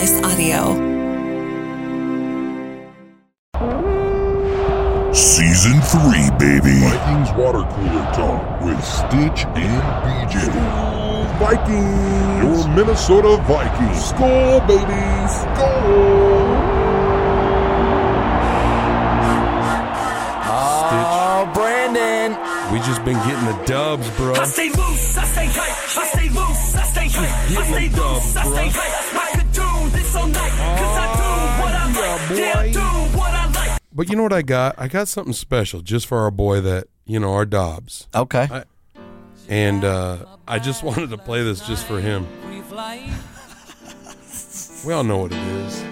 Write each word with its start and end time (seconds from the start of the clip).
Slice 0.00 0.22
Audio. 0.24 0.60
Season 5.12 5.78
3, 5.82 6.30
baby. 6.38 6.80
Vikings 6.80 7.32
water 7.36 7.64
cooler 7.74 8.06
talk 8.14 8.62
with 8.62 8.82
Stitch 8.82 9.44
and 9.44 9.82
BJ. 10.00 10.48
Vikings. 11.38 12.42
Your 12.42 12.68
Minnesota 12.74 13.36
Vikings. 13.44 14.04
Skol, 14.06 14.60
baby. 14.60 15.28
Skol. 15.28 15.90
Oh, 20.48 21.50
Brandon. 21.52 22.38
We 22.72 22.78
just 22.78 23.04
been 23.04 23.18
getting 23.28 23.44
the 23.44 23.64
dubs, 23.66 24.08
bro. 24.16 24.32
I 24.32 24.44
stay 24.44 24.70
loose, 24.70 25.18
I 25.18 25.24
stay 25.24 25.48
tight, 25.48 25.76
I 25.98 26.06
stay 26.06 26.28
loose, 26.30 26.74
I 26.74 26.84
stay 26.84 27.08
tight, 27.08 27.58
I 27.58 27.64
stay 27.70 27.88
them 27.88 28.14
loose, 28.14 28.36
I 28.36 28.44
stay 28.46 28.70
tight. 28.70 29.09
I 30.16 30.18
could 30.18 30.20
all 30.20 30.28
night, 30.28 30.52
cause 30.78 30.96
I 30.98 31.06
do 31.16 31.62
what 31.62 31.74
I 31.74 31.86
like, 31.86 32.38
yeah, 32.38 32.58
I 32.58 32.72
do 32.72 33.18
what 33.18 33.32
I 33.34 33.50
like. 33.72 33.80
But 33.92 34.08
you 34.08 34.16
know 34.16 34.22
what 34.22 34.32
I 34.32 34.42
got? 34.42 34.74
I 34.78 34.88
got 34.88 35.08
something 35.08 35.32
special 35.34 35.80
just 35.82 36.06
for 36.06 36.18
our 36.18 36.30
boy 36.30 36.60
that, 36.62 36.86
you 37.06 37.18
know, 37.20 37.32
our 37.32 37.44
Dobbs. 37.46 38.08
Okay. 38.14 38.48
I- 38.50 38.64
And 39.48 39.84
uh, 39.84 40.24
I 40.46 40.58
just 40.58 40.82
wanted 40.88 41.10
to 41.10 41.18
play 41.18 41.42
this 41.42 41.66
just 41.66 41.84
for 41.86 42.00
him. 42.00 42.26
We 44.86 44.94
all 44.94 45.04
know 45.04 45.18
what 45.18 45.32
it 45.32 45.38
is. 45.38 45.84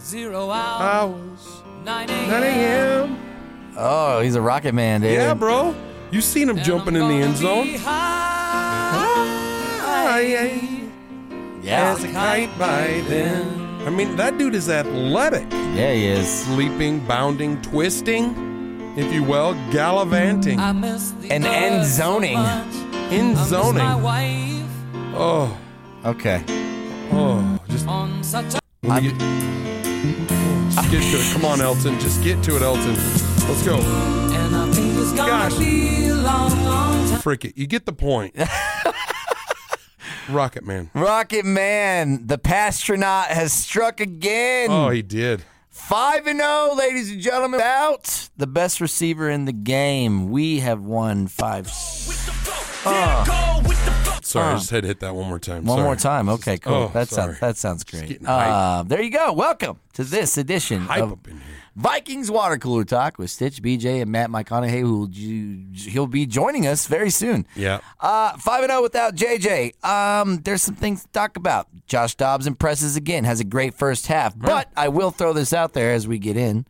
Zero 0.00 0.50
hour, 0.50 0.82
Hours, 0.82 1.62
9 1.84 2.06
9 2.08 2.42
a.m. 2.42 3.16
oh, 3.76 4.20
he's 4.20 4.34
a 4.34 4.40
rocket 4.42 4.74
man, 4.74 5.02
dude. 5.02 5.12
Yeah, 5.12 5.32
bro. 5.34 5.76
You 6.10 6.20
seen 6.20 6.48
him 6.48 6.56
jumping 6.58 6.96
in 6.96 7.06
the 7.06 7.14
end 7.14 7.36
zone? 7.36 7.68
Yeah. 11.62 11.92
As 11.92 12.04
a 12.04 12.12
kite 12.12 12.56
by 12.58 13.02
then. 13.08 13.68
I 13.86 13.90
mean, 13.90 14.16
that 14.16 14.36
dude 14.38 14.54
is 14.54 14.68
athletic. 14.68 15.50
Yeah, 15.52 15.92
he 15.92 16.06
is. 16.06 16.48
Leaping, 16.50 17.00
bounding, 17.06 17.60
twisting, 17.62 18.94
if 18.96 19.12
you 19.12 19.22
will, 19.22 19.54
gallivanting, 19.72 20.58
And 20.60 21.44
end 21.46 21.86
zoning. 21.86 22.38
in 23.10 23.36
zoning. 23.36 24.02
wife 24.02 24.62
Oh, 25.14 25.56
Okay. 26.04 26.42
oh, 27.12 27.58
just 27.68 27.86
on 27.88 28.22
such 28.22 28.54
a 28.54 28.60
let 28.82 29.02
me 29.02 29.10
get, 29.10 29.18
just 30.70 30.90
get 30.90 31.02
to 31.02 31.16
it. 31.18 31.32
Come 31.32 31.44
on, 31.44 31.60
Elton. 31.60 31.98
Just 32.00 32.22
get 32.22 32.42
to 32.44 32.56
it, 32.56 32.62
Elton. 32.62 32.94
Let's 33.48 33.62
go. 33.64 33.76
and 33.76 34.56
I 34.56 34.70
think 34.72 34.96
it's 34.98 35.12
gonna 35.12 35.30
Gosh. 35.50 35.58
be 35.58 36.08
a 36.08 36.14
long, 36.14 36.64
long 36.64 37.08
time. 37.08 37.20
Frick 37.20 37.44
it. 37.44 37.58
You 37.58 37.66
get 37.66 37.84
the 37.86 37.92
point. 37.92 38.34
Rocket 40.30 40.64
Man. 40.64 40.90
Rocket 40.94 41.44
Man, 41.44 42.26
the 42.26 42.38
pastronaut 42.38 43.26
has 43.26 43.52
struck 43.52 44.00
again. 44.00 44.70
Oh, 44.70 44.90
he 44.90 45.02
did. 45.02 45.44
5 45.70 46.26
and 46.26 46.40
0, 46.40 46.74
ladies 46.76 47.10
and 47.10 47.20
gentlemen. 47.20 47.60
Out 47.60 48.28
the 48.36 48.46
best 48.46 48.80
receiver 48.80 49.28
in 49.28 49.44
the 49.44 49.52
game. 49.52 50.30
We 50.30 50.60
have 50.60 50.80
won 50.82 51.26
five. 51.26 51.70
Yeah, 52.84 53.24
go 53.26 53.68
with. 53.68 54.24
Sorry, 54.24 54.54
I 54.54 54.54
just 54.54 54.70
had 54.70 54.82
to 54.82 54.88
hit 54.88 55.00
that 55.00 55.14
one 55.14 55.28
more 55.28 55.38
time. 55.40 55.64
One 55.64 55.78
Sorry. 55.78 55.84
more 55.84 55.96
time. 55.96 56.28
Okay, 56.28 56.58
cool. 56.58 56.74
Oh, 56.74 56.90
that 56.94 57.08
sorry. 57.08 57.34
sounds 57.34 57.40
that 57.40 57.56
sounds 57.56 57.84
great. 57.84 58.24
Uh, 58.24 58.84
there 58.86 59.02
you 59.02 59.10
go. 59.10 59.32
Welcome 59.32 59.80
to 59.94 60.04
this 60.04 60.38
edition 60.38 60.82
of 60.88 61.12
up 61.12 61.26
in 61.26 61.38
here. 61.38 61.42
Vikings 61.76 62.30
Water 62.30 62.58
Cooler 62.58 62.84
Talk 62.84 63.18
with 63.18 63.30
Stitch, 63.30 63.62
BJ, 63.62 64.02
and 64.02 64.10
Matt 64.10 64.30
McConaughey, 64.30 64.80
who 64.80 64.98
will 64.98 65.90
he'll 65.90 66.06
be 66.06 66.26
joining 66.26 66.66
us 66.66 66.86
very 66.86 67.10
soon. 67.10 67.46
Yeah. 67.54 67.80
Uh, 68.00 68.36
five 68.38 68.62
and 68.62 68.70
zero 68.70 68.82
without 68.82 69.14
JJ. 69.14 69.82
Um, 69.84 70.38
there's 70.38 70.62
some 70.62 70.74
things 70.74 71.02
to 71.02 71.08
talk 71.08 71.36
about. 71.36 71.68
Josh 71.86 72.14
Dobbs 72.14 72.46
impresses 72.46 72.96
again. 72.96 73.24
Has 73.24 73.40
a 73.40 73.44
great 73.44 73.74
first 73.74 74.06
half, 74.08 74.36
but 74.38 74.68
I 74.76 74.88
will 74.88 75.10
throw 75.10 75.32
this 75.32 75.52
out 75.52 75.72
there 75.72 75.92
as 75.92 76.08
we 76.08 76.18
get 76.18 76.36
in. 76.36 76.66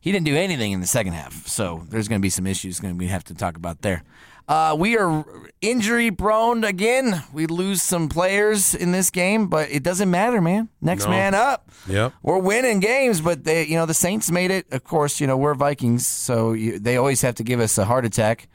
He 0.00 0.12
didn't 0.12 0.26
do 0.26 0.36
anything 0.36 0.72
in 0.72 0.80
the 0.80 0.86
second 0.86 1.12
half, 1.12 1.46
so 1.46 1.84
there's 1.90 2.08
going 2.08 2.20
to 2.20 2.22
be 2.22 2.30
some 2.30 2.46
issues 2.46 2.80
going 2.80 2.94
to 2.94 2.98
we 2.98 3.08
have 3.08 3.24
to 3.24 3.34
talk 3.34 3.56
about 3.56 3.82
there. 3.82 4.04
Uh, 4.48 4.74
we 4.78 4.96
are 4.96 5.24
injury 5.60 6.10
prone 6.10 6.64
again. 6.64 7.22
We 7.34 7.46
lose 7.46 7.82
some 7.82 8.08
players 8.08 8.74
in 8.74 8.92
this 8.92 9.10
game, 9.10 9.48
but 9.48 9.70
it 9.70 9.82
doesn't 9.82 10.10
matter, 10.10 10.40
man. 10.40 10.70
Next 10.80 11.04
No. 11.04 11.10
man 11.10 11.34
up. 11.34 11.68
Yep. 11.86 12.14
We're 12.22 12.38
winning 12.38 12.80
games, 12.80 13.20
but 13.20 13.44
they, 13.44 13.66
you 13.66 13.76
know, 13.76 13.84
the 13.84 13.92
Saints 13.94 14.30
made 14.30 14.50
it. 14.50 14.66
Of 14.72 14.84
course, 14.84 15.20
you 15.20 15.26
know 15.26 15.36
we're 15.36 15.54
Vikings, 15.54 16.06
so 16.06 16.52
you, 16.54 16.78
they 16.78 16.96
always 16.96 17.20
have 17.22 17.34
to 17.36 17.44
give 17.44 17.60
us 17.60 17.76
a 17.76 17.84
heart 17.84 18.06
attack 18.06 18.48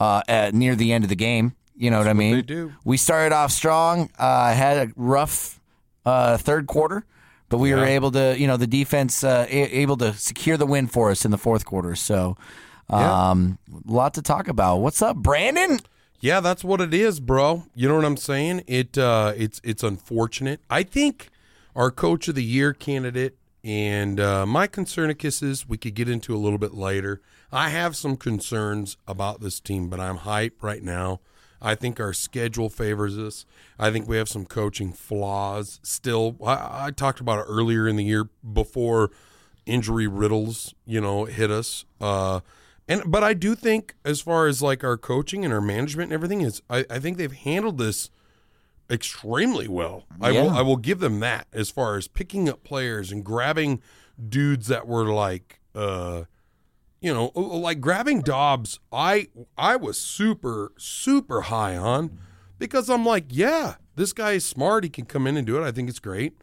uh, 0.00 0.22
at, 0.28 0.54
near 0.54 0.74
the 0.74 0.92
end 0.92 1.04
of 1.04 1.10
the 1.10 1.16
game. 1.16 1.54
You 1.76 1.90
know 1.90 1.98
what 1.98 2.08
I 2.08 2.12
mean? 2.14 2.36
they 2.36 2.42
do. 2.42 2.72
We 2.84 2.96
started 2.96 3.34
off 3.34 3.50
strong. 3.50 4.08
Uh, 4.18 4.54
had 4.54 4.88
a 4.88 4.92
rough 4.96 5.60
uh, 6.06 6.36
third 6.38 6.66
quarter, 6.68 7.04
but 7.50 7.58
we 7.58 7.74
were 7.74 7.84
able 7.84 8.12
to, 8.12 8.34
you 8.38 8.46
know, 8.46 8.56
the 8.56 8.66
defense 8.68 9.22
uh, 9.24 9.44
a- 9.48 9.78
able 9.82 9.96
to 9.98 10.14
secure 10.14 10.56
the 10.56 10.66
win 10.66 10.86
for 10.86 11.10
us 11.10 11.24
in 11.24 11.30
the 11.32 11.38
fourth 11.38 11.64
quarter. 11.66 11.94
So, 11.96 12.36
um, 12.90 13.58
a 13.72 13.92
lot 13.92 14.14
to 14.14 14.22
talk 14.22 14.48
about. 14.48 14.78
What's 14.78 15.02
up, 15.02 15.16
Brandon? 15.16 15.78
Yeah, 16.20 16.40
that's 16.40 16.64
what 16.64 16.80
it 16.80 16.94
is, 16.94 17.20
bro. 17.20 17.64
You 17.74 17.86
know 17.86 17.96
what 17.96 18.04
I'm 18.06 18.16
saying? 18.16 18.64
It 18.66 18.96
uh 18.96 19.34
it's 19.36 19.60
it's 19.62 19.82
unfortunate. 19.82 20.60
I 20.70 20.82
think 20.82 21.28
our 21.76 21.90
coach 21.90 22.28
of 22.28 22.34
the 22.34 22.42
year 22.42 22.72
candidate 22.72 23.36
and 23.62 24.18
uh 24.18 24.46
my 24.46 24.66
concernicus 24.66 25.42
is 25.42 25.68
we 25.68 25.76
could 25.76 25.94
get 25.94 26.08
into 26.08 26.34
a 26.34 26.38
little 26.38 26.58
bit 26.58 26.72
later. 26.72 27.20
I 27.52 27.68
have 27.68 27.94
some 27.94 28.16
concerns 28.16 28.96
about 29.06 29.42
this 29.42 29.60
team, 29.60 29.88
but 29.90 30.00
I'm 30.00 30.16
hype 30.16 30.62
right 30.62 30.82
now. 30.82 31.20
I 31.60 31.74
think 31.74 32.00
our 32.00 32.14
schedule 32.14 32.70
favors 32.70 33.18
us. 33.18 33.44
I 33.78 33.90
think 33.90 34.08
we 34.08 34.16
have 34.16 34.28
some 34.30 34.46
coaching 34.46 34.94
flaws 34.94 35.78
still. 35.82 36.36
I, 36.42 36.86
I 36.86 36.90
talked 36.90 37.20
about 37.20 37.40
it 37.40 37.46
earlier 37.50 37.86
in 37.86 37.96
the 37.96 38.04
year 38.04 38.30
before 38.50 39.10
injury 39.66 40.06
riddles, 40.06 40.74
you 40.86 41.02
know, 41.02 41.26
hit 41.26 41.50
us. 41.50 41.84
Uh 42.00 42.40
and 42.88 43.02
but 43.06 43.24
I 43.24 43.34
do 43.34 43.54
think 43.54 43.94
as 44.04 44.20
far 44.20 44.46
as 44.46 44.60
like 44.62 44.84
our 44.84 44.96
coaching 44.96 45.44
and 45.44 45.52
our 45.54 45.60
management 45.60 46.08
and 46.08 46.14
everything 46.14 46.40
is 46.42 46.62
I, 46.68 46.84
I 46.90 46.98
think 46.98 47.16
they've 47.16 47.32
handled 47.32 47.78
this 47.78 48.10
extremely 48.90 49.68
well. 49.68 50.04
I 50.20 50.32
will 50.32 50.50
I 50.50 50.62
will 50.62 50.76
give 50.76 51.00
them 51.00 51.20
that 51.20 51.46
as 51.52 51.70
far 51.70 51.96
as 51.96 52.08
picking 52.08 52.48
up 52.48 52.62
players 52.64 53.10
and 53.10 53.24
grabbing 53.24 53.80
dudes 54.28 54.66
that 54.68 54.86
were 54.86 55.06
like 55.06 55.60
uh 55.74 56.24
you 57.00 57.12
know 57.12 57.32
like 57.34 57.80
grabbing 57.80 58.20
Dobbs 58.20 58.78
I 58.92 59.28
I 59.56 59.76
was 59.76 59.98
super 60.00 60.72
super 60.76 61.42
high 61.42 61.76
on 61.76 62.18
because 62.58 62.90
I'm 62.90 63.06
like 63.06 63.26
yeah 63.30 63.76
this 63.96 64.12
guy 64.12 64.32
is 64.32 64.44
smart. 64.44 64.84
He 64.84 64.90
can 64.90 65.06
come 65.06 65.26
in 65.26 65.36
and 65.36 65.46
do 65.46 65.56
it. 65.56 65.66
I 65.66 65.70
think 65.72 65.88
it's 65.88 66.00
great. 66.00 66.36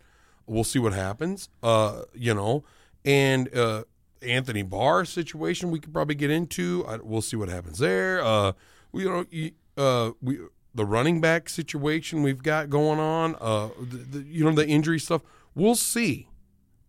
We'll 0.47 0.63
see 0.63 0.79
what 0.79 0.93
happens 0.93 1.49
uh 1.61 2.03
you 2.13 2.33
know 2.33 2.63
and 3.05 3.55
uh 3.55 3.83
Anthony 4.21 4.63
Barr 4.63 5.05
situation 5.05 5.71
we 5.71 5.79
could 5.79 5.93
probably 5.93 6.15
get 6.15 6.29
into. 6.29 6.85
I, 6.87 6.97
we'll 6.97 7.21
see 7.21 7.37
what 7.37 7.49
happens 7.49 7.79
there. 7.79 8.23
Uh 8.23 8.53
we, 8.91 9.03
you 9.03 9.09
know 9.09 9.83
uh 9.83 10.11
we 10.21 10.39
the 10.73 10.85
running 10.85 11.19
back 11.21 11.49
situation 11.49 12.23
we've 12.23 12.43
got 12.43 12.69
going 12.69 12.99
on 12.99 13.35
uh 13.41 13.69
the, 13.79 13.97
the, 13.97 14.23
you 14.23 14.43
know 14.43 14.51
the 14.51 14.67
injury 14.67 14.99
stuff 14.99 15.21
we'll 15.55 15.75
see. 15.75 16.27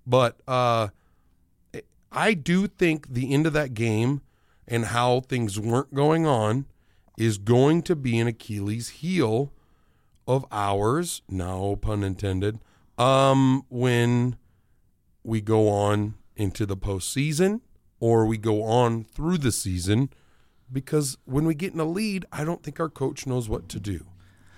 But 0.06 0.40
uh 0.46 0.88
I 2.10 2.34
do 2.34 2.66
think 2.66 3.14
the 3.14 3.32
end 3.32 3.46
of 3.46 3.54
that 3.54 3.72
game 3.72 4.20
and 4.68 4.86
how 4.86 5.20
things 5.20 5.58
weren't 5.58 5.94
going 5.94 6.26
on 6.26 6.66
is 7.16 7.38
going 7.38 7.82
to 7.82 7.96
be 7.96 8.18
an 8.18 8.26
Achilles 8.26 8.88
heel 8.88 9.52
of 10.26 10.44
ours, 10.52 11.22
no 11.28 11.76
pun 11.76 12.02
intended, 12.02 12.58
um, 12.98 13.64
when 13.68 14.36
we 15.24 15.40
go 15.40 15.68
on 15.68 16.14
into 16.42 16.66
the 16.66 16.76
postseason 16.76 17.60
or 18.00 18.26
we 18.26 18.36
go 18.36 18.64
on 18.64 19.04
through 19.04 19.38
the 19.38 19.52
season 19.52 20.10
because 20.70 21.16
when 21.24 21.44
we 21.44 21.54
get 21.54 21.72
in 21.72 21.80
a 21.80 21.84
lead, 21.84 22.26
I 22.32 22.44
don't 22.44 22.62
think 22.62 22.80
our 22.80 22.88
coach 22.88 23.26
knows 23.26 23.48
what 23.48 23.68
to 23.70 23.80
do. 23.80 24.06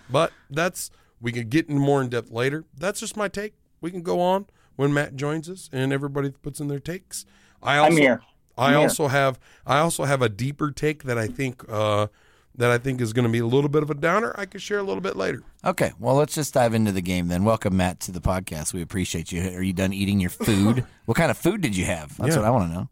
But 0.09 0.33
that's 0.50 0.91
we 1.21 1.33
can 1.33 1.49
get 1.49 1.69
in 1.69 1.78
more 1.78 2.00
in 2.00 2.09
depth 2.09 2.31
later. 2.31 2.65
That's 2.76 3.00
just 3.00 3.17
my 3.17 3.29
take. 3.29 3.55
We 3.81 3.91
can 3.91 4.03
go 4.03 4.20
on 4.20 4.47
when 4.76 4.94
Matt 4.94 5.17
joins 5.17 5.49
us 5.49 5.69
and 5.73 5.93
everybody 5.93 6.31
puts 6.31 6.61
in 6.61 6.69
their 6.69 6.79
takes. 6.81 7.26
I 7.62 7.79
also, 7.79 7.93
I'm 7.93 7.97
here. 8.00 8.23
I 8.56 8.67
I'm 8.67 8.73
here. 8.73 8.79
also 8.81 9.09
have 9.09 9.38
I 9.67 9.79
also 9.79 10.05
have 10.05 10.23
a 10.23 10.29
deeper 10.29 10.70
take 10.70 11.05
that 11.05 11.19
I 11.19 11.26
think 11.26 11.64
uh, 11.69 12.09
that 12.56 12.71
I 12.71 12.79
think 12.79 13.01
is 13.01 13.12
going 13.12 13.25
to 13.27 13.31
be 13.33 13.41
a 13.41 13.47
little 13.47 13.69
bit 13.69 13.83
of 13.83 13.91
a 13.91 13.95
downer. 13.95 14.35
I 14.39 14.47
could 14.47 14.62
share 14.62 14.79
a 14.79 14.83
little 14.83 15.01
bit 15.01 15.17
later. 15.17 15.43
Okay, 15.65 15.93
well, 15.99 16.15
let's 16.15 16.35
just 16.35 16.55
dive 16.55 16.75
into 16.75 16.93
the 16.93 17.01
game 17.03 17.29
then. 17.29 17.45
Welcome, 17.45 17.77
Matt, 17.77 18.01
to 18.01 18.12
the 18.12 18.21
podcast. 18.21 18.73
We 18.73 18.83
appreciate 18.83 19.33
you. 19.33 19.43
Are 19.51 19.62
you 19.62 19.73
done 19.73 19.93
eating 19.93 20.21
your 20.21 20.31
food? 20.31 20.85
what 21.06 21.17
kind 21.17 21.31
of 21.31 21.39
food 21.39 21.61
did 21.61 21.77
you 21.77 21.85
have? 21.87 22.17
That's 22.17 22.31
Yeah. 22.37 22.43
what 22.43 22.45
I 22.47 22.51
want 22.51 22.71
to 22.73 22.75
know. 22.79 22.89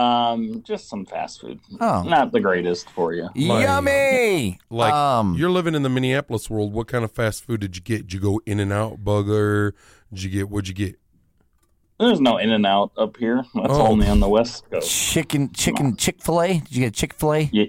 Um, 0.00 0.62
just 0.66 0.88
some 0.88 1.04
fast 1.06 1.40
food. 1.40 1.60
Oh. 1.80 2.02
Not 2.02 2.32
the 2.32 2.40
greatest 2.40 2.90
for 2.90 3.12
you. 3.12 3.28
Yummy! 3.36 4.58
Like 4.68 4.92
um, 4.92 5.34
you're 5.36 5.50
living 5.50 5.76
in 5.76 5.84
the 5.84 5.88
Minneapolis 5.88 6.50
world. 6.50 6.72
What 6.72 6.88
kind 6.88 7.04
of 7.04 7.12
fast 7.12 7.44
food 7.44 7.60
did 7.60 7.76
you 7.76 7.82
get? 7.82 7.98
Did 8.08 8.14
you 8.14 8.18
go 8.20 8.40
In 8.44 8.58
and 8.58 8.72
Out 8.72 8.98
Burger? 8.98 9.72
Did 10.12 10.24
you 10.24 10.30
get 10.30 10.48
what'd 10.50 10.66
you 10.66 10.74
get? 10.74 10.96
There's 12.00 12.20
no 12.20 12.38
In 12.38 12.50
and 12.50 12.66
Out 12.66 12.90
up 12.96 13.16
here. 13.18 13.44
That's 13.54 13.68
Oh. 13.72 13.86
only 13.86 14.08
on 14.08 14.18
the 14.18 14.28
West 14.28 14.68
Coast. 14.68 14.90
chicken, 14.90 15.52
chicken, 15.52 15.94
Chick 15.96 16.20
Fil 16.20 16.42
A. 16.42 16.54
Did 16.58 16.72
you 16.74 16.80
get 16.86 16.94
Chick 16.94 17.14
Fil 17.14 17.32
A? 17.34 17.50
Yeah, 17.52 17.66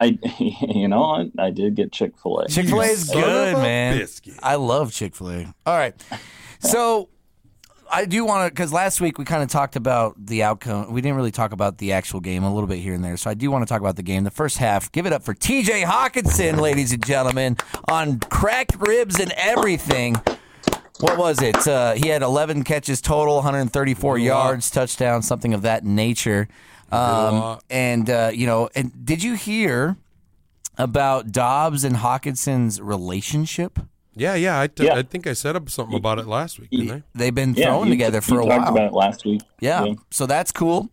I, 0.00 0.18
you 0.38 0.88
know, 0.88 1.02
I, 1.02 1.30
I 1.38 1.50
did 1.50 1.74
get 1.74 1.92
Chick 1.92 2.12
Fil 2.22 2.40
A. 2.40 2.48
Chick 2.48 2.66
Fil 2.66 2.80
A 2.80 2.86
is 2.86 3.10
good, 3.10 3.54
man. 3.54 3.98
biscuit. 3.98 4.34
I 4.42 4.56
love 4.56 4.92
Chick 4.92 5.14
Fil 5.14 5.30
A. 5.30 5.54
All 5.66 5.76
right. 5.76 5.94
So 6.60 7.08
I 7.90 8.04
do 8.04 8.24
want 8.24 8.46
to 8.46 8.50
because 8.54 8.72
last 8.72 9.00
week 9.00 9.18
we 9.18 9.24
kind 9.24 9.42
of 9.42 9.48
talked 9.48 9.76
about 9.76 10.14
the 10.26 10.42
outcome. 10.42 10.92
We 10.92 11.00
didn't 11.00 11.16
really 11.16 11.30
talk 11.30 11.52
about 11.52 11.78
the 11.78 11.92
actual 11.92 12.20
game 12.20 12.44
a 12.44 12.52
little 12.52 12.68
bit 12.68 12.78
here 12.78 12.94
and 12.94 13.04
there. 13.04 13.16
So 13.16 13.30
I 13.30 13.34
do 13.34 13.50
want 13.50 13.66
to 13.66 13.72
talk 13.72 13.80
about 13.80 13.96
the 13.96 14.02
game. 14.02 14.24
The 14.24 14.30
first 14.30 14.58
half. 14.58 14.90
Give 14.92 15.06
it 15.06 15.12
up 15.12 15.22
for 15.22 15.34
T.J. 15.34 15.82
Hockenson, 15.82 16.60
ladies 16.60 16.92
and 16.92 17.04
gentlemen, 17.04 17.56
on 17.88 18.20
cracked 18.20 18.76
ribs 18.78 19.18
and 19.20 19.32
everything. 19.36 20.16
What 21.00 21.16
was 21.16 21.40
it? 21.40 21.66
Uh, 21.66 21.92
he 21.92 22.08
had 22.08 22.22
11 22.22 22.64
catches 22.64 23.00
total, 23.00 23.36
134 23.36 24.18
yards, 24.18 24.68
touchdown, 24.68 25.22
something 25.22 25.54
of 25.54 25.62
that 25.62 25.84
nature. 25.84 26.48
Um, 26.90 27.58
and 27.70 28.08
uh, 28.08 28.30
you 28.32 28.46
know, 28.46 28.68
and 28.74 28.92
did 29.04 29.22
you 29.22 29.34
hear 29.34 29.96
about 30.76 31.32
Dobbs 31.32 31.84
and 31.84 31.96
Hockenson's 31.96 32.80
relationship? 32.80 33.78
Yeah, 34.14 34.34
yeah. 34.34 34.60
I, 34.60 34.66
t- 34.66 34.84
Yeah. 34.84 34.94
I 34.96 35.02
think 35.02 35.26
I 35.26 35.32
said 35.32 35.54
up 35.54 35.68
something 35.70 35.96
about 35.96 36.18
it 36.18 36.26
last 36.26 36.58
week, 36.58 36.70
didn't 36.70 36.90
I? 36.90 37.02
They've 37.14 37.34
been 37.34 37.54
Yeah, 37.54 37.66
throwing 37.66 37.88
you- 37.88 37.94
together 37.94 38.20
for 38.20 38.34
you 38.36 38.42
a 38.42 38.48
talked 38.48 38.62
while. 38.64 38.72
about 38.72 38.86
it 38.88 38.92
last 38.92 39.24
week. 39.24 39.42
Yeah, 39.60 39.94
so 40.10 40.26
that's 40.26 40.50
cool. 40.50 40.88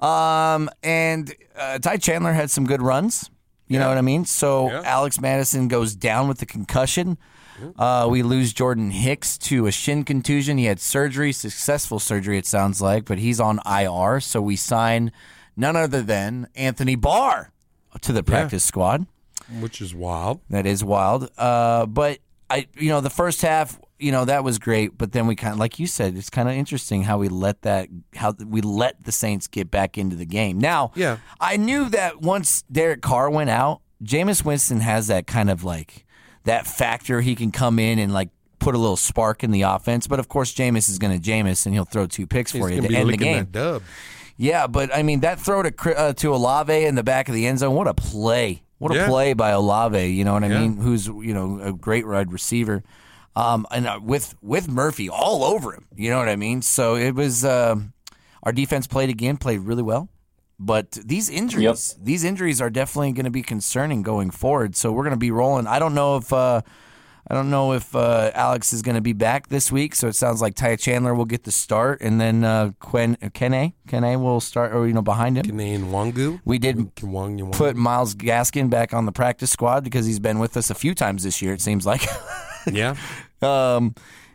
Um, 0.00 0.70
and 0.82 1.34
uh, 1.58 1.78
Ty 1.78 1.98
Chandler 1.98 2.32
had 2.32 2.50
some 2.50 2.64
good 2.64 2.80
runs. 2.80 3.30
You 3.68 3.78
know 3.78 3.88
what 3.88 3.98
I 3.98 4.02
mean? 4.02 4.24
So 4.24 4.68
Yeah. 4.70 4.82
Alex 4.84 5.20
Mattison 5.20 5.68
goes 5.68 5.94
down 5.94 6.26
with 6.26 6.38
the 6.38 6.46
concussion. 6.46 7.18
Uh, 7.78 8.08
we 8.10 8.22
lose 8.22 8.52
Jordan 8.54 8.90
Hicks 8.90 9.36
to 9.38 9.66
a 9.66 9.70
shin 9.70 10.02
contusion. 10.02 10.56
He 10.56 10.64
had 10.64 10.80
surgery, 10.80 11.30
successful 11.32 11.98
surgery, 12.00 12.38
it 12.38 12.46
sounds 12.46 12.80
like, 12.80 13.04
but 13.04 13.18
he's 13.18 13.38
on 13.38 13.60
IR. 13.66 14.18
So 14.20 14.40
we 14.40 14.56
sign 14.56 15.12
none 15.56 15.76
other 15.76 16.02
than 16.02 16.48
Anthony 16.54 16.94
Barr 16.96 17.52
to 18.00 18.12
the 18.12 18.22
practice 18.22 18.64
squad. 18.64 19.06
Which 19.60 19.80
is 19.80 19.94
wild. 19.94 20.40
That 20.50 20.66
is 20.66 20.84
wild. 20.84 21.30
Uh, 21.36 21.86
but 21.86 22.18
I, 22.48 22.68
you 22.76 22.88
know, 22.88 23.00
the 23.00 23.10
first 23.10 23.42
half, 23.42 23.80
you 23.98 24.12
know, 24.12 24.24
that 24.24 24.44
was 24.44 24.58
great. 24.58 24.96
But 24.96 25.12
then 25.12 25.26
we 25.26 25.34
kind 25.34 25.52
of, 25.54 25.58
like 25.58 25.78
you 25.80 25.86
said, 25.88 26.16
it's 26.16 26.30
kind 26.30 26.48
of 26.48 26.54
interesting 26.54 27.02
how 27.02 27.18
we 27.18 27.28
let 27.28 27.62
that, 27.62 27.88
how 28.14 28.32
we 28.32 28.60
let 28.60 29.02
the 29.04 29.12
Saints 29.12 29.48
get 29.48 29.70
back 29.70 29.98
into 29.98 30.14
the 30.14 30.24
game. 30.24 30.58
Now, 30.58 30.92
Yeah. 30.94 31.18
I 31.40 31.56
knew 31.56 31.88
that 31.88 32.20
once 32.20 32.62
Derek 32.70 33.02
Carr 33.02 33.28
went 33.28 33.50
out, 33.50 33.80
Jameis 34.04 34.44
Winston 34.44 34.80
has 34.80 35.08
that 35.08 35.26
kind 35.26 35.50
of 35.50 35.64
like 35.64 36.06
that 36.44 36.66
factor. 36.66 37.20
He 37.20 37.34
can 37.34 37.50
come 37.50 37.78
in 37.78 37.98
and 37.98 38.12
like 38.12 38.30
put 38.60 38.74
a 38.74 38.78
little 38.78 38.96
spark 38.96 39.42
in 39.42 39.50
the 39.50 39.62
offense. 39.62 40.06
But 40.06 40.20
of 40.20 40.28
course, 40.28 40.54
Jameis 40.54 40.88
is 40.88 40.98
going 40.98 41.20
to 41.20 41.30
Jameis, 41.30 41.66
and 41.66 41.74
he'll 41.74 41.84
throw 41.84 42.06
two 42.06 42.26
picks 42.26 42.52
He's 42.52 42.62
for 42.62 42.70
you 42.70 42.80
to 42.82 42.94
end 42.94 43.08
the 43.10 43.16
game. 43.16 43.48
That 44.40 44.48
dub. 44.48 44.50
Yeah, 44.50 44.66
but 44.66 44.94
I 44.94 45.02
mean 45.02 45.20
that 45.20 45.38
throw 45.40 45.62
to 45.62 45.70
Cri- 45.70 45.94
uh, 45.94 46.12
to 46.14 46.34
Olave 46.34 46.84
in 46.84 46.94
the 46.94 47.02
back 47.02 47.28
of 47.28 47.34
the 47.34 47.46
end 47.46 47.58
zone. 47.58 47.74
What 47.74 47.86
a 47.86 47.94
play! 47.94 48.62
What 48.78 48.92
a 48.92 48.96
Yeah. 48.96 49.08
play 49.08 49.32
by 49.34 49.50
Olave. 49.50 50.06
You 50.06 50.24
know 50.24 50.32
what 50.32 50.44
I 50.44 50.48
Yeah. 50.48 50.60
mean? 50.60 50.76
Who's 50.78 51.06
you 51.06 51.34
know 51.34 51.60
a 51.62 51.72
great 51.72 52.06
wide 52.06 52.32
receiver, 52.32 52.82
um, 53.36 53.66
and 53.70 53.86
uh, 53.86 54.00
with 54.02 54.34
with 54.42 54.68
Murphy 54.68 55.08
all 55.08 55.44
over 55.44 55.72
him. 55.74 55.86
You 55.94 56.10
know 56.10 56.18
what 56.18 56.28
I 56.28 56.36
mean? 56.36 56.62
So 56.62 56.94
it 56.96 57.14
was 57.14 57.44
um 57.44 57.92
our 58.42 58.52
defense 58.52 58.86
played 58.86 59.10
again, 59.10 59.36
played 59.36 59.60
really 59.60 59.82
well. 59.82 60.08
But 60.62 60.92
these 61.04 61.30
injuries, 61.30 61.96
these 62.02 62.22
injuries 62.22 62.60
are 62.60 62.68
definitely 62.68 63.12
going 63.12 63.24
to 63.24 63.30
be 63.30 63.42
concerning 63.42 64.02
going 64.02 64.30
forward. 64.30 64.76
So 64.76 64.92
we're 64.92 65.04
going 65.04 65.12
to 65.12 65.16
be 65.18 65.30
rolling. 65.30 65.66
I 65.66 65.78
don't 65.78 65.94
know 65.94 66.16
if. 66.16 66.32
Uh, 67.28 67.32
I 67.32 67.34
don't 67.34 67.50
know 67.50 67.72
if 67.72 67.94
uh, 67.94 68.30
Alex 68.34 68.72
is 68.72 68.82
going 68.82 68.94
to 68.94 69.00
be 69.00 69.12
back 69.12 69.48
this 69.48 69.70
week, 69.72 69.94
so 69.94 70.08
it 70.08 70.14
sounds 70.14 70.40
like 70.40 70.54
Ty 70.54 70.76
Chandler 70.76 71.14
will 71.14 71.24
get 71.24 71.44
the 71.44 71.52
start, 71.52 72.00
and 72.00 72.20
then 72.20 72.44
uh, 72.44 72.72
Quen 72.80 73.16
Kene 73.16 73.72
Kene 73.88 74.20
will 74.22 74.40
start, 74.40 74.74
or 74.74 74.86
you 74.86 74.92
know, 74.92 75.02
behind 75.02 75.36
him. 75.36 75.44
Kene 75.44 75.78
Nwangwu. 75.80 76.40
We 76.44 76.58
did 76.58 76.76
Nwangwu. 76.96 77.52
put 77.52 77.76
Myles 77.76 78.14
Gaskin 78.14 78.70
back 78.70 78.94
on 78.94 79.06
the 79.06 79.12
practice 79.12 79.50
squad 79.50 79.84
because 79.84 80.06
he's 80.06 80.20
been 80.20 80.38
with 80.38 80.56
us 80.56 80.70
a 80.70 80.74
few 80.74 80.94
times 80.94 81.22
this 81.22 81.40
year. 81.42 81.52
It 81.52 81.60
seems 81.60 81.86
like. 81.86 82.02
Yeah. 82.70 82.94
um, 83.40 83.94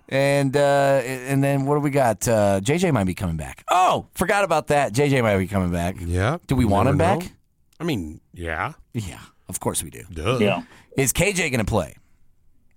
and 0.09 0.57
uh, 0.57 1.01
and 1.05 1.43
then 1.43 1.65
what 1.65 1.75
do 1.75 1.81
we 1.81 1.91
got? 1.91 2.27
Uh, 2.27 2.59
JJ 2.59 2.91
might 2.91 3.03
be 3.05 3.13
coming 3.13 3.37
back. 3.37 3.63
Oh, 3.69 4.07
forgot 4.15 4.43
about 4.43 4.67
that. 4.67 4.93
JJ 4.93 5.21
might 5.21 5.37
be 5.37 5.47
coming 5.47 5.71
back. 5.71 5.97
Yeah. 5.99 6.37
Do 6.47 6.55
we 6.55 6.65
want 6.65 6.85
never 6.85 6.93
him 7.13 7.19
back? 7.19 7.31
I 7.79 7.83
mean, 7.83 8.21
yeah. 8.33 8.73
Yeah, 8.93 9.19
of 9.47 9.59
course 9.59 9.83
we 9.83 9.89
do. 9.91 10.03
Duh. 10.11 10.37
Yeah. 10.39 10.63
Is 10.97 11.13
KJ 11.13 11.37
going 11.51 11.59
to 11.59 11.65
play? 11.65 11.97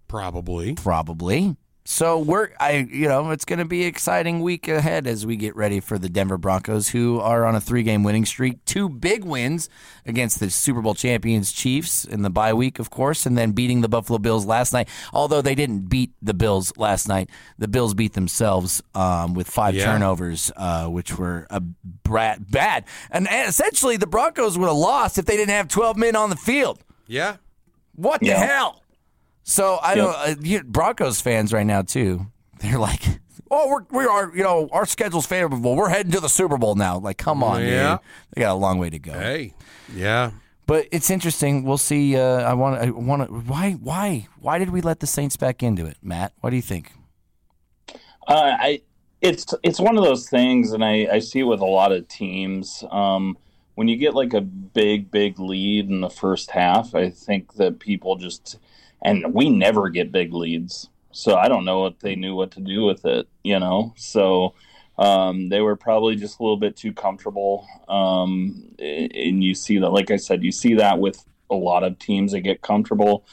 Probably. 0.09 0.75
Probably. 0.75 1.57
So 1.91 2.19
we're 2.19 2.51
I 2.61 2.87
you 2.91 3.09
know 3.09 3.31
it's 3.31 3.47
going 3.47 3.61
to 3.61 3.65
be 3.65 3.81
an 3.85 3.89
exciting 3.89 4.43
week 4.43 4.69
ahead 4.69 5.07
as 5.07 5.25
we 5.25 5.37
get 5.37 5.57
ready 5.57 5.81
for 5.81 5.99
the 5.99 6.11
Denver 6.11 6.37
Broncos 6.37 6.89
who 6.91 7.19
are 7.19 7.47
on 7.47 7.55
a 7.55 7.61
3-game 7.63 8.03
winning 8.03 8.27
streak, 8.27 8.63
two 8.67 8.91
big 8.91 9.25
wins 9.25 9.71
against 10.05 10.39
the 10.39 10.51
Super 10.51 10.83
Bowl 10.83 10.95
champions 10.95 11.51
Chiefs 11.51 12.05
in 12.05 12.21
the 12.21 12.29
bye 12.29 12.53
week 12.53 12.79
of 12.79 12.91
course 12.91 13.25
and 13.25 13.39
then 13.39 13.53
beating 13.53 13.81
the 13.81 13.89
Buffalo 13.89 14.19
Bills 14.19 14.45
last 14.45 14.75
night. 14.75 14.87
Although 15.15 15.41
they 15.41 15.55
didn't 15.55 15.89
beat 15.89 16.13
the 16.21 16.35
Bills 16.35 16.77
last 16.77 17.09
night, 17.09 17.31
the 17.57 17.69
Bills 17.69 17.95
beat 17.95 18.13
themselves 18.13 18.83
um, 18.95 19.33
with 19.33 19.49
five 19.49 19.75
Yeah. 19.75 19.87
turnovers 19.87 20.53
uh, 20.57 20.89
which 20.89 21.17
were 21.17 21.47
a 21.49 21.61
brat 21.63 22.51
bad. 22.51 22.85
And 23.11 23.27
essentially 23.33 23.97
the 23.97 24.07
Broncos 24.07 24.59
would 24.59 24.67
have 24.67 24.77
lost 24.77 25.17
if 25.17 25.25
they 25.25 25.39
didn't 25.39 25.53
have 25.55 25.69
12 25.69 25.97
men 25.97 26.17
on 26.17 26.29
the 26.29 26.37
field. 26.37 26.85
Yeah. 27.07 27.37
What 27.95 28.21
the 28.21 28.35
hell? 28.35 28.83
So 29.49 29.79
I 29.83 29.95
don't. 29.95 30.15
Uh, 30.15 30.35
you, 30.43 30.62
Broncos 30.62 31.23
fans 31.23 31.55
right 31.55 31.65
now 31.65 31.81
too. 31.81 32.27
They're 32.61 32.79
like, 32.79 33.03
oh, 33.50 33.69
we're 33.71 33.85
we 33.99 34.05
are 34.05 34.31
you 34.37 34.43
know 34.43 34.69
our 34.73 34.85
schedule's 34.85 35.25
favorable. 35.25 35.75
We're 35.75 35.89
heading 35.89 36.12
to 36.12 36.21
the 36.21 36.29
Super 36.29 36.59
Bowl 36.59 36.75
now. 36.75 36.99
Like, 36.99 37.17
come 37.17 37.43
on, 37.43 37.62
Yeah. 37.62 37.93
dude. 37.93 38.00
They 38.35 38.41
got 38.43 38.53
a 38.53 38.55
long 38.61 38.79
way 38.79 38.91
to 38.91 38.99
go. 38.99 39.12
Hey. 39.12 39.55
Yeah. 39.95 40.33
But 40.67 40.87
it's 40.93 41.09
interesting. 41.09 41.65
We'll 41.65 41.79
see. 41.79 42.15
Uh, 42.15 42.43
I 42.43 42.53
want. 42.53 42.79
I 42.79 42.91
want 42.91 43.27
to. 43.27 43.33
Why? 43.33 43.73
Why? 43.73 44.29
Why 44.39 44.59
did 44.59 44.69
we 44.69 44.83
let 44.83 45.00
the 45.00 45.06
Saints 45.06 45.39
back 45.39 45.62
into 45.62 45.87
it, 45.87 45.97
Matt? 46.03 46.35
What 46.41 46.50
do 46.50 46.56
you 46.56 46.62
think? 46.62 46.93
Uh, 48.27 48.53
I 48.59 48.83
it's 49.23 49.47
it's 49.62 49.81
one 49.81 49.97
of 49.97 50.05
those 50.05 50.29
things, 50.29 50.73
and 50.73 50.85
I, 50.85 51.09
I 51.11 51.19
see 51.21 51.39
it 51.39 51.45
with 51.45 51.61
a 51.61 51.65
lot 51.65 51.91
of 51.93 52.06
teams. 52.09 52.85
Um, 52.91 53.39
when 53.77 53.89
you 53.89 53.97
get 53.97 54.12
like 54.15 54.35
a 54.35 54.43
big 54.43 55.11
big 55.11 55.39
lead 55.39 55.89
in 55.89 56.03
the 56.03 56.11
first 56.11 56.50
half, 56.50 56.95
I 56.95 57.09
think 57.09 57.55
that 57.55 57.79
people 57.79 58.17
just 58.17 58.59
and 59.03 59.33
we 59.35 59.50
never 59.50 59.89
get 59.89 60.12
big 60.12 60.33
leads, 60.33 60.89
so 61.12 61.37
I 61.37 61.49
don't 61.49 61.65
know 61.65 61.81
what 61.81 62.00
they 62.00 62.15
knew 62.15 62.35
what 62.35 62.53
to 62.53 62.61
do 62.61 62.85
with 62.85 63.05
it. 63.05 63.29
You 63.43 63.59
know, 63.59 63.95
so 63.97 64.55
um, 64.99 65.49
they 65.49 65.61
were 65.61 65.77
probably 65.77 66.17
just 66.17 66.41
a 66.41 66.43
little 66.43 66.56
bit 66.56 66.77
too 66.77 66.93
comfortable. 66.93 67.67
Um, 67.89 68.75
and 68.79 69.43
you 69.45 69.55
see 69.55 69.79
that, 69.79 69.91
like 69.91 70.11
I 70.11 70.17
said, 70.17 70.43
you 70.43 70.53
see 70.53 70.75
that 70.75 70.99
with 70.99 71.25
a 71.50 71.55
lot 71.55 71.85
of 71.85 71.99
teams 71.99 72.33
that 72.33 72.41
get 72.41 72.62
comfortable. 72.62 73.25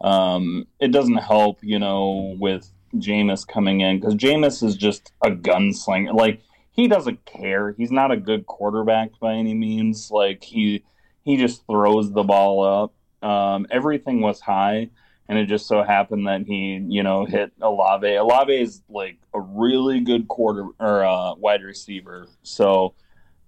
Um, 0.00 0.66
it 0.80 0.92
doesn't 0.92 1.18
help, 1.18 1.58
you 1.62 1.78
know, 1.78 2.34
with 2.38 2.72
Jameis 2.94 3.46
coming 3.46 3.80
in 3.80 4.00
because 4.00 4.14
Jameis 4.14 4.62
is 4.62 4.76
just 4.76 5.12
a 5.22 5.30
gunslinger. 5.30 6.14
Like 6.14 6.40
he 6.72 6.88
doesn't 6.88 7.24
care. 7.26 7.72
He's 7.72 7.90
not 7.90 8.10
a 8.10 8.16
good 8.16 8.46
quarterback 8.46 9.10
by 9.20 9.34
any 9.34 9.54
means. 9.54 10.10
Like 10.10 10.42
he 10.42 10.84
he 11.22 11.36
just 11.36 11.66
throws 11.66 12.12
the 12.12 12.22
ball 12.22 12.64
up. 12.64 13.28
Um, 13.28 13.66
everything 13.70 14.22
was 14.22 14.40
high, 14.40 14.88
and 15.30 15.38
it 15.38 15.46
just 15.46 15.68
so 15.68 15.84
happened 15.84 16.26
that 16.26 16.42
he, 16.42 16.84
you 16.88 17.04
know, 17.04 17.24
hit 17.24 17.52
Olave. 17.62 18.16
Olave 18.16 18.52
is 18.52 18.82
like 18.88 19.16
a 19.32 19.40
really 19.40 20.00
good 20.00 20.26
quarter 20.26 20.66
or 20.80 21.04
uh, 21.04 21.36
wide 21.36 21.62
receiver. 21.62 22.26
So 22.42 22.94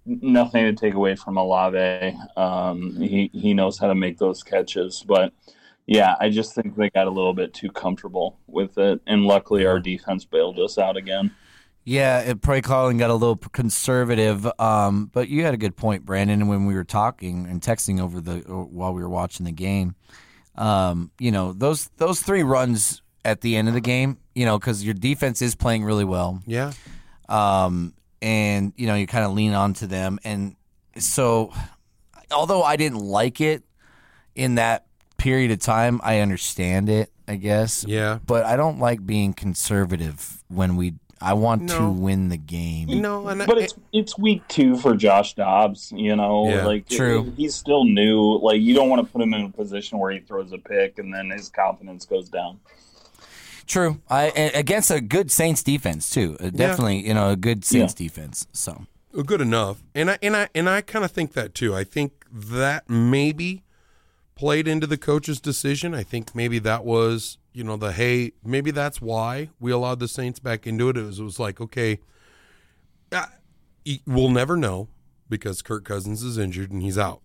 nothing 0.05 0.63
to 0.63 0.73
take 0.73 0.93
away 0.93 1.15
from 1.15 1.35
Olave. 1.35 2.17
Um, 2.37 2.95
he 2.95 3.29
he 3.33 3.53
knows 3.53 3.77
how 3.77 3.87
to 3.87 3.95
make 3.95 4.17
those 4.17 4.43
catches, 4.43 5.03
but 5.05 5.33
yeah, 5.85 6.15
I 6.21 6.29
just 6.29 6.55
think 6.55 6.77
they 6.77 6.89
got 6.89 7.07
a 7.07 7.11
little 7.11 7.33
bit 7.33 7.53
too 7.53 7.69
comfortable 7.69 8.39
with 8.47 8.77
it, 8.77 9.01
and 9.05 9.25
luckily 9.25 9.65
our 9.65 9.81
defense 9.81 10.23
bailed 10.23 10.59
us 10.59 10.77
out 10.77 10.95
again. 10.95 11.35
Yeah, 11.83 12.21
it 12.21 12.41
probably 12.41 12.61
calling 12.61 12.97
got 12.97 13.09
a 13.09 13.13
little 13.13 13.35
conservative. 13.35 14.49
Um, 14.57 15.07
but 15.11 15.27
you 15.27 15.43
had 15.43 15.53
a 15.53 15.57
good 15.57 15.75
point, 15.75 16.05
Brandon. 16.05 16.47
When 16.47 16.65
we 16.65 16.75
were 16.75 16.85
talking 16.85 17.45
and 17.45 17.61
texting 17.61 17.99
over 17.99 18.21
the 18.21 18.37
while 18.37 18.93
we 18.93 19.01
were 19.01 19.09
watching 19.09 19.45
the 19.45 19.51
game, 19.51 19.95
um, 20.55 21.11
you 21.19 21.31
know 21.31 21.53
those 21.53 21.89
those 21.97 22.21
three 22.21 22.43
runs 22.43 23.01
at 23.25 23.41
the 23.41 23.55
end 23.55 23.67
of 23.67 23.73
the 23.73 23.81
game, 23.81 24.17
you 24.35 24.45
know, 24.45 24.59
because 24.59 24.83
your 24.83 24.93
defense 24.93 25.41
is 25.41 25.55
playing 25.55 25.83
really 25.83 26.03
well, 26.05 26.41
Yeah. 26.45 26.73
um, 27.29 27.93
and 28.21 28.73
you 28.77 28.87
know 28.87 28.95
you 28.95 29.07
kind 29.07 29.25
of 29.25 29.31
lean 29.33 29.53
onto 29.53 29.87
them, 29.87 30.19
and 30.23 30.55
so 30.97 31.53
although 32.31 32.63
I 32.63 32.75
didn't 32.75 32.99
like 32.99 33.41
it 33.41 33.63
in 34.35 34.55
that 34.55 34.85
period 35.17 35.51
of 35.51 35.59
time, 35.59 35.99
I 36.03 36.19
understand 36.19 36.89
it. 36.89 37.09
I 37.25 37.37
guess, 37.37 37.85
Yeah. 37.87 38.19
but 38.25 38.43
I 38.45 38.57
don't 38.57 38.79
like 38.79 39.05
being 39.05 39.33
conservative 39.33 40.43
when 40.49 40.75
we. 40.75 40.95
I 41.23 41.33
want 41.33 41.69
to 41.69 41.89
win 41.89 42.29
the 42.29 42.37
game. 42.37 42.89
You 42.89 43.01
know, 43.01 43.27
and 43.27 43.45
But 43.47 43.57
it's 43.57 43.75
it's 43.93 44.17
week 44.17 44.47
two 44.47 44.77
for 44.77 44.95
Josh 44.95 45.35
Dobbs. 45.35 45.91
You 45.95 46.15
know, 46.15 46.49
Yeah, 46.49 46.65
like 46.65 46.87
true. 46.89 47.33
he's 47.37 47.55
still 47.55 47.85
new. 47.85 48.37
Like 48.39 48.61
you 48.61 48.73
don't 48.75 48.89
want 48.89 49.05
to 49.05 49.11
put 49.11 49.21
him 49.21 49.33
in 49.33 49.45
a 49.45 49.49
position 49.49 49.97
where 49.99 50.11
he 50.11 50.19
throws 50.19 50.51
a 50.51 50.57
pick 50.57 50.99
and 50.99 51.13
then 51.13 51.29
his 51.29 51.49
confidence 51.49 52.05
goes 52.05 52.29
down. 52.29 52.59
True. 53.65 54.01
I 54.09 54.31
a- 54.35 54.51
against 54.59 54.91
a 54.91 54.99
good 54.99 55.31
Saints 55.31 55.63
defense 55.63 56.09
too. 56.09 56.35
Uh, 56.39 56.49
Definitely, 56.49 57.07
you 57.07 57.13
know, 57.13 57.29
a 57.29 57.35
good 57.35 57.63
Saints 57.63 57.93
defense. 57.93 58.45
So 58.51 58.85
good 59.25 59.41
enough. 59.41 59.81
And 59.95 60.11
I 60.11 60.17
and 60.21 60.35
I 60.35 60.49
and 60.53 60.69
I 60.69 60.81
kind 60.81 61.05
of 61.05 61.11
think 61.11 61.33
that 61.33 61.53
too. 61.55 61.73
I 61.75 61.83
think 61.85 62.25
that 62.31 62.89
maybe 62.89 63.63
played 64.35 64.67
into 64.67 64.87
the 64.87 64.97
coach's 64.97 65.39
decision. 65.39 65.93
I 65.95 66.03
think 66.03 66.35
maybe 66.35 66.59
that 66.59 66.83
was 66.83 67.37
you 67.53 67.63
know, 67.63 67.77
the 67.77 67.91
hey, 67.91 68.33
maybe 68.43 68.71
that's 68.71 69.01
why 69.01 69.49
we 69.59 69.71
allowed 69.71 69.99
the 69.99 70.07
Saints 70.07 70.39
back 70.39 70.65
into 70.67 70.89
it. 70.89 70.97
It 70.97 71.03
was, 71.03 71.19
it 71.19 71.23
was 71.23 71.39
like, 71.39 71.61
okay, 71.61 71.99
uh, 73.11 73.25
we'll 74.05 74.29
never 74.29 74.57
know 74.57 74.87
because 75.29 75.61
Kirk 75.61 75.85
Cousins 75.85 76.23
is 76.23 76.37
injured 76.37 76.71
and 76.71 76.81
he's 76.81 76.97
out, 76.97 77.21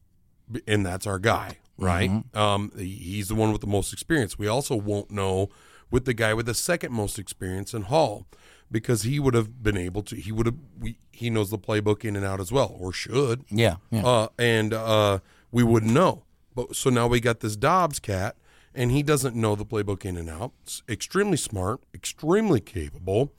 and 0.66 0.84
that's 0.84 1.06
our 1.06 1.18
guy, 1.18 1.58
right? 1.76 2.10
Um, 2.34 2.72
he's 2.76 3.28
the 3.28 3.34
one 3.34 3.52
with 3.52 3.60
the 3.60 3.66
most 3.66 3.92
experience. 3.92 4.38
We 4.38 4.46
also 4.46 4.76
won't 4.76 5.10
know 5.10 5.48
with 5.90 6.04
the 6.04 6.14
guy 6.14 6.34
with 6.34 6.46
the 6.46 6.54
second 6.54 6.92
most 6.92 7.18
experience 7.18 7.72
in 7.72 7.82
Hall 7.82 8.26
because 8.70 9.02
he 9.02 9.18
would 9.18 9.34
have 9.34 9.62
been 9.62 9.76
able 9.76 10.02
to. 10.02 10.16
He 10.16 10.32
would 10.32 10.46
have. 10.46 10.56
We, 10.78 10.98
he 11.10 11.30
knows 11.30 11.50
the 11.50 11.58
playbook 11.58 12.04
in 12.04 12.16
and 12.16 12.24
out 12.24 12.40
as 12.40 12.52
well, 12.52 12.76
or 12.78 12.92
should. 12.92 13.44
Yeah, 13.50 13.76
yeah. 13.90 14.06
Uh, 14.06 14.28
and 14.38 14.74
uh, 14.74 15.18
we 15.50 15.62
wouldn't 15.62 15.92
know. 15.92 16.24
But 16.54 16.76
so 16.76 16.90
now 16.90 17.06
we 17.06 17.20
got 17.20 17.40
this 17.40 17.56
Dobbs 17.56 17.98
cat, 17.98 18.36
and 18.78 18.90
he 18.90 19.02
doesn't 19.02 19.34
know 19.36 19.54
the 19.56 19.66
playbook 19.66 20.04
in 20.06 20.16
and 20.16 20.30
out. 20.30 20.52
S- 20.66 20.82
extremely 20.88 21.36
smart, 21.36 21.80
extremely 21.92 22.60
capable. 22.60 23.32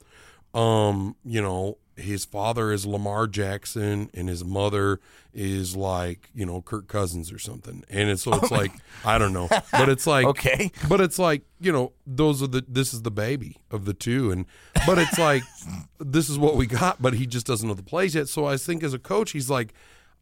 Um, 0.54 1.16
you 1.24 1.42
know, 1.42 1.78
his 1.96 2.26
father 2.26 2.72
is 2.72 2.86
Lamar 2.86 3.28
Jackson, 3.28 4.10
and 4.14 4.30
his 4.30 4.44
mother 4.44 5.00
is 5.34 5.76
like 5.76 6.30
you 6.34 6.46
know 6.46 6.62
Kirk 6.62 6.88
Cousins 6.88 7.32
or 7.32 7.38
something. 7.38 7.84
And 7.90 8.10
it's 8.10 8.24
so 8.24 8.34
it's 8.34 8.50
like 8.62 8.72
I 9.06 9.18
don't 9.18 9.34
know, 9.34 9.48
but 9.72 9.90
it's 9.90 10.08
like 10.08 10.26
Okay. 10.26 10.72
but 10.88 11.02
it's 11.02 11.20
like 11.20 11.44
you 11.60 11.72
know 11.72 11.92
those 12.08 12.42
are 12.42 12.48
the 12.48 12.64
this 12.68 12.94
is 12.94 13.02
the 13.04 13.12
baby 13.12 13.58
of 13.70 13.86
the 13.86 13.94
two 13.94 14.32
and 14.32 14.46
but 14.88 14.98
it's 14.98 15.20
like 15.20 15.44
this 16.00 16.30
is 16.30 16.40
what 16.40 16.56
we 16.56 16.66
got 16.66 17.02
but 17.02 17.14
he 17.14 17.28
just 17.28 17.46
doesn't 17.46 17.68
know 17.68 17.74
the 17.76 17.84
plays 17.84 18.16
yet 18.16 18.28
so 18.30 18.46
i 18.46 18.56
think 18.58 18.82
as 18.82 18.94
a 18.94 19.00
coach 19.00 19.32
he's 19.32 19.50
like 19.50 19.74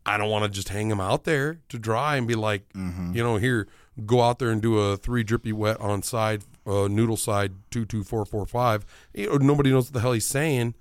i 0.06 0.18
don't 0.18 0.30
want 0.32 0.44
to 0.44 0.50
just 0.50 0.70
hang 0.70 0.90
him 0.90 1.00
out 1.00 1.24
there 1.26 1.60
to 1.70 1.78
dry 1.78 2.16
and 2.18 2.28
be 2.28 2.34
like 2.36 2.64
you 2.74 3.24
know 3.24 3.38
here 3.38 3.68
go 4.06 4.22
out 4.22 4.40
there 4.40 4.50
and 4.52 4.62
do 4.62 4.78
a 4.80 4.98
three 4.98 5.24
drippy 5.24 5.52
wet 5.54 5.80
on 5.82 6.02
side 6.04 6.44
uh, 6.66 6.88
noodle 6.88 7.18
side 7.18 7.54
two 7.72 7.86
two 7.86 8.04
four 8.04 8.26
four 8.26 8.46
five 8.46 8.86
you 9.14 9.28
know, 9.28 9.38
nobody 9.38 9.72
knows 9.72 9.86
what 9.88 9.94
the 9.94 10.00
hell 10.02 10.14
he's 10.14 10.26
saying 10.26 10.74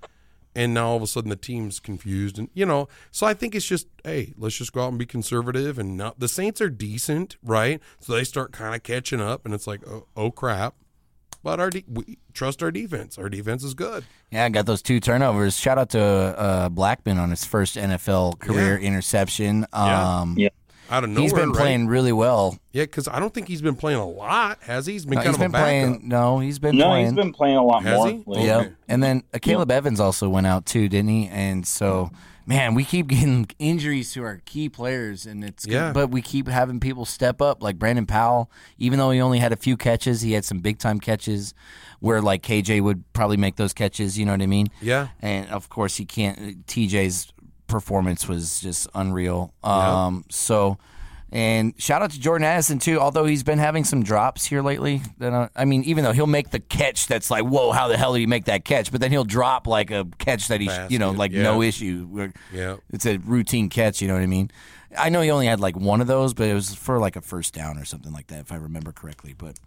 and 0.55 0.73
now 0.73 0.87
all 0.89 0.97
of 0.97 1.01
a 1.03 1.07
sudden 1.07 1.29
the 1.29 1.35
team's 1.35 1.79
confused 1.79 2.37
and 2.37 2.49
you 2.53 2.65
know 2.65 2.87
so 3.11 3.25
i 3.25 3.33
think 3.33 3.55
it's 3.55 3.65
just 3.65 3.87
hey 4.03 4.33
let's 4.37 4.55
just 4.55 4.73
go 4.73 4.83
out 4.83 4.89
and 4.89 4.99
be 4.99 5.05
conservative 5.05 5.79
and 5.79 5.95
not 5.97 6.19
the 6.19 6.27
saints 6.27 6.59
are 6.61 6.69
decent 6.69 7.37
right 7.43 7.79
so 7.99 8.13
they 8.13 8.23
start 8.23 8.51
kind 8.51 8.75
of 8.75 8.83
catching 8.83 9.21
up 9.21 9.45
and 9.45 9.53
it's 9.53 9.65
like 9.67 9.81
oh, 9.87 10.05
oh 10.15 10.29
crap 10.31 10.75
but 11.43 11.59
our 11.59 11.69
de- 11.69 11.85
we 11.87 12.17
trust 12.33 12.61
our 12.61 12.71
defense 12.71 13.17
our 13.17 13.29
defense 13.29 13.63
is 13.63 13.73
good 13.73 14.03
Yeah, 14.31 14.43
I 14.45 14.49
got 14.49 14.65
those 14.65 14.81
two 14.81 14.99
turnovers. 14.99 15.57
Shout 15.57 15.77
out 15.77 15.91
to 15.91 16.01
uh, 16.01 16.69
Blackmon 16.69 17.17
on 17.17 17.29
his 17.29 17.45
first 17.45 17.77
NFL 17.77 18.39
career 18.39 18.77
Yeah. 18.77 18.87
interception. 18.87 19.65
Yeah. 19.71 20.19
Um, 20.19 20.35
Yeah. 20.37 20.49
Out 20.89 21.03
of 21.03 21.09
nowhere 21.09 21.23
He's 21.23 21.33
been 21.33 21.49
right? 21.49 21.57
playing 21.57 21.87
really 21.87 22.11
well. 22.13 22.57
yeah 22.71 22.83
because 22.83 23.07
i 23.07 23.19
don't 23.19 23.33
think 23.33 23.47
he's 23.47 23.61
been 23.61 23.75
playing 23.75 23.99
a 23.99 24.05
lot 24.07 24.57
has 24.63 24.85
he 24.85 24.93
he's 24.93 25.05
been 25.05 25.15
No, 25.15 25.23
kind 25.23 25.27
he's 25.27 25.35
of 25.35 25.41
a 25.41 25.43
been 25.45 25.51
backup 25.51 25.63
playing. 25.65 26.07
No, 26.07 26.39
he's 26.39 26.59
been 26.59 26.77
No, 26.77 26.87
playing. 26.87 27.05
he's 27.07 27.15
been 27.15 27.33
playing 27.33 27.57
a 27.57 27.63
lot 27.63 27.83
Has 27.83 27.97
more. 27.97 28.07
he? 28.09 28.13
lately. 28.25 28.45
Yep. 28.45 28.61
Okay. 28.61 28.73
And 28.87 29.03
then 29.03 29.23
uh, 29.33 29.37
Akayleb 29.39 29.71
Evans 29.71 29.99
also 29.99 30.29
went 30.29 30.47
out 30.47 30.65
too, 30.65 30.87
didn't 30.89 31.09
he? 31.09 31.27
And 31.27 31.67
so, 31.67 32.09
man, 32.45 32.73
we 32.73 32.83
keep 32.85 33.07
getting 33.07 33.47
injuries 33.59 34.13
to 34.13 34.23
our 34.23 34.41
key 34.45 34.69
players, 34.69 35.25
and 35.25 35.43
it's 35.43 35.65
Yeah. 35.67 35.91
But 35.91 36.09
we 36.09 36.21
keep 36.21 36.47
having 36.47 36.79
people 36.79 37.03
step 37.05 37.41
up, 37.41 37.61
like 37.61 37.77
Brandon 37.77 38.05
Powell. 38.05 38.49
Even 38.77 38.97
though 38.99 39.11
he 39.11 39.19
only 39.19 39.39
had 39.39 39.51
a 39.51 39.57
few 39.57 39.75
catches, 39.75 40.21
he 40.21 40.31
had 40.33 40.45
some 40.45 40.59
big 40.59 40.77
time 40.79 40.99
catches 41.01 41.53
where 41.99 42.21
like 42.21 42.43
KJ 42.43 42.81
would 42.81 43.03
probably 43.13 43.37
make 43.37 43.57
those 43.57 43.73
catches. 43.73 44.17
You 44.17 44.25
know 44.25 44.31
what 44.31 44.41
I 44.41 44.47
mean? 44.47 44.67
Yeah. 44.81 45.09
And 45.21 45.49
of 45.49 45.67
course, 45.69 45.97
he 45.97 46.05
can't. 46.05 46.65
TJ's 46.67 47.33
performance 47.67 48.27
was 48.27 48.59
just 48.61 48.87
unreal. 48.93 49.53
Yeah. 49.63 50.05
Um. 50.05 50.25
So. 50.29 50.77
And 51.29 51.73
shout 51.77 52.01
out 52.01 52.11
to 52.11 52.19
Jordan 52.21 52.45
Addison 52.45 52.79
too. 52.79 53.01
Although 53.01 53.25
he's 53.25 53.43
been 53.43 53.59
having 53.59 53.83
some 53.83 54.01
drops 54.01 54.45
here 54.45 54.61
lately, 54.61 55.01
that 55.17 55.33
uh, 55.33 55.49
I 55.57 55.65
mean, 55.65 55.83
even 55.83 56.05
though 56.05 56.13
he'll 56.13 56.25
make 56.25 56.51
the 56.51 56.59
catch 56.61 57.07
that's 57.07 57.29
like, 57.29 57.43
whoa, 57.43 57.73
how 57.73 57.89
the 57.89 57.97
hell 57.97 58.13
did 58.13 58.19
he 58.19 58.27
make 58.27 58.45
that 58.45 58.63
catch? 58.63 58.93
But 58.93 59.01
then 59.01 59.11
he'll 59.11 59.25
drop 59.25 59.67
like 59.67 59.91
a 59.91 60.07
catch 60.19 60.47
that 60.47 60.61
he's, 60.61 60.71
you 60.89 60.99
know, 60.99 61.11
like 61.11 61.33
yeah. 61.33 61.43
no 61.43 61.61
issue. 61.61 62.31
Yeah. 62.53 62.77
it's 62.93 63.05
a 63.05 63.17
routine 63.17 63.67
catch. 63.67 64.01
You 64.01 64.07
know 64.07 64.13
what 64.13 64.23
I 64.23 64.27
mean? 64.27 64.51
I 64.97 65.09
know 65.09 65.19
he 65.19 65.29
only 65.29 65.47
had 65.47 65.59
like 65.59 65.75
one 65.75 65.99
of 65.99 66.07
those, 66.07 66.33
but 66.33 66.47
it 66.47 66.53
was 66.53 66.73
for 66.73 66.97
like 66.97 67.17
a 67.17 67.21
first 67.21 67.53
down 67.53 67.77
or 67.77 67.83
something 67.83 68.13
like 68.13 68.27
that, 68.27 68.39
if 68.39 68.53
I 68.53 68.55
remember 68.55 68.93
correctly. 68.93 69.35
But 69.37 69.57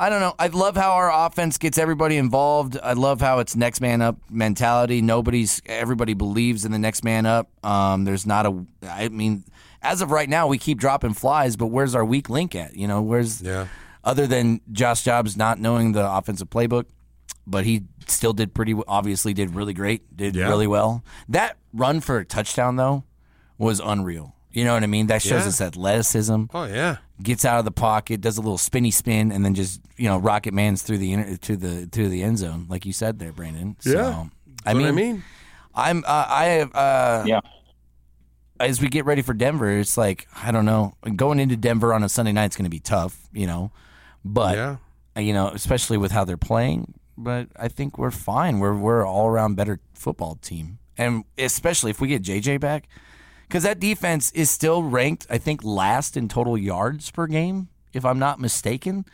I 0.00 0.08
don't 0.08 0.20
know. 0.20 0.34
I 0.38 0.46
love 0.46 0.76
how 0.76 0.92
our 0.92 1.26
offense 1.26 1.58
gets 1.58 1.76
everybody 1.76 2.16
involved. 2.16 2.78
I 2.82 2.94
love 2.94 3.20
how 3.20 3.40
it's 3.40 3.54
next 3.54 3.82
man 3.82 4.00
up 4.00 4.16
mentality. 4.30 5.02
Nobody's 5.02 5.60
everybody 5.66 6.14
believes 6.14 6.64
in 6.64 6.72
the 6.72 6.78
next 6.78 7.04
man 7.04 7.26
up. 7.26 7.50
Um, 7.64 8.04
there's 8.04 8.24
not 8.24 8.46
a. 8.46 8.64
I 8.88 9.10
mean, 9.10 9.44
as 9.82 10.00
of 10.00 10.10
right 10.10 10.28
now, 10.28 10.46
we 10.46 10.56
keep 10.56 10.78
dropping 10.78 11.12
flies, 11.12 11.56
but 11.56 11.66
where's 11.66 11.94
our 11.94 12.04
weak 12.04 12.30
link 12.30 12.54
at? 12.54 12.74
You 12.76 12.88
know, 12.88 13.02
where's 13.02 13.42
Yeah. 13.42 13.66
other 14.02 14.26
than 14.26 14.62
Josh 14.72 15.04
Dobbs 15.04 15.36
not 15.36 15.58
knowing 15.60 15.92
the 15.92 16.10
offensive 16.10 16.48
playbook, 16.48 16.86
but 17.46 17.64
he 17.66 17.82
still 18.06 18.32
did 18.32 18.54
pretty. 18.54 18.74
Obviously, 18.88 19.34
did 19.34 19.54
really 19.54 19.74
great. 19.74 20.16
Did 20.16 20.34
Yeah. 20.34 20.48
really 20.48 20.66
well. 20.66 21.04
That 21.28 21.58
run 21.74 22.00
for 22.00 22.16
a 22.20 22.24
touchdown 22.24 22.76
though 22.76 23.04
was 23.58 23.80
unreal. 23.84 24.34
You 24.50 24.64
know 24.64 24.72
what 24.72 24.82
I 24.82 24.86
mean? 24.86 25.08
That 25.08 25.20
shows 25.20 25.42
Yeah. 25.42 25.48
us 25.48 25.60
athleticism 25.60 26.44
oh 26.54 26.64
yeah 26.64 26.96
gets 27.22 27.44
out 27.44 27.58
of 27.58 27.64
the 27.64 27.70
pocket, 27.70 28.20
does 28.20 28.38
a 28.38 28.40
little 28.40 28.58
spinny 28.58 28.90
spin, 28.90 29.32
and 29.32 29.44
then 29.44 29.54
just 29.54 29.80
you 29.96 30.06
know 30.08 30.18
rocket 30.18 30.54
man's 30.54 30.82
through 30.82 30.98
the 30.98 31.12
inter- 31.12 31.36
to 31.36 31.56
the 31.56 31.86
to 31.88 32.08
the 32.08 32.22
end 32.22 32.38
zone, 32.38 32.66
like 32.68 32.84
you 32.86 32.92
said 32.92 33.18
there, 33.18 33.32
Brandon. 33.32 33.76
So, 33.80 33.90
Yeah. 33.92 34.24
I 34.66 34.74
mean, 34.74 34.82
what 34.82 34.88
i 34.88 34.92
mean 34.92 35.24
I'm 35.74 36.04
uh, 36.06 36.26
I 36.28 36.44
have 36.44 36.74
uh, 36.74 37.24
Yeah. 37.26 37.40
as 38.58 38.80
we 38.80 38.88
get 38.88 39.04
ready 39.04 39.22
for 39.22 39.34
Denver, 39.34 39.70
it's 39.78 39.96
like 39.96 40.26
I 40.42 40.50
don't 40.50 40.64
know, 40.64 40.94
going 41.16 41.38
into 41.40 41.56
Denver 41.56 41.94
on 41.94 42.02
a 42.02 42.08
Sunday 42.08 42.32
night 42.32 42.50
is 42.52 42.56
going 42.56 42.64
to 42.64 42.70
be 42.70 42.80
tough, 42.80 43.28
you 43.32 43.46
know, 43.46 43.72
but 44.24 44.56
yeah 44.56 44.76
you 45.16 45.32
know, 45.32 45.48
especially 45.48 45.98
with 45.98 46.12
how 46.12 46.24
they're 46.24 46.36
playing. 46.36 46.94
But 47.18 47.48
I 47.58 47.68
think 47.68 47.98
we're 47.98 48.10
fine. 48.12 48.58
We're 48.58 48.74
we're 48.76 49.06
all 49.06 49.26
around 49.26 49.56
better 49.56 49.80
football 49.92 50.36
team, 50.36 50.78
and 50.96 51.24
especially 51.36 51.90
if 51.90 52.00
we 52.00 52.08
get 52.08 52.22
JJ 52.22 52.60
back, 52.60 52.88
because 53.50 53.64
that 53.64 53.80
defense 53.80 54.30
is 54.32 54.48
still 54.48 54.82
ranked, 54.84 55.26
I 55.28 55.38
think, 55.38 55.64
last 55.64 56.16
in 56.16 56.28
total 56.28 56.56
yards 56.56 57.10
per 57.10 57.26
game, 57.26 57.68
if 57.92 58.04
I'm 58.04 58.18
not 58.20 58.38
mistaken. 58.38 59.04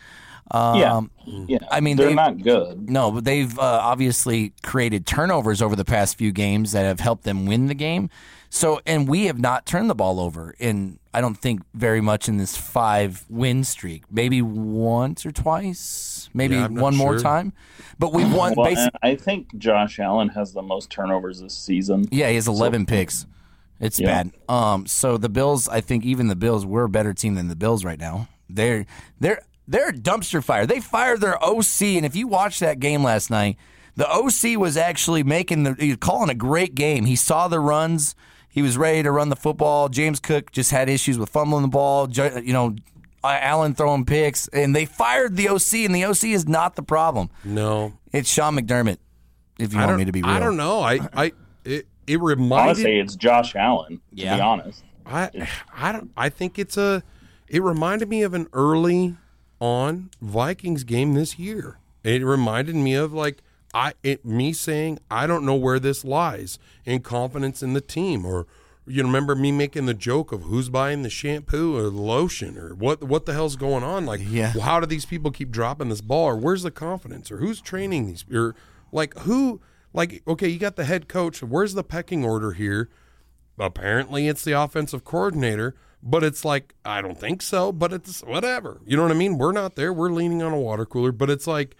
Yeah. 0.54 0.92
Um, 0.98 1.10
Yeah. 1.24 1.58
I 1.72 1.80
mean, 1.80 1.96
they're 1.96 2.14
not 2.14 2.40
good. 2.42 2.88
no, 2.88 3.10
but 3.10 3.24
they've 3.24 3.58
uh, 3.58 3.62
obviously 3.62 4.52
created 4.62 5.06
turnovers 5.06 5.60
over 5.62 5.74
the 5.74 5.84
past 5.86 6.18
few 6.18 6.30
games 6.32 6.72
that 6.72 6.82
have 6.84 7.00
helped 7.00 7.24
them 7.24 7.46
win 7.46 7.66
the 7.66 7.74
game. 7.74 8.10
So, 8.48 8.80
and 8.86 9.08
we 9.08 9.24
have 9.26 9.40
not 9.40 9.66
turned 9.66 9.90
the 9.90 9.94
ball 9.94 10.20
over 10.20 10.54
in, 10.60 11.00
I 11.12 11.20
don't 11.20 11.34
think, 11.34 11.62
very 11.74 12.00
much 12.00 12.28
in 12.28 12.36
this 12.36 12.56
five 12.56 13.24
win 13.28 13.64
streak. 13.64 14.04
Maybe 14.10 14.40
once 14.40 15.26
or 15.26 15.32
twice, 15.32 16.28
maybe 16.32 16.54
Yeah, 16.54 16.66
I'm 16.66 16.74
not 16.74 16.82
one 16.82 16.96
more 16.96 17.18
time. 17.18 17.52
But 17.98 18.12
we've 18.12 18.32
won. 18.32 18.54
Well, 18.56 18.70
basi- 18.70 18.84
and 18.84 18.90
I 19.02 19.16
think 19.16 19.56
Josh 19.58 19.98
Allen 19.98 20.28
has 20.28 20.52
the 20.52 20.62
most 20.62 20.90
turnovers 20.90 21.40
this 21.40 21.56
season. 21.58 22.06
yeah, 22.12 22.28
he 22.28 22.36
has 22.36 22.46
11 22.46 22.86
picks. 22.86 23.26
It's 23.80 24.00
Yeah. 24.00 24.22
bad. 24.22 24.32
Um, 24.48 24.86
so 24.86 25.16
the 25.16 25.28
Bills, 25.28 25.68
I 25.68 25.80
think 25.80 26.04
even 26.04 26.28
the 26.28 26.36
Bills, 26.36 26.64
we're 26.64 26.84
a 26.84 26.88
better 26.88 27.12
team 27.12 27.34
than 27.34 27.48
the 27.48 27.56
Bills 27.56 27.84
right 27.84 27.98
now. 27.98 28.28
They're 28.48 28.86
they're 29.20 29.42
they're 29.68 29.88
a 29.88 29.92
dumpster 29.92 30.42
fire. 30.42 30.66
They 30.66 30.80
fired 30.80 31.20
their 31.20 31.42
OC, 31.44 31.96
and 31.96 32.06
if 32.06 32.14
you 32.14 32.26
watched 32.28 32.60
that 32.60 32.78
game 32.80 33.02
last 33.02 33.30
night, 33.30 33.56
the 33.96 34.08
OC 34.08 34.56
was 34.56 34.76
actually 34.76 35.22
making 35.22 35.64
the 35.64 35.74
he 35.78 35.88
was 35.88 35.98
calling 35.98 36.30
a 36.30 36.34
great 36.34 36.74
game. 36.74 37.04
He 37.04 37.16
saw 37.16 37.48
the 37.48 37.60
runs. 37.60 38.14
He 38.48 38.62
was 38.62 38.78
ready 38.78 39.02
to 39.02 39.10
run 39.10 39.28
the 39.28 39.36
football. 39.36 39.88
James 39.90 40.18
Cook 40.20 40.50
just 40.52 40.70
had 40.70 40.88
issues 40.88 41.18
with 41.18 41.28
fumbling 41.28 41.62
the 41.62 41.68
ball. 41.68 42.08
You 42.10 42.52
know, 42.54 42.76
Allen 43.22 43.74
throwing 43.74 44.04
picks, 44.06 44.48
and 44.48 44.74
they 44.74 44.86
fired 44.86 45.36
the 45.36 45.48
OC, 45.48 45.84
and 45.84 45.94
the 45.94 46.04
OC 46.04 46.32
is 46.32 46.48
not 46.48 46.76
the 46.76 46.82
problem. 46.82 47.28
no 47.44 47.92
It's 48.12 48.30
Sean 48.30 48.56
McDermott. 48.56 48.98
If 49.58 49.74
you 49.74 49.80
I 49.80 49.86
want 49.86 49.98
me 49.98 50.04
to 50.06 50.12
be 50.12 50.22
real, 50.22 50.30
I 50.30 50.38
don't 50.38 50.56
know 50.56 50.80
i 50.80 51.00
i 51.14 51.32
it, 51.64 51.86
it 52.06 52.20
reminded 52.20 52.76
to 52.76 52.82
say 52.82 52.98
it's 52.98 53.16
Josh 53.16 53.54
Allen. 53.56 53.96
To 53.96 54.00
Yeah. 54.22 54.36
be 54.36 54.40
honest. 54.40 54.82
I 55.04 55.48
I 55.74 55.92
don't 55.92 56.10
I 56.16 56.28
think 56.28 56.58
it's 56.58 56.76
a 56.76 57.02
it 57.48 57.62
reminded 57.62 58.08
me 58.08 58.22
of 58.22 58.34
an 58.34 58.48
early 58.52 59.16
on 59.60 60.10
Vikings 60.20 60.84
game 60.84 61.14
this 61.14 61.38
year. 61.38 61.78
It 62.04 62.24
reminded 62.24 62.74
me 62.76 62.94
of 62.94 63.12
like 63.12 63.42
I 63.74 63.94
it 64.02 64.24
me 64.24 64.52
saying 64.52 64.98
I 65.10 65.26
don't 65.26 65.44
know 65.44 65.54
where 65.54 65.78
this 65.78 66.04
lies 66.04 66.58
in 66.84 67.00
confidence 67.02 67.62
in 67.62 67.72
the 67.72 67.80
team 67.80 68.24
or 68.24 68.46
you 68.88 69.02
remember 69.02 69.34
me 69.34 69.50
making 69.50 69.86
the 69.86 69.94
joke 69.94 70.30
of 70.30 70.42
who's 70.42 70.68
buying 70.68 71.02
the 71.02 71.10
shampoo 71.10 71.76
or 71.76 71.82
the 71.82 71.90
lotion 72.00 72.56
or 72.56 72.74
what 72.74 73.02
what 73.02 73.26
the 73.26 73.32
hell's 73.32 73.56
going 73.56 73.82
on 73.84 74.06
like 74.06 74.20
Yeah. 74.24 74.52
well, 74.54 74.64
how 74.64 74.80
do 74.80 74.86
these 74.86 75.04
people 75.04 75.30
keep 75.30 75.50
dropping 75.50 75.88
this 75.88 76.00
ball 76.00 76.26
or 76.26 76.36
where's 76.36 76.62
the 76.62 76.70
confidence 76.70 77.30
or 77.30 77.38
who's 77.38 77.60
training 77.60 78.06
these 78.06 78.24
or 78.32 78.54
like 78.92 79.16
who 79.20 79.60
like 79.96 80.22
okay 80.28 80.48
you 80.48 80.58
got 80.60 80.76
the 80.76 80.84
head 80.84 81.08
coach. 81.08 81.42
Where's 81.42 81.74
the 81.74 81.82
pecking 81.82 82.24
order 82.24 82.52
here? 82.52 82.88
Apparently 83.58 84.28
it's 84.28 84.44
the 84.44 84.52
offensive 84.52 85.02
coordinator 85.04 85.74
but 86.02 86.22
it's 86.22 86.44
like 86.44 86.74
i 86.84 87.00
don't 87.00 87.18
think 87.18 87.42
so 87.42 87.72
but 87.72 87.92
it's 87.92 88.20
whatever. 88.20 88.80
You 88.86 88.96
know 88.96 89.02
what 89.02 89.12
i 89.12 89.14
mean? 89.14 89.38
We're 89.38 89.52
not 89.52 89.74
there. 89.74 89.92
We're 89.92 90.12
leaning 90.12 90.42
on 90.42 90.52
a 90.52 90.60
water 90.60 90.86
cooler 90.86 91.10
but 91.10 91.30
it's 91.30 91.46
like 91.48 91.70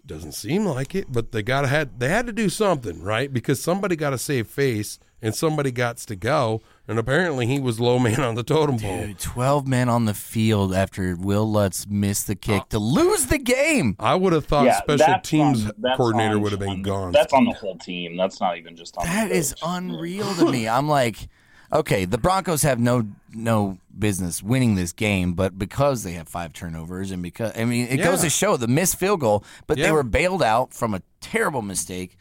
it 0.00 0.06
Doesn't 0.06 0.32
seem 0.32 0.66
like 0.66 0.94
it, 0.94 1.10
but 1.10 1.32
they 1.32 1.42
got 1.42 1.62
to 1.62 1.68
had 1.68 2.00
they 2.00 2.08
had 2.08 2.26
to 2.26 2.32
do 2.32 2.48
something, 2.48 3.00
right? 3.02 3.32
Because 3.32 3.62
somebody 3.62 3.94
got 3.96 4.10
to 4.10 4.18
save 4.18 4.48
face 4.48 4.98
and 5.22 5.34
somebody 5.34 5.70
got 5.70 5.98
to 5.98 6.16
go, 6.16 6.60
and 6.88 6.98
apparently 6.98 7.46
he 7.46 7.60
was 7.60 7.78
low 7.78 7.98
man 7.98 8.20
on 8.20 8.34
the 8.34 8.42
totem 8.42 8.78
pole. 8.78 9.06
Dude, 9.06 9.18
12 9.20 9.66
men 9.68 9.88
on 9.88 10.04
the 10.04 10.14
field 10.14 10.74
after 10.74 11.14
Wil 11.16 11.50
Lutz 11.50 11.86
missed 11.88 12.26
the 12.26 12.34
kick 12.34 12.62
oh. 12.64 12.66
to 12.70 12.78
lose 12.78 13.26
the 13.26 13.38
game. 13.38 13.94
I 14.00 14.16
would 14.16 14.32
have 14.32 14.46
thought 14.46 14.66
yeah, 14.66 14.78
special 14.82 15.06
that's 15.06 15.28
teams 15.28 15.64
on- 15.66 15.72
that's 15.78 15.96
coordinator 15.96 16.34
on- 16.34 16.42
would 16.42 16.50
have 16.52 16.60
been 16.60 16.68
on- 16.70 16.82
gone. 16.82 17.12
That's 17.12 17.32
on 17.32 17.44
the 17.44 17.52
whole 17.52 17.78
team. 17.78 18.16
That's 18.16 18.40
not 18.40 18.58
even 18.58 18.76
just 18.76 18.96
on. 18.98 19.06
That 19.06 19.28
the 19.28 19.36
is 19.36 19.54
coach. 19.54 19.60
unreal 19.64 20.34
to 20.34 20.50
me. 20.50 20.68
I'm 20.68 20.88
like, 20.88 21.28
okay, 21.72 22.04
the 22.04 22.18
Broncos 22.18 22.62
have 22.62 22.80
no 22.80 23.06
no 23.32 23.78
business 23.98 24.42
winning 24.42 24.74
this 24.74 24.92
game, 24.92 25.34
but 25.34 25.58
because 25.58 26.02
they 26.02 26.12
have 26.12 26.28
five 26.28 26.52
turnovers 26.52 27.10
and 27.10 27.22
because 27.22 27.52
I 27.56 27.64
mean, 27.64 27.86
it 27.88 27.98
goes 27.98 28.18
Yeah. 28.18 28.24
to 28.24 28.30
show 28.30 28.56
the 28.56 28.68
missed 28.68 28.96
field 28.96 29.20
goal, 29.20 29.44
but 29.66 29.78
Yeah. 29.78 29.86
they 29.86 29.92
were 29.92 30.02
bailed 30.02 30.42
out 30.42 30.74
from 30.74 30.94
a 30.94 31.02
terrible 31.20 31.62
mistake. 31.62 32.16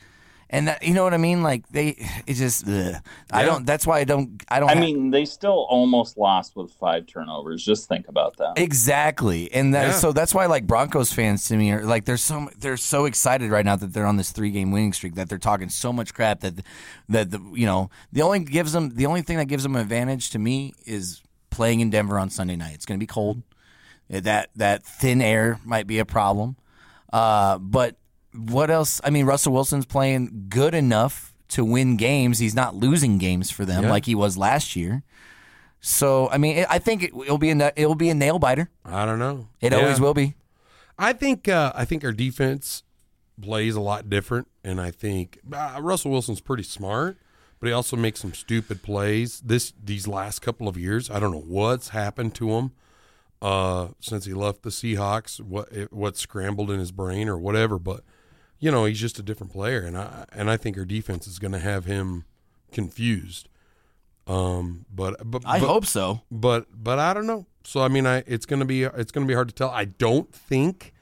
And 0.53 0.67
that, 0.67 0.83
you 0.83 0.93
know 0.93 1.03
what 1.05 1.13
I 1.13 1.17
mean? 1.17 1.43
Like 1.43 1.65
they, 1.69 1.95
it 2.27 2.33
just, 2.33 2.67
ugh. 2.67 2.95
I 3.31 3.43
don't. 3.45 3.65
That's 3.65 3.87
why 3.87 3.99
I 3.99 4.03
don't. 4.03 4.43
I 4.49 4.59
don't. 4.59 4.69
I 4.69 4.73
have- 4.73 4.83
mean, 4.83 5.09
they 5.09 5.23
still 5.23 5.65
almost 5.69 6.17
lost 6.17 6.57
with 6.57 6.73
five 6.73 7.07
turnovers. 7.07 7.63
Just 7.63 7.87
think 7.87 8.09
about 8.09 8.35
that. 8.37 8.55
Exactly, 8.57 9.49
and 9.53 9.73
that, 9.73 9.87
Yeah. 9.87 9.91
so 9.93 10.11
that's 10.11 10.33
why 10.33 10.47
like 10.47 10.67
Broncos 10.67 11.13
fans 11.13 11.45
to 11.47 11.55
me 11.55 11.71
are 11.71 11.85
like 11.85 12.03
they're 12.03 12.17
so 12.17 12.49
they're 12.59 12.75
so 12.75 13.05
excited 13.05 13.49
right 13.49 13.63
now 13.63 13.77
that 13.77 13.93
they're 13.93 14.05
on 14.05 14.17
this 14.17 14.31
three 14.31 14.51
game 14.51 14.71
winning 14.71 14.91
streak 14.91 15.15
that 15.15 15.29
they're 15.29 15.37
talking 15.37 15.69
so 15.69 15.93
much 15.93 16.13
crap 16.13 16.41
that 16.41 16.55
that 17.07 17.31
the 17.31 17.39
you 17.53 17.65
know 17.65 17.89
the 18.11 18.21
only 18.21 18.39
gives 18.39 18.73
them 18.73 18.89
the 18.95 19.05
only 19.05 19.21
thing 19.21 19.37
that 19.37 19.45
gives 19.45 19.63
them 19.63 19.75
an 19.77 19.81
advantage 19.81 20.31
to 20.31 20.39
me 20.39 20.73
is 20.85 21.21
playing 21.49 21.79
in 21.79 21.89
Denver 21.89 22.19
on 22.19 22.29
Sunday 22.29 22.57
night. 22.57 22.73
It's 22.75 22.85
going 22.85 22.99
to 22.99 23.03
be 23.03 23.07
cold. 23.07 23.41
That 24.09 24.49
that 24.57 24.83
thin 24.83 25.21
air 25.21 25.61
might 25.63 25.87
be 25.87 25.99
a 25.99 26.05
problem, 26.05 26.57
uh, 27.13 27.57
but 27.57 27.95
what 28.35 28.69
else? 28.69 29.01
I 29.03 29.09
mean, 29.09 29.25
Russell 29.25 29.53
Wilson's 29.53 29.85
playing 29.85 30.45
good 30.49 30.73
enough 30.73 31.33
to 31.49 31.65
win 31.65 31.97
games. 31.97 32.39
He's 32.39 32.55
not 32.55 32.75
losing 32.75 33.17
games 33.17 33.51
for 33.51 33.65
them 33.65 33.83
Yeah. 33.83 33.89
like 33.89 34.05
he 34.05 34.15
was 34.15 34.37
last 34.37 34.75
year. 34.75 35.03
So 35.79 36.29
I 36.29 36.37
mean, 36.37 36.65
I 36.69 36.79
think 36.79 37.03
it, 37.03 37.11
it'll 37.13 37.37
be 37.37 37.49
a 37.51 37.73
it'll 37.75 37.95
be 37.95 38.09
a 38.09 38.13
nail 38.13 38.39
biter. 38.39 38.69
I 38.85 39.05
don't 39.05 39.19
know. 39.19 39.47
It 39.59 39.71
Yeah. 39.71 39.79
always 39.79 39.99
will 39.99 40.13
be. 40.13 40.35
I 40.97 41.13
think 41.13 41.47
uh, 41.47 41.71
I 41.75 41.85
think 41.85 42.03
our 42.03 42.11
defense 42.11 42.83
plays 43.41 43.75
a 43.75 43.81
lot 43.81 44.09
different, 44.09 44.47
and 44.63 44.79
I 44.79 44.91
think 44.91 45.39
uh, 45.51 45.79
Russell 45.81 46.11
Wilson's 46.11 46.41
pretty 46.41 46.61
smart, 46.63 47.17
but 47.59 47.67
he 47.67 47.73
also 47.73 47.97
makes 47.97 48.19
some 48.19 48.33
stupid 48.33 48.83
plays. 48.83 49.41
This 49.43 49.73
these 49.83 50.07
last 50.07 50.41
couple 50.43 50.67
of 50.67 50.77
years, 50.77 51.09
I 51.09 51.19
don't 51.19 51.31
know 51.31 51.43
what's 51.47 51.89
happened 51.89 52.35
to 52.35 52.51
him 52.51 52.71
uh, 53.41 53.87
since 53.99 54.25
he 54.25 54.33
left 54.35 54.61
the 54.61 54.69
Seahawks. 54.69 55.39
What 55.41 55.69
what 55.91 56.15
scrambled 56.17 56.69
in 56.69 56.79
his 56.79 56.91
brain 56.91 57.27
or 57.27 57.39
whatever, 57.39 57.79
but 57.79 58.03
you 58.61 58.71
know 58.71 58.85
he's 58.85 58.99
just 59.01 59.19
a 59.19 59.23
different 59.23 59.51
player, 59.51 59.81
and 59.81 59.97
I 59.97 60.25
and 60.31 60.49
I 60.49 60.55
think 60.55 60.77
our 60.77 60.85
defense 60.85 61.27
is 61.27 61.37
going 61.39 61.51
to 61.51 61.59
have 61.59 61.83
him 61.83 62.23
confused. 62.71 63.49
Um, 64.27 64.85
but 64.93 65.17
but 65.29 65.41
I 65.45 65.59
but, 65.59 65.67
hope 65.67 65.85
so. 65.85 66.21
but 66.31 66.67
but 66.71 66.99
I 66.99 67.13
don't 67.13 67.27
know. 67.27 67.47
So 67.65 67.81
I 67.81 67.89
mean, 67.89 68.05
I 68.07 68.23
it's 68.27 68.45
gonna 68.45 68.65
be 68.65 68.83
it's 68.83 69.11
gonna 69.11 69.25
be 69.25 69.33
hard 69.33 69.49
to 69.49 69.53
tell. 69.55 69.69
I 69.71 69.85
don't 69.85 70.33
think 70.33 70.93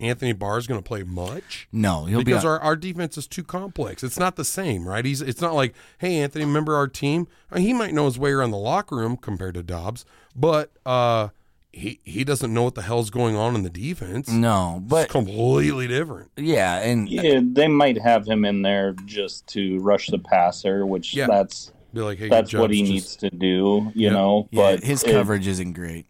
Anthony 0.00 0.32
Barr 0.34 0.58
is 0.58 0.66
gonna 0.66 0.82
play 0.82 1.02
much 1.02 1.66
No, 1.72 2.04
he'll 2.04 2.22
because 2.22 2.42
be. 2.42 2.48
our, 2.48 2.60
our 2.60 2.76
defense 2.76 3.16
is 3.18 3.26
too 3.26 3.42
complex. 3.42 4.04
It's 4.04 4.18
not 4.18 4.36
the 4.36 4.44
same, 4.44 4.86
right? 4.86 5.04
He's 5.04 5.22
it's 5.22 5.40
not 5.40 5.54
like, 5.54 5.74
hey, 5.98 6.18
Anthony, 6.20 6.44
remember 6.44 6.76
our 6.76 6.88
team? 6.88 7.26
I 7.50 7.56
mean, 7.56 7.66
he 7.66 7.72
might 7.72 7.94
know 7.94 8.04
his 8.04 8.18
way 8.18 8.30
around 8.30 8.50
the 8.50 8.58
locker 8.58 8.96
room 8.96 9.16
compared 9.16 9.54
to 9.54 9.62
Dobbs, 9.62 10.04
but 10.36 10.72
uh, 10.86 11.28
he 11.72 12.00
he 12.04 12.24
doesn't 12.24 12.52
know 12.52 12.62
what 12.64 12.74
the 12.74 12.82
hell's 12.82 13.10
going 13.10 13.36
on 13.36 13.54
in 13.54 13.62
the 13.62 13.70
defense. 13.70 14.28
no, 14.30 14.76
it's 14.80 14.88
but 14.90 15.08
completely 15.08 15.86
different. 15.86 16.30
yeah, 16.36 16.78
and 16.80 17.08
Yeah, 17.08 17.40
they 17.42 17.68
might 17.68 18.00
have 18.00 18.26
him 18.26 18.44
in 18.44 18.62
there 18.62 18.94
just 19.04 19.46
to 19.48 19.78
rush 19.80 20.08
the 20.08 20.18
passer, 20.18 20.86
which 20.86 21.14
Yeah. 21.14 21.26
that's 21.26 21.72
Be 21.92 22.00
like, 22.00 22.18
hey, 22.18 22.28
that's 22.28 22.52
what 22.54 22.70
he 22.70 22.78
job's 22.80 22.90
needs 22.90 23.16
to 23.16 23.30
do, 23.30 23.90
you 23.94 24.08
Yeah. 24.08 24.10
know. 24.12 24.48
yeah, 24.50 24.62
but 24.76 24.82
his 24.84 25.02
it- 25.02 25.10
coverage 25.12 25.46
isn't 25.46 25.72
great. 25.74 26.06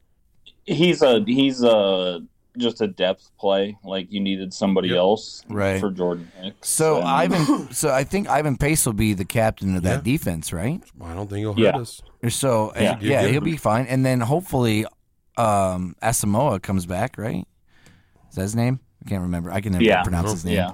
he's 0.64 1.02
a 1.02 1.24
he's 1.26 1.62
a 1.62 2.20
just 2.56 2.80
a 2.80 2.88
depth 2.88 3.30
play. 3.38 3.76
Like 3.84 4.10
you 4.10 4.18
needed 4.20 4.52
somebody 4.52 4.88
Yep. 4.88 4.96
else 4.96 5.42
Right. 5.48 5.78
for 5.80 5.90
Jordan 5.92 6.30
Hicks. 6.40 6.68
So 6.68 6.96
And- 6.98 7.06
Ivan, 7.06 7.68
so 7.72 7.90
I 7.92 8.02
think 8.04 8.28
Ivan 8.28 8.56
Pace 8.56 8.84
will 8.84 8.92
be 8.94 9.12
the 9.14 9.24
captain 9.24 9.76
of 9.76 9.82
that 9.84 10.04
Yeah. 10.04 10.12
defense, 10.12 10.52
right? 10.52 10.80
I 11.00 11.14
don't 11.14 11.28
think 11.30 11.38
he'll 11.40 11.52
hurt 11.54 11.60
Yeah. 11.62 11.76
us. 11.78 12.02
So 12.30 12.72
Yeah. 12.74 12.98
yeah, 13.00 13.26
he'll 13.28 13.40
be 13.40 13.56
fine. 13.56 13.86
And 13.86 14.04
then 14.04 14.20
hopefully, 14.20 14.84
um, 15.38 15.94
Asamoah 16.02 16.60
comes 16.62 16.86
back, 16.86 17.16
right? 17.18 17.46
Is 18.30 18.36
that 18.36 18.42
his 18.42 18.56
name? 18.56 18.80
I 19.04 19.08
can't 19.08 19.22
remember. 19.22 19.50
I 19.50 19.60
can 19.60 19.72
never 19.72 19.84
Yeah. 19.84 20.02
pronounce 20.02 20.32
his 20.32 20.44
name. 20.44 20.54
yeah, 20.56 20.72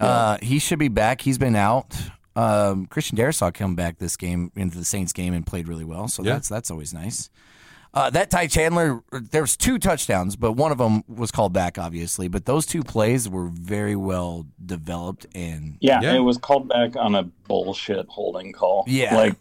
Uh, 0.00 0.38
he 0.42 0.58
should 0.58 0.78
be 0.78 0.88
back. 0.88 1.20
He's 1.20 1.38
been 1.38 1.56
out. 1.56 1.94
Um, 2.36 2.86
Christian 2.86 3.16
Darrisaw 3.16 3.52
come 3.54 3.74
back 3.74 3.98
this 3.98 4.16
game 4.16 4.50
into 4.56 4.76
the 4.78 4.84
Saints 4.84 5.12
game 5.12 5.34
and 5.34 5.46
played 5.46 5.68
really 5.68 5.84
well. 5.84 6.08
So 6.08 6.22
Yeah. 6.24 6.34
that's 6.34 6.48
that's 6.48 6.70
always 6.70 6.92
nice. 6.94 7.30
Uh, 7.92 8.10
that 8.10 8.28
Ty 8.28 8.48
Chandler, 8.48 9.04
there 9.12 9.42
was 9.42 9.56
two 9.56 9.78
touchdowns, 9.78 10.34
but 10.34 10.52
one 10.54 10.72
of 10.72 10.78
them 10.78 11.04
was 11.06 11.30
called 11.30 11.52
back, 11.52 11.78
obviously. 11.78 12.26
But 12.26 12.44
those 12.44 12.66
two 12.66 12.82
plays 12.82 13.28
were 13.28 13.46
very 13.46 13.94
well 13.94 14.46
developed 14.66 15.26
and 15.32 15.76
yeah, 15.80 16.00
Yeah. 16.02 16.14
It 16.14 16.18
was 16.24 16.36
called 16.36 16.68
back 16.68 16.96
on 16.96 17.14
a 17.14 17.22
bullshit 17.46 18.06
holding 18.08 18.52
call. 18.52 18.82
Yeah. 18.88 19.14
like 19.16 19.36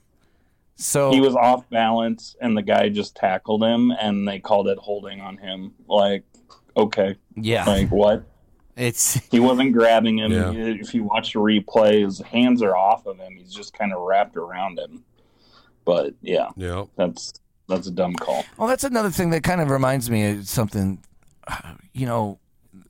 so 0.76 1.12
he 1.12 1.22
was 1.22 1.36
off 1.36 1.70
balance, 1.70 2.36
and 2.42 2.56
the 2.58 2.62
guy 2.62 2.90
just 2.90 3.16
tackled 3.16 3.64
him, 3.64 3.92
and 3.92 4.28
they 4.28 4.40
called 4.40 4.68
it 4.68 4.78
holding 4.78 5.22
on 5.22 5.38
him. 5.38 5.74
Like, 5.88 6.24
okay, 6.76 7.16
yeah, 7.36 7.66
like 7.66 7.90
what? 7.90 8.24
it's 8.76 9.14
He 9.32 9.40
wasn't 9.40 9.74
grabbing 9.74 10.18
him. 10.20 10.32
Yeah. 10.32 10.52
If 10.52 10.94
you 10.96 11.04
watch 11.04 11.34
the 11.34 11.40
replay, 11.40 12.04
his 12.04 12.20
hands 12.20 12.62
are 12.64 12.76
off 12.76 13.06
of 13.06 13.18
him. 13.20 13.34
He's 13.38 13.54
just 13.54 13.74
kind 13.78 13.94
of 13.94 14.02
wrapped 14.02 14.36
around 14.36 14.80
him. 14.80 15.04
But 15.86 16.14
yeah, 16.22 16.50
Yeah. 16.56 16.86
that's 16.96 17.34
that's 17.70 17.88
a 17.88 17.92
dumb 17.92 18.16
call. 18.16 18.44
Well, 18.58 18.68
that's 18.68 18.84
another 18.84 19.10
thing 19.12 19.30
that 19.30 19.44
kind 19.44 19.62
of 19.62 19.70
reminds 19.70 20.10
me 20.10 20.32
of 20.32 20.48
something. 20.48 21.04
You 21.96 22.08
know, 22.08 22.40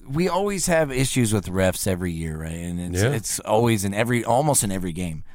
we 0.08 0.30
always 0.30 0.68
have 0.68 0.90
issues 0.90 1.34
with 1.34 1.48
refs 1.48 1.88
every 1.88 2.14
year, 2.14 2.38
right? 2.38 2.54
And 2.54 2.80
it's, 2.80 3.04
Yeah. 3.04 3.10
it's 3.10 3.40
always 3.42 3.84
in 3.84 3.94
every, 3.94 4.24
almost 4.24 4.64
in 4.64 4.72
every 4.72 4.94
game. 4.94 5.26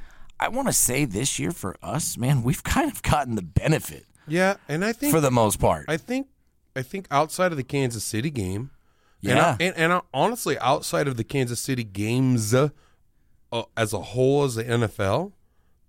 I 0.40 0.48
want 0.48 0.68
to 0.68 0.72
say 0.72 1.04
this 1.04 1.38
year 1.38 1.50
for 1.50 1.76
us, 1.82 2.16
man, 2.16 2.42
we've 2.42 2.62
kind 2.62 2.90
of 2.90 3.02
gotten 3.02 3.34
the 3.34 3.42
benefit 3.42 4.06
Yeah, 4.26 4.54
and 4.68 4.84
I 4.84 4.92
think 4.92 5.12
for 5.12 5.20
the 5.20 5.30
most 5.30 5.58
part. 5.58 5.86
I 5.88 5.96
think 5.96 6.28
I 6.76 6.82
think 6.82 7.06
outside 7.10 7.50
of 7.50 7.56
the 7.56 7.64
Kansas 7.64 8.04
City 8.04 8.30
game, 8.30 8.70
and, 9.22 9.36
Yeah. 9.36 9.56
and, 9.58 9.74
and, 9.76 9.92
uh, 9.92 10.02
honestly, 10.14 10.56
outside 10.60 11.08
of 11.08 11.16
the 11.16 11.24
Kansas 11.24 11.58
City 11.60 11.82
games 11.82 12.54
uh, 12.54 12.68
as 13.76 13.92
a 13.92 14.00
whole, 14.00 14.44
as 14.44 14.54
the 14.54 14.62
NFL, 14.64 15.32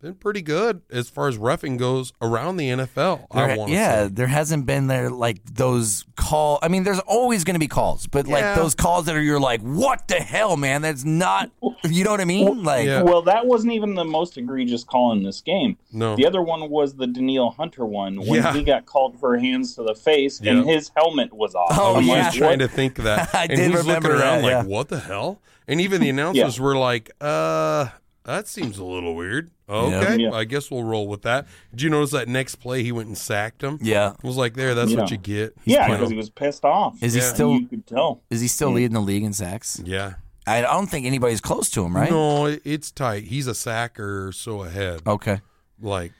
been 0.01 0.15
pretty 0.15 0.41
good 0.41 0.81
as 0.89 1.09
far 1.09 1.27
as 1.27 1.37
roughing 1.37 1.75
goes 1.77 2.13
around 2.21 2.57
the 2.57 2.69
NFL. 2.69 3.27
I 3.31 3.57
want 3.57 3.71
yeah, 3.71 4.03
say. 4.03 4.07
there 4.13 4.27
hasn't 4.27 4.65
been 4.65 4.87
there 4.87 5.09
like 5.09 5.43
those 5.43 6.05
call. 6.15 6.57
I 6.61 6.69
mean, 6.69 6.83
there's 6.83 6.99
always 6.99 7.43
going 7.43 7.55
to 7.55 7.59
be 7.59 7.67
calls, 7.67 8.07
but 8.07 8.25
like 8.27 8.55
those 8.55 8.75
calls 8.75 9.05
that 9.05 9.15
are 9.15 9.21
you're 9.21 9.39
like, 9.39 9.61
what 9.61 10.07
the 10.07 10.15
hell, 10.15 10.55
man? 10.57 10.81
That's 10.81 11.03
not. 11.03 11.51
You 11.89 12.03
know 12.03 12.11
what 12.11 12.19
I 12.19 12.25
mean? 12.25 12.61
Like, 12.63 12.85
Yeah. 12.85 13.03
Well, 13.03 13.21
that 13.21 13.45
wasn't 13.47 13.71
even 13.71 13.95
the 13.95 14.03
most 14.03 14.37
egregious 14.37 14.83
call 14.83 15.13
in 15.13 15.23
this 15.23 15.39
game. 15.39 15.77
No. 15.93 16.17
The 16.17 16.25
other 16.25 16.41
one 16.41 16.69
was 16.69 16.93
the 16.93 17.07
Danielle 17.07 17.51
Hunter 17.51 17.85
one 17.85 18.17
when 18.17 18.43
Yeah. 18.43 18.53
he 18.53 18.63
got 18.63 18.85
called 18.85 19.17
for 19.17 19.37
hands 19.37 19.75
to 19.75 19.83
the 19.83 19.95
face 19.95 20.41
and 20.41 20.67
his 20.67 20.91
helmet 20.93 21.31
was 21.33 21.55
off. 21.55 21.69
Oh, 21.79 21.93
I 21.95 21.97
was 21.99 22.05
yeah. 22.05 22.31
trying 22.31 22.59
to 22.59 22.67
think 22.79 22.95
that. 22.95 23.29
I 23.33 23.43
and 23.43 23.49
did 23.51 23.71
he's 23.71 23.77
remember 23.77 24.09
looking 24.09 24.21
around 24.21 24.41
that, 24.41 24.43
like, 24.43 24.51
yeah. 24.51 24.63
what 24.63 24.89
the 24.89 24.99
hell? 24.99 25.41
And 25.69 25.79
even 25.79 26.01
the 26.01 26.09
announcers 26.09 26.59
were 26.59 26.75
like, 26.75 27.11
uh, 27.21 27.87
that 28.29 28.47
seems 28.47 28.77
a 28.77 28.83
little 28.83 29.15
weird. 29.15 29.51
Okay, 29.67 30.17
Yeah. 30.23 30.31
I 30.31 30.45
guess 30.45 30.71
we'll 30.71 30.83
roll 30.83 31.07
with 31.07 31.21
that. 31.23 31.47
Did 31.71 31.81
you 31.83 31.89
notice 31.89 32.11
that 32.11 32.27
next 32.27 32.55
play 32.55 32.83
he 32.83 32.91
went 32.91 33.07
and 33.07 33.17
sacked 33.17 33.61
him? 33.63 33.77
yeah. 33.81 34.13
I 34.23 34.27
was 34.27 34.37
like, 34.37 34.53
there, 34.55 34.73
that's 34.75 34.93
what 34.93 35.11
you 35.11 35.17
get. 35.17 35.55
Yeah, 35.65 35.87
because 35.89 36.09
he 36.09 36.15
was 36.15 36.29
pissed 36.29 36.65
off. 36.65 37.01
Is 37.03 37.13
he 37.13 37.21
still? 37.21 37.53
You 37.59 37.67
could 37.67 37.85
tell. 37.85 38.21
Is 38.29 38.41
he 38.41 38.47
still 38.47 38.71
leading 38.71 38.93
the 38.93 38.99
league 39.01 39.23
in 39.23 39.33
sacks? 39.33 39.81
Yeah. 39.83 40.13
I 40.47 40.61
don't 40.61 40.87
think 40.87 41.05
anybody's 41.05 41.41
close 41.41 41.69
to 41.71 41.83
him, 41.85 41.95
right? 41.95 42.09
No, 42.09 42.45
it's 42.63 42.89
tight. 42.89 43.25
He's 43.25 43.45
a 43.45 43.53
sacker 43.53 44.27
or 44.27 44.31
so 44.31 44.63
ahead. 44.63 45.01
Okay. 45.05 45.41
Like, 45.79 46.13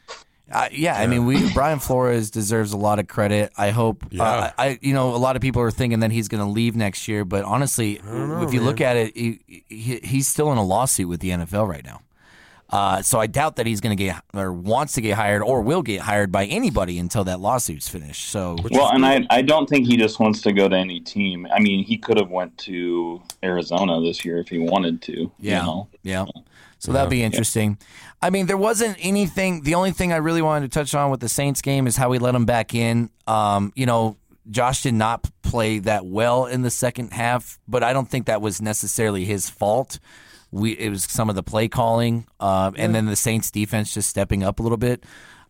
Uh, 0.51 0.67
yeah, 0.71 0.99
I 0.99 1.07
mean, 1.07 1.25
we 1.25 1.53
Brian 1.53 1.79
Flores 1.79 2.31
deserves 2.31 2.73
a 2.73 2.77
lot 2.77 2.99
of 2.99 3.07
credit. 3.07 3.51
I 3.57 3.69
hope. 3.69 4.05
Yeah. 4.09 4.23
Uh, 4.23 4.51
I, 4.57 4.79
you 4.81 4.93
know, 4.93 5.15
a 5.15 5.17
lot 5.17 5.35
of 5.35 5.41
people 5.41 5.61
are 5.61 5.71
thinking 5.71 5.99
that 5.99 6.11
he's 6.11 6.27
going 6.27 6.43
to 6.43 6.49
leave 6.49 6.75
next 6.75 7.07
year, 7.07 7.25
but 7.25 7.43
honestly, 7.43 8.01
know, 8.03 8.43
if 8.43 8.53
you 8.53 8.59
man. 8.59 8.67
look 8.67 8.81
at 8.81 8.97
it, 8.97 9.15
he, 9.15 9.63
he, 9.67 9.99
he's 10.03 10.27
still 10.27 10.51
in 10.51 10.57
a 10.57 10.63
lawsuit 10.63 11.07
with 11.07 11.19
the 11.19 11.29
NFL 11.29 11.67
right 11.67 11.85
now. 11.85 12.01
Uh, 12.69 13.01
so 13.01 13.19
I 13.19 13.27
doubt 13.27 13.55
that 13.55 13.65
he's 13.65 13.81
going 13.81 13.97
to 13.97 14.03
get 14.03 14.21
or 14.33 14.53
wants 14.53 14.93
to 14.93 15.01
get 15.01 15.15
hired 15.15 15.41
or 15.41 15.61
will 15.61 15.81
get 15.81 16.01
hired 16.01 16.31
by 16.31 16.45
anybody 16.45 16.99
until 16.99 17.23
that 17.23 17.39
lawsuit's 17.39 17.89
finished. 17.89 18.29
So 18.29 18.57
Well, 18.69 18.91
and 18.91 19.05
I, 19.05 19.25
I 19.31 19.41
don't 19.41 19.67
think 19.67 19.87
he 19.87 19.97
just 19.97 20.19
wants 20.19 20.41
to 20.43 20.53
go 20.53 20.69
to 20.69 20.75
any 20.75 20.99
team. 20.99 21.47
I 21.51 21.59
mean, 21.59 21.83
he 21.83 21.97
could 21.97 22.17
have 22.17 22.29
went 22.29 22.57
to 22.59 23.21
Arizona 23.43 23.99
this 24.01 24.23
year 24.23 24.37
if 24.37 24.49
he 24.49 24.59
wanted 24.59 25.01
to. 25.03 25.31
Yeah. 25.39 25.61
You 25.61 25.65
know? 25.65 25.87
Yeah. 26.03 26.25
So 26.77 26.93
that'd 26.93 27.09
be 27.09 27.23
interesting. 27.23 27.77
I 28.21 28.29
mean, 28.29 28.45
there 28.45 28.57
wasn't 28.57 28.97
anything. 29.01 29.63
The 29.63 29.75
only 29.75 29.91
thing 29.91 30.13
I 30.13 30.17
really 30.17 30.41
wanted 30.41 30.71
to 30.71 30.79
touch 30.79 30.95
on 30.95 31.11
with 31.11 31.19
the 31.19 31.27
Saints 31.27 31.61
game 31.61 31.87
is 31.87 31.97
how 31.97 32.09
we 32.09 32.19
let 32.19 32.31
them 32.31 32.45
back 32.45 32.73
in. 32.73 33.09
Um, 33.27 33.73
you 33.75 33.85
know, 33.85 34.15
Josh 34.49 34.83
did 34.83 34.93
not 34.93 35.29
play 35.41 35.79
that 35.79 36.05
well 36.05 36.45
in 36.45 36.61
the 36.61 36.69
second 36.69 37.11
half, 37.11 37.59
but 37.67 37.83
I 37.83 37.91
don't 37.91 38.09
think 38.09 38.27
that 38.27 38.41
was 38.41 38.61
necessarily 38.61 39.25
his 39.25 39.49
fault. 39.49 39.99
We 40.51 40.71
it 40.73 40.89
was 40.89 41.03
some 41.03 41.29
of 41.29 41.35
the 41.35 41.43
play 41.43 41.67
calling, 41.67 42.25
uh, 42.39 42.71
and 42.75 42.93
then 42.95 43.05
the 43.05 43.15
Saints 43.15 43.51
defense 43.51 43.93
just 43.93 44.09
stepping 44.09 44.43
up 44.43 44.59
a 44.59 44.63
little 44.63 44.77
bit. 44.77 45.03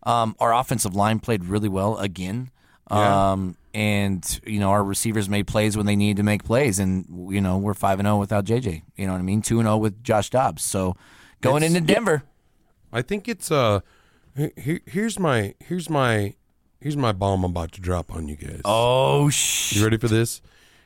Um, 0.03 0.35
our 0.39 0.53
offensive 0.53 0.95
line 0.95 1.19
played 1.19 1.45
really 1.45 1.69
well 1.69 1.97
again. 1.97 2.51
Um, 2.87 3.55
and 3.73 4.39
you 4.45 4.59
know 4.59 4.71
our 4.71 4.83
receivers 4.83 5.29
made 5.29 5.45
plays 5.47 5.77
when 5.77 5.85
they 5.85 5.95
needed 5.95 6.17
to 6.17 6.23
make 6.23 6.43
plays, 6.43 6.79
and 6.79 7.05
you 7.31 7.39
know 7.39 7.57
we're 7.57 7.73
five 7.75 7.99
and 7.99 8.07
zero 8.07 8.17
without 8.17 8.45
JJ. 8.45 8.81
You 8.95 9.05
know 9.05 9.13
what 9.13 9.19
I 9.19 9.23
mean? 9.23 9.41
Two 9.41 9.59
and 9.59 9.67
zero 9.67 9.77
with 9.77 10.03
Josh 10.03 10.29
Dobbs. 10.31 10.63
So 10.63 10.95
going 11.41 11.63
It's- 11.63 11.75
into 11.77 11.93
Denver, 11.93 12.23
I 12.91 13.01
think 13.03 13.27
it's 13.27 13.51
uh 13.51 13.81
he- 14.35 14.51
he- 14.57 14.81
here's 14.87 15.19
my 15.19 15.53
here's 15.59 15.89
my 15.89 16.33
here's 16.81 16.97
my 16.97 17.11
bomb 17.11 17.43
I'm 17.45 17.51
about 17.51 17.71
to 17.73 17.81
drop 17.81 18.11
on 18.13 18.27
you 18.27 18.35
guys. 18.35 18.61
oh 18.65 19.29
sh- 19.29 19.75
You 19.75 19.83
ready 19.83 19.97
for 19.97 20.07
this? 20.07 20.41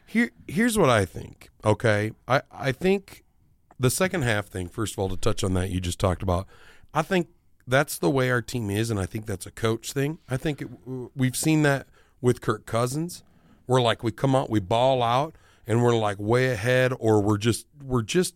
Here 0.05 0.31
here's 0.47 0.77
what 0.77 0.89
I 0.89 1.05
think. 1.05 1.49
Okay. 1.63 2.11
I 2.27 2.41
I 2.51 2.71
think 2.73 3.22
the 3.83 3.89
second 3.89 4.23
half 4.23 4.47
thing, 4.47 4.69
first 4.69 4.93
of 4.93 4.99
all, 4.99 5.09
to 5.09 5.17
touch 5.17 5.43
on 5.43 5.53
that 5.53 5.69
you 5.69 5.79
just 5.79 5.99
talked 5.99 6.23
about, 6.23 6.47
I 6.93 7.01
think 7.01 7.27
that's 7.67 7.97
the 7.97 8.09
way 8.09 8.31
our 8.31 8.41
team 8.41 8.69
is, 8.69 8.89
and 8.89 8.99
I 8.99 9.05
think 9.05 9.25
that's 9.25 9.45
a 9.45 9.51
coach 9.51 9.91
thing. 9.93 10.19
I 10.29 10.37
think 10.37 10.61
it, 10.61 10.69
we've 11.15 11.35
seen 11.35 11.63
that 11.63 11.87
with 12.21 12.41
Kirk 12.41 12.65
Cousins. 12.65 13.23
We're 13.67 13.81
like 13.81 14.03
we 14.03 14.11
come 14.11 14.35
out, 14.35 14.49
we 14.49 14.59
ball 14.59 15.03
out, 15.03 15.35
and 15.67 15.83
we're 15.83 15.95
like 15.95 16.17
way 16.17 16.51
ahead, 16.51 16.93
or 16.99 17.21
we're 17.21 17.37
just 17.37 17.67
we're 17.83 18.01
just 18.01 18.35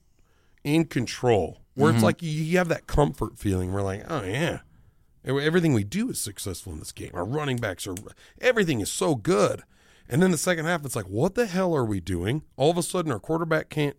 in 0.64 0.86
control. 0.86 1.60
Where 1.76 1.92
it's 1.92 1.98
mm-hmm. 1.98 2.06
like 2.06 2.22
you 2.22 2.58
have 2.58 2.70
that 2.70 2.88
comfort 2.88 3.38
feeling. 3.38 3.72
We're 3.72 3.84
like, 3.84 4.04
oh 4.10 4.24
yeah, 4.24 4.60
everything 5.26 5.74
we 5.74 5.84
do 5.84 6.10
is 6.10 6.20
successful 6.20 6.74
in 6.74 6.80
this 6.80 6.92
game. 6.92 7.12
Our 7.14 7.26
running 7.26 7.58
backs 7.58 7.86
are 7.88 7.96
everything 8.42 8.82
is 8.82 8.92
so 8.92 9.16
good. 9.16 9.64
And 10.10 10.24
then 10.24 10.32
the 10.32 10.38
second 10.38 10.66
half, 10.66 10.86
it's 10.86 10.96
like, 10.96 11.10
what 11.10 11.36
the 11.36 11.46
hell 11.46 11.76
are 11.76 11.84
we 11.84 12.00
doing? 12.00 12.44
All 12.56 12.72
of 12.72 12.78
a 12.78 12.84
sudden, 12.84 13.12
our 13.12 13.20
quarterback 13.20 13.70
can't 13.70 13.98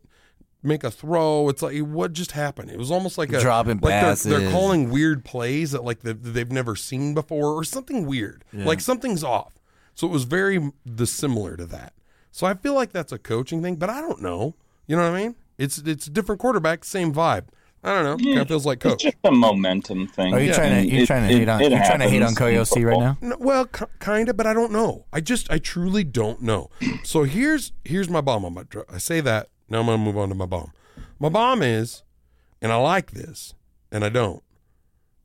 make 0.62 0.82
a 0.84 0.90
throw. 0.90 1.48
It's 1.48 1.62
like, 1.62 1.78
what 1.78 2.12
just 2.12 2.32
happened? 2.32 2.70
It 2.70 2.78
was 2.78 2.90
almost 2.90 3.16
like 3.18 3.32
a 3.32 3.40
Dropping 3.40 3.78
like 3.78 3.90
they're- 4.24 4.38
They're, 4.40 4.50
calling 4.50 4.90
weird 4.90 5.24
plays 5.24 5.70
that 5.72 5.84
like 5.84 6.00
they've, 6.00 6.20
they've 6.20 6.50
never 6.50 6.74
seen 6.76 7.14
before, 7.14 7.52
or 7.54 7.64
something 7.64 8.06
weird. 8.06 8.44
Like 8.52 8.80
something's 8.80 9.22
off. 9.24 9.52
So 9.94 10.06
it 10.06 10.10
was 10.10 10.24
very 10.24 10.70
dissimilar 10.86 11.56
to 11.56 11.66
that. 11.66 11.92
So 12.30 12.46
I 12.46 12.54
feel 12.54 12.74
like 12.74 12.92
that's 12.92 13.12
a 13.12 13.18
coaching 13.18 13.62
thing, 13.62 13.76
but 13.76 13.90
I 13.90 14.00
don't 14.00 14.20
know. 14.22 14.54
You 14.86 14.96
know 14.96 15.02
what 15.10 15.16
I 15.16 15.22
mean? 15.22 15.34
It's 15.58 15.78
it's 15.78 16.06
a 16.06 16.10
different 16.10 16.40
quarterback, 16.40 16.84
same 16.84 17.12
vibe. 17.12 17.46
I 17.82 17.92
don't 17.94 18.04
know. 18.04 18.16
Kind 18.24 18.40
of 18.40 18.48
feels 18.48 18.66
like 18.66 18.78
It's 18.84 18.94
coach. 18.94 19.02
just 19.02 19.16
a 19.24 19.30
momentum 19.30 20.06
thing. 20.08 20.34
Are 20.34 20.40
you 20.40 20.52
trying 20.52 20.88
to 20.88 20.94
you're 20.94 21.06
trying 21.06 21.28
to 21.28 21.34
it- 21.34 21.38
hate 21.38 21.48
on 21.48 21.60
you're 21.60 21.70
trying 21.70 21.98
to 22.00 22.08
hate 22.08 22.22
on 22.22 22.34
happens 22.34 22.70
KOC 22.70 22.84
right 22.86 22.98
now? 22.98 23.18
No, 23.20 23.36
well, 23.38 23.66
k- 23.66 23.86
kind 24.00 24.28
of, 24.28 24.36
but 24.36 24.46
I 24.46 24.52
don't 24.54 24.72
know. 24.72 25.04
I 25.12 25.20
just, 25.20 25.50
I 25.50 25.58
truly 25.58 26.02
don't 26.04 26.42
know. 26.42 26.70
So 27.04 27.22
here's 27.24 27.72
here's 27.84 28.08
my 28.08 28.20
bomb. 28.20 28.44
I'm 28.44 28.58
I 28.92 28.98
say 28.98 29.20
that 29.20 29.48
now. 29.68 29.80
I'm 29.80 29.86
gonna 29.86 29.98
move 29.98 30.16
on 30.16 30.28
to 30.28 30.34
my 30.34 30.46
bomb. 30.46 30.72
My 31.18 31.28
bomb 31.28 31.62
is, 31.62 32.02
and 32.60 32.72
I 32.72 32.76
like 32.76 33.12
this, 33.12 33.54
and 33.90 34.04
I 34.04 34.08
don't. 34.08 34.42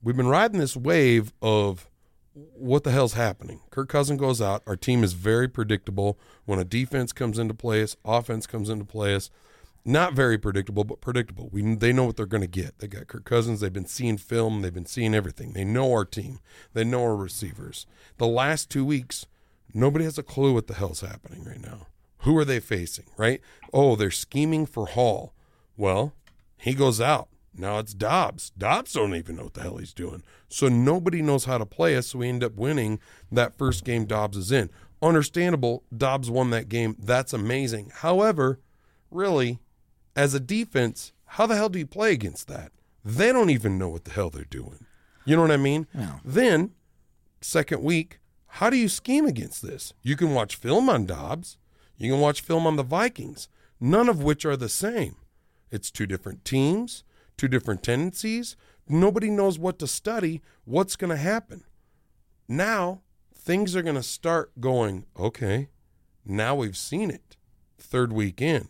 We've 0.02 0.18
been 0.18 0.28
riding 0.28 0.60
this 0.60 0.76
wave 0.76 1.34
of 1.42 1.88
what 2.34 2.84
the 2.84 2.92
hell's 2.92 3.14
happening. 3.14 3.62
Kirk 3.70 3.90
Cousin 3.90 4.18
goes 4.18 4.42
out. 4.42 4.64
Our 4.66 4.76
team 4.76 5.04
is 5.04 5.14
very 5.14 5.48
predictable. 5.48 6.20
When 6.46 6.60
a 6.60 6.66
defense 6.66 7.14
comes 7.14 7.38
into 7.38 7.54
play, 7.54 7.84
us 7.84 7.96
offense 8.04 8.48
comes 8.48 8.70
into 8.70 8.86
play, 8.86 9.16
us 9.16 9.30
not 9.86 10.14
very 10.14 10.38
predictable, 10.38 10.84
but 10.84 11.02
predictable. 11.02 11.50
We 11.52 11.76
they 11.76 11.94
know 11.94 12.06
what 12.06 12.16
they're 12.16 12.26
going 12.26 12.42
to 12.42 12.48
get. 12.48 12.80
They 12.80 12.88
got 12.88 13.08
Kirk 13.08 13.26
Cousins. 13.26 13.60
They've 13.60 13.72
been 13.72 13.86
seeing 13.86 14.18
film. 14.18 14.62
They've 14.62 14.74
been 14.74 14.86
seeing 14.86 15.14
everything. 15.14 15.54
They 15.54 15.66
know 15.66 15.92
our 15.92 16.06
team. 16.06 16.40
They 16.74 16.84
know 16.84 17.04
our 17.04 17.16
receivers. 17.16 17.86
The 18.18 18.28
last 18.28 18.70
two 18.70 18.86
weeks, 18.86 19.26
nobody 19.74 20.06
has 20.06 20.18
a 20.18 20.24
clue 20.24 20.54
what 20.54 20.68
the 20.68 20.74
hell's 20.74 21.02
happening 21.02 21.44
right 21.44 21.62
now. 21.62 21.88
Who 22.24 22.38
are 22.38 22.46
they 22.46 22.60
facing? 22.60 23.06
Right? 23.18 23.42
Oh, 23.72 23.96
they're 23.96 24.12
scheming 24.12 24.66
for 24.66 24.88
Hall. 24.88 25.34
Well, 25.78 26.14
he 26.58 26.74
goes 26.74 27.00
out. 27.02 27.30
Now 27.56 27.80
it's 27.80 27.94
Dobbs. 27.94 28.52
Dobbs 28.58 28.94
don't 28.94 29.16
even 29.16 29.36
know 29.36 29.44
what 29.44 29.54
the 29.54 29.62
hell 29.62 29.78
he's 29.78 29.94
doing. 29.94 30.24
So 30.50 30.70
nobody 30.70 31.22
knows 31.22 31.46
how 31.46 31.58
to 31.58 31.66
play 31.66 31.96
us. 31.96 32.08
So 32.08 32.20
we 32.20 32.30
end 32.30 32.44
up 32.44 32.56
winning 32.56 33.00
that 33.32 33.58
first 33.58 33.84
game 33.84 34.06
Dobbs 34.06 34.38
is 34.38 34.52
in. 34.52 34.70
Understandable. 35.02 35.84
Dobbs 35.96 36.30
won 36.32 36.50
that 36.52 36.70
game. 36.70 36.96
That's 36.98 37.34
amazing. 37.34 37.92
However, 37.96 38.60
really, 39.12 39.60
as 40.16 40.34
a 40.34 40.40
defense, 40.40 41.12
how 41.26 41.46
the 41.46 41.56
hell 41.56 41.70
do 41.70 41.80
you 41.80 41.86
play 41.86 42.12
against 42.14 42.48
that? 42.48 42.72
They 43.06 43.32
don't 43.32 43.50
even 43.50 43.78
know 43.78 43.90
what 43.90 44.06
the 44.06 44.12
hell 44.12 44.30
they're 44.30 44.46
doing. 44.46 44.86
You 45.26 45.36
know 45.36 45.42
what 45.42 45.52
I 45.52 45.58
mean? 45.58 45.88
No. 45.94 46.22
Then, 46.24 46.72
second 47.42 47.84
week, 47.84 48.20
how 48.48 48.70
do 48.70 48.78
you 48.78 48.88
scheme 48.88 49.26
against 49.26 49.62
this? 49.62 49.94
You 50.02 50.16
can 50.16 50.34
watch 50.34 50.56
film 50.56 50.90
on 50.90 51.06
Dobbs, 51.06 51.58
you 52.04 52.12
can 52.12 52.22
watch 52.22 52.42
film 52.42 52.68
on 52.68 52.76
the 52.76 52.84
Vikings, 52.84 53.50
none 53.80 54.10
of 54.10 54.24
which 54.24 54.46
are 54.46 54.58
the 54.58 54.70
same. 54.70 55.16
It's 55.72 55.92
two 55.92 56.06
different 56.06 56.46
teams, 56.46 57.04
two 57.38 57.48
different 57.48 57.84
tendencies. 57.84 58.56
Nobody 58.88 59.30
knows 59.30 59.58
what 59.58 59.80
to 59.80 59.88
study, 59.88 60.42
what's 60.66 60.96
going 60.96 61.10
to 61.12 61.18
happen. 61.18 61.64
Now, 62.48 63.02
things 63.34 63.76
are 63.76 63.82
going 63.82 63.96
to 63.96 64.04
start 64.04 64.60
going, 64.60 65.06
okay, 65.18 65.70
now 66.26 66.56
we've 66.56 66.78
seen 66.78 67.10
it. 67.10 67.38
Third 67.78 68.14
week 68.14 68.42
in 68.42 68.70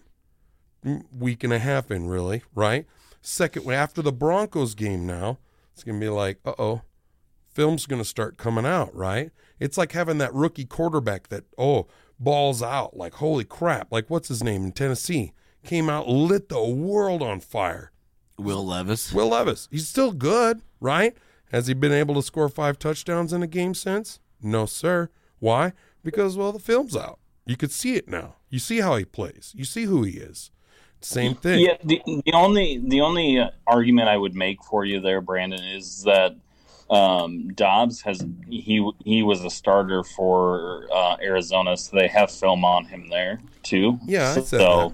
week 1.17 1.43
and 1.43 1.53
a 1.53 1.59
half 1.59 1.91
in, 1.91 2.07
really, 2.07 2.43
right? 2.55 2.85
Second, 3.21 3.71
after 3.71 4.01
the 4.01 4.11
Broncos 4.11 4.75
game 4.75 5.05
now, 5.05 5.39
it's 5.71 5.83
going 5.83 5.99
to 5.99 6.05
be 6.05 6.09
like, 6.09 6.39
uh 6.45 6.53
oh, 6.59 6.81
film's 7.49 7.85
going 7.85 8.01
to 8.01 8.07
start 8.07 8.37
coming 8.37 8.65
out, 8.65 8.93
right? 8.95 9.31
It's 9.59 9.77
like 9.77 9.93
having 9.93 10.17
that 10.17 10.33
rookie 10.33 10.65
quarterback 10.65 11.29
that, 11.29 11.45
oh, 11.57 11.87
balls 12.23 12.61
out, 12.63 12.95
like, 12.95 13.15
holy 13.15 13.43
crap, 13.43 13.91
like, 13.91 14.09
what's 14.09 14.27
his 14.27 14.43
name 14.43 14.63
in 14.63 14.71
Tennessee? 14.71 15.33
Came 15.63 15.89
out, 15.89 16.07
lit 16.07 16.49
the 16.49 16.63
world 16.63 17.21
on 17.21 17.39
fire. 17.39 17.91
Will 18.37 18.65
Levis. 18.65 19.13
Will 19.13 19.29
Levis, 19.29 19.67
he's 19.71 19.87
still 19.87 20.11
good, 20.11 20.61
right? 20.79 21.15
Has 21.51 21.67
he 21.67 21.73
been 21.73 21.91
able 21.91 22.15
to 22.15 22.21
score 22.21 22.49
five 22.49 22.79
touchdowns 22.79 23.31
in 23.31 23.43
a 23.43 23.47
game 23.47 23.73
since? 23.73 24.19
No, 24.41 24.65
sir. 24.65 25.09
Why? 25.39 25.73
Because, 26.03 26.35
well, 26.35 26.51
the 26.51 26.59
film's 26.59 26.95
out. 26.95 27.19
You 27.45 27.55
could 27.57 27.71
see 27.71 27.95
it 27.95 28.07
now. 28.07 28.35
You 28.49 28.59
see 28.59 28.79
how 28.79 28.95
he 28.95 29.05
plays. 29.05 29.53
You 29.55 29.65
see 29.65 29.83
who 29.83 30.03
he 30.03 30.13
is. 30.13 30.51
Same 31.01 31.35
thing. 31.35 31.59
Yeah, 31.59 31.75
the, 31.83 32.01
the 32.05 32.31
only 32.33 32.81
the 32.81 33.01
only 33.01 33.37
uh, 33.37 33.49
argument 33.67 34.07
I 34.07 34.15
would 34.15 34.35
make 34.35 34.63
for 34.63 34.85
you 34.85 35.01
there, 35.01 35.19
Brandon, 35.19 35.61
is 35.61 36.03
that 36.03 36.37
um, 36.93 37.47
Dobbs 37.53 38.01
has 38.01 38.25
he 38.49 38.87
he 39.03 39.23
was 39.23 39.43
a 39.43 39.49
starter 39.49 40.03
for 40.03 40.85
uh, 40.93 41.17
Arizona, 41.21 41.75
so 41.77 41.97
they 41.97 42.07
have 42.07 42.29
film 42.31 42.63
on 42.65 42.85
him 42.85 43.09
there 43.09 43.39
too. 43.63 43.99
Yeah, 44.05 44.35
I 44.37 44.41
so 44.41 44.57
that. 44.57 44.93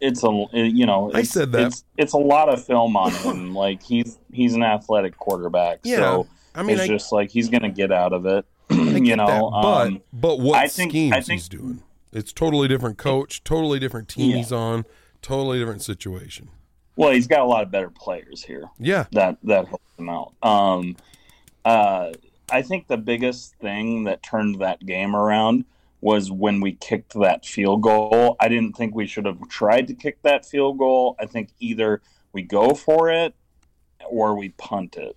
it's 0.00 0.24
a 0.24 0.46
you 0.52 0.86
know 0.86 1.10
I 1.14 1.22
said 1.22 1.52
that. 1.52 1.66
it's, 1.68 1.84
it's 1.96 2.12
a 2.14 2.18
lot 2.18 2.48
of 2.48 2.64
film 2.64 2.96
on 2.96 3.12
him. 3.12 3.54
like 3.64 3.82
he's 3.82 4.18
he's 4.32 4.54
an 4.54 4.62
athletic 4.62 5.16
quarterback, 5.18 5.80
Yeah, 5.84 5.96
so 5.98 6.26
I 6.54 6.62
mean, 6.62 6.76
it's 6.76 6.82
I- 6.84 6.88
just 6.88 7.12
like 7.12 7.30
he's 7.30 7.48
going 7.48 7.62
to 7.62 7.70
get 7.70 7.92
out 7.92 8.12
of 8.12 8.26
it. 8.26 8.44
You 8.98 9.16
know, 9.16 9.26
that, 9.26 9.60
but 9.62 9.86
um, 9.86 10.02
but 10.12 10.40
what 10.40 10.58
I 10.58 10.66
think- 10.68 10.90
schemes 10.92 11.12
I 11.14 11.20
think- 11.20 11.40
he's 11.40 11.48
doing? 11.48 11.82
It's 12.12 12.32
totally 12.32 12.68
different 12.68 12.98
coach, 12.98 13.44
totally 13.44 13.78
different 13.78 14.08
team 14.08 14.30
Yeah. 14.30 14.36
he's 14.38 14.50
on, 14.52 14.84
totally 15.22 15.58
different 15.58 15.82
situation. 15.82 16.48
Well, 16.98 17.12
he's 17.12 17.28
got 17.28 17.40
a 17.40 17.44
lot 17.44 17.62
of 17.62 17.70
better 17.70 17.90
players 17.90 18.42
here. 18.44 18.68
Yeah, 18.78 19.06
that 19.12 19.38
that 19.44 19.68
helped 19.68 19.84
him 19.98 20.08
out. 20.08 20.32
Um, 20.42 20.96
uh, 21.64 22.12
I 22.50 22.62
think 22.62 22.88
the 22.88 22.96
biggest 22.96 23.54
thing 23.56 24.04
that 24.04 24.22
turned 24.22 24.60
that 24.60 24.84
game 24.84 25.14
around 25.14 25.64
was 26.00 26.30
when 26.30 26.60
we 26.60 26.72
kicked 26.72 27.14
that 27.20 27.44
field 27.46 27.82
goal. 27.82 28.36
I 28.40 28.48
didn't 28.48 28.76
think 28.76 28.94
we 28.94 29.06
should 29.06 29.26
have 29.26 29.48
tried 29.48 29.86
to 29.88 29.94
kick 29.94 30.22
that 30.22 30.44
field 30.46 30.78
goal. 30.78 31.16
I 31.20 31.26
think 31.26 31.50
either 31.60 32.02
we 32.32 32.42
go 32.42 32.74
for 32.74 33.10
it 33.10 33.34
or 34.08 34.36
we 34.36 34.50
punt 34.50 34.96
it 34.96 35.16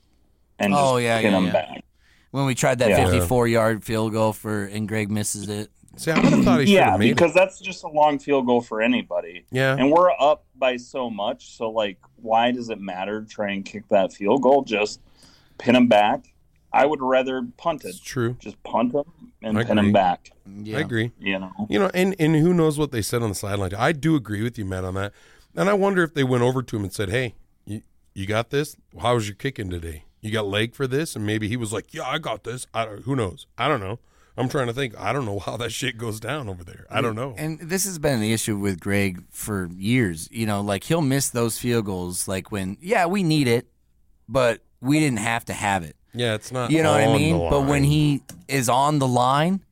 and 0.60 0.74
just 0.74 0.84
Oh, 0.84 0.98
yeah, 0.98 1.22
pin 1.22 1.32
yeah, 1.32 1.38
them 1.38 1.46
yeah. 1.48 1.52
back. 1.52 1.84
When 2.32 2.46
we 2.46 2.56
tried 2.56 2.80
that 2.80 2.89
Yeah. 2.89 3.06
54 3.06 3.48
yard 3.48 3.84
field 3.84 4.12
goal 4.13 4.34
for 4.34 4.65
and 4.65 4.88
Greg 4.88 5.12
misses 5.12 5.48
it. 5.50 5.70
see, 5.98 6.10
I 6.12 6.20
would 6.20 6.32
have 6.34 6.44
thought 6.44 6.60
he 6.62 6.65
should 6.65 6.74
Yeah, 6.74 6.91
have 6.91 7.00
made 7.00 7.10
because 7.15 7.32
it. 7.32 7.36
that's 7.36 7.60
just 7.60 7.84
a 7.84 7.88
long 7.89 8.17
field 8.20 8.46
goal 8.48 8.62
for 8.62 8.82
anybody. 8.82 9.46
Yeah, 9.52 9.76
And 9.78 9.91
we're 9.91 10.12
up 10.20 10.46
by 10.62 10.78
so 10.78 11.10
much. 11.10 11.58
So, 11.58 11.69
like, 11.69 11.97
why 12.15 12.52
does 12.52 12.69
it 12.69 12.80
matter 12.80 13.26
try 13.30 13.52
and 13.52 13.65
kick 13.65 13.89
that 13.89 14.13
field 14.13 14.43
goal? 14.43 14.63
Just 14.63 15.02
pin 15.58 15.74
them 15.74 15.88
back. 15.88 16.32
I 16.71 16.86
would 16.86 17.02
rather 17.02 17.45
punt 17.58 17.84
it. 17.84 17.89
it's 17.89 18.00
true. 18.00 18.38
Just 18.39 18.62
punt 18.63 18.93
them 18.93 19.04
and 19.41 19.58
I 19.58 19.63
pin 19.65 19.78
agree. 19.78 19.88
them 19.88 19.91
back. 19.91 20.32
Yeah. 20.45 20.78
I 20.78 20.80
agree. 20.82 21.12
You 21.19 21.39
know, 21.39 21.52
You 21.69 21.80
know, 21.80 21.91
and 21.93 22.15
and 22.17 22.38
who 22.38 22.54
knows 22.54 22.80
what 22.80 22.91
they 22.93 23.02
said 23.02 23.21
on 23.21 23.28
the 23.30 23.36
sideline? 23.36 23.74
I 23.78 23.91
do 23.91 24.15
agree 24.15 24.41
with 24.41 24.58
you, 24.58 24.63
Matt, 24.63 24.86
on 24.86 24.93
that. 24.93 25.12
And 25.54 25.69
I 25.69 25.74
wonder 25.74 26.02
if 26.04 26.13
they 26.13 26.24
went 26.24 26.43
over 26.43 26.63
to 26.63 26.76
him 26.78 26.84
and 26.84 26.93
said, 26.93 27.10
"Hey, 27.10 27.36
you, 27.65 27.82
you 28.13 28.26
got 28.26 28.52
this? 28.52 28.78
How 29.02 29.15
was 29.15 29.28
your 29.28 29.36
kicking 29.36 29.69
today? 29.69 30.06
You 30.21 30.32
got 30.32 30.45
leg 30.47 30.74
for 30.74 30.88
this?" 30.88 31.13
And 31.13 31.26
maybe 31.26 31.50
he 31.50 31.58
was 31.58 31.74
like, 31.74 31.93
"Yeah, 31.93 32.08
I 32.08 32.19
got 32.19 32.45
this." 32.45 32.67
I 32.74 32.86
don't, 32.86 33.04
who 33.04 33.17
knows? 33.17 33.47
I 33.58 33.67
don't 33.67 33.82
know. 33.82 34.00
I'm 34.41 34.49
trying 34.49 34.67
to 34.67 34.73
think. 34.73 34.99
I 34.99 35.13
don't 35.13 35.25
know 35.25 35.39
how 35.39 35.58
that 35.58 35.71
shit 35.71 35.97
goes 35.97 36.19
down 36.19 36.49
over 36.49 36.63
there. 36.63 36.86
I 36.89 37.01
don't 37.01 37.15
know. 37.15 37.36
And 37.38 37.60
this 37.60 37.86
has 37.86 37.99
been 37.99 38.19
the 38.19 38.34
issue 38.34 38.58
with 38.58 38.80
Greg 38.80 39.23
for 39.30 39.69
years. 39.75 40.27
You 40.32 40.45
know, 40.45 40.62
like 40.62 40.84
he'll 40.84 41.01
miss 41.01 41.30
those 41.30 41.58
field 41.58 41.86
goals, 41.86 42.27
like 42.27 42.51
when, 42.51 42.77
yeah, 42.82 43.06
we 43.06 43.23
need 43.23 43.47
it, 43.47 43.67
but 44.27 44.62
we 44.82 44.99
didn't 44.99 45.19
have 45.19 45.45
to 45.45 45.54
have 45.54 45.84
it. 45.84 45.95
Yeah, 46.13 46.34
it's 46.34 46.51
not. 46.51 46.71
You 46.71 46.84
know 46.84 46.91
what 46.91 47.01
I 47.01 47.17
mean? 47.17 47.49
But 47.49 47.62
when 47.62 47.84
he 47.84 48.21
is 48.47 48.67
on 48.67 48.99
the 48.99 49.08
line, 49.08 49.63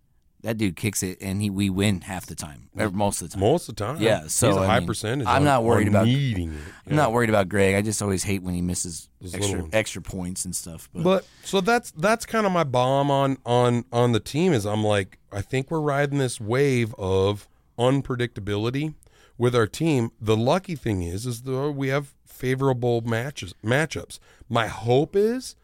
That 0.41 0.57
dude 0.57 0.77
kicks 0.77 1.03
it, 1.03 1.17
and 1.19 1.41
he 1.41 1.49
we 1.49 1.69
win 1.69 1.99
half 2.01 2.25
the 2.25 2.33
time, 2.35 2.69
or 2.77 2.87
mm. 2.87 2.93
most 2.93 3.21
of 3.21 3.27
the 3.29 3.33
time. 3.33 3.41
Most 3.41 3.67
of 3.67 3.75
the 3.75 3.83
time, 3.83 3.97
Yeah, 4.01 4.27
so, 4.27 4.47
he's 4.47 4.55
a 4.55 4.59
I 4.61 4.65
high 4.67 4.79
mean, 4.79 4.87
percentage. 4.87 5.27
I'm 5.27 5.37
on- 5.37 5.43
not 5.43 5.63
worried 5.65 5.89
on 5.89 5.95
about- 5.95 6.05
needing 6.05 6.53
it. 6.53 6.59
I'm 6.87 6.95
not 6.95 7.11
worried 7.11 7.29
about 7.29 7.49
Greg. 7.49 7.75
I 7.75 7.81
just 7.81 8.01
always 8.01 8.23
hate 8.23 8.41
when 8.41 8.53
he 8.53 8.61
misses 8.61 9.09
Those 9.19 9.35
extra 9.35 9.55
little- 9.57 9.69
extra 9.73 10.01
points 10.01 10.45
and 10.45 10.55
stuff. 10.55 10.87
But, 10.93 11.03
But 11.03 11.27
so 11.43 11.59
that's 11.59 11.91
that's 11.91 12.25
kind 12.25 12.45
of 12.45 12.53
my 12.53 12.63
bomb 12.63 13.11
on 13.11 13.37
on 13.45 13.83
on 13.91 14.13
the 14.13 14.21
team 14.21 14.53
is 14.53 14.65
I'm 14.65 14.83
like 14.83 15.19
I 15.31 15.41
think 15.41 15.69
we're 15.71 15.81
riding 15.81 16.19
this 16.19 16.39
wave 16.39 16.95
of 16.97 17.47
unpredictability 17.77 18.93
with 19.37 19.55
our 19.55 19.67
team. 19.67 20.11
The 20.21 20.37
lucky 20.37 20.75
thing 20.75 21.01
is 21.03 21.25
is 21.25 21.41
that 21.43 21.71
we 21.75 21.89
have 21.89 22.13
favorable 22.25 23.01
matches 23.01 23.53
matchups. 23.63 24.19
My 24.47 24.67
hope 24.67 25.15
is 25.17 25.55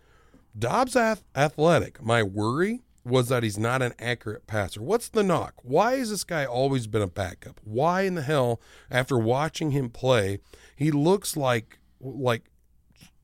Dobbs 0.58 0.96
ath- 0.96 1.24
athletic. 1.36 2.02
My 2.04 2.24
worry 2.24 2.82
was 3.06 3.30
that 3.30 3.44
he's 3.44 3.58
not 3.58 3.82
an 3.82 3.94
accurate 4.00 4.48
passer. 4.48 4.82
What's 4.82 5.10
the 5.10 5.24
knock? 5.24 5.54
Why 5.62 5.98
has 5.98 6.10
this 6.10 6.24
guy 6.24 6.44
always 6.44 6.88
been 6.88 7.04
a 7.04 7.08
backup? 7.08 7.62
Why 7.64 8.02
in 8.02 8.16
the 8.16 8.24
hell 8.24 8.60
after 8.90 9.18
watching 9.18 9.72
him 9.72 9.90
play, 9.90 10.40
he 10.76 10.92
looks 10.92 11.38
like 11.38 11.80
like 12.02 12.50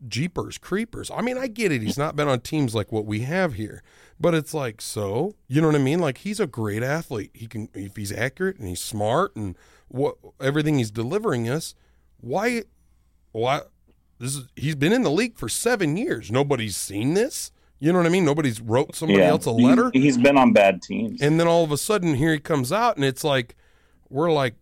jeepers 0.08 0.58
creepers. 0.58 1.12
I 1.12 1.22
mean, 1.22 1.38
I 1.38 1.48
get 1.48 1.72
it. 1.72 1.82
He's 1.82 1.98
not 1.98 2.16
been 2.16 2.28
on 2.28 2.42
teams 2.42 2.76
like 2.76 2.92
what 2.92 3.06
we 3.06 3.22
have 3.22 3.54
here, 3.54 3.84
but 4.20 4.34
it's 4.34 4.54
like 4.54 4.82
so. 4.82 5.36
You 5.48 5.62
know 5.62 5.68
what 5.68 5.76
I 5.76 5.80
mean? 5.80 6.00
Like 6.00 6.20
he's 6.20 6.40
a 6.40 6.48
great 6.48 6.84
athlete. 6.84 7.32
He 7.34 7.48
can 7.48 7.70
if 7.74 7.96
he's 7.96 8.12
accurate 8.12 8.58
and 8.58 8.68
he's 8.68 8.82
smart 8.82 9.36
and 9.36 9.58
what 9.88 10.18
everything 10.40 10.78
he's 10.78 10.92
delivering 10.92 11.50
us. 11.50 11.74
Why? 12.20 12.64
Why? 13.32 13.62
This 14.20 14.36
is 14.36 14.48
he's 14.56 14.76
been 14.76 14.94
in 14.94 15.02
the 15.02 15.12
league 15.12 15.38
for 15.38 15.50
seven 15.50 15.98
years. 15.98 16.32
Nobody's 16.32 16.78
seen 16.78 17.16
this. 17.16 17.52
You 17.82 17.92
know 17.92 17.98
what 17.98 18.06
I 18.06 18.10
mean? 18.10 18.26
Nobody's 18.26 18.62
wrote 18.62 18.96
somebody 18.96 19.24
else 19.24 19.46
a 19.48 19.52
letter. 19.52 19.90
he's 19.92 20.16
been 20.18 20.38
on 20.38 20.54
bad 20.54 20.84
teams. 20.84 21.20
And 21.20 21.40
then 21.40 21.48
all 21.48 21.64
of 21.64 21.72
a 21.72 21.78
sudden, 21.78 22.14
here 22.16 22.32
he 22.32 22.40
comes 22.40 22.72
out, 22.72 22.96
and 22.96 23.04
it's 23.04 23.24
like, 23.24 23.56
we're 24.08 24.32
like, 24.32 24.54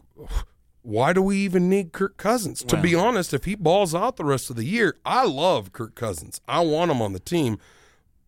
why 0.83 1.11
do 1.11 1.21
we 1.21 1.35
even 1.39 1.67
need 1.69 1.91
Kirk 1.91 2.15
Cousins? 2.15 2.63
To 2.63 2.77
be 2.81 2.95
honest, 2.95 3.33
if 3.33 3.43
he 3.43 3.55
balls 3.55 3.93
out 3.93 4.15
the 4.15 4.23
rest 4.23 4.49
of 4.49 4.55
the 4.55 4.63
year, 4.63 4.95
I 5.05 5.25
love 5.25 5.73
Kirk 5.73 5.95
Cousins. 5.95 6.39
I 6.47 6.61
want 6.61 6.91
him 6.91 7.01
on 7.01 7.11
the 7.11 7.19
team. 7.19 7.57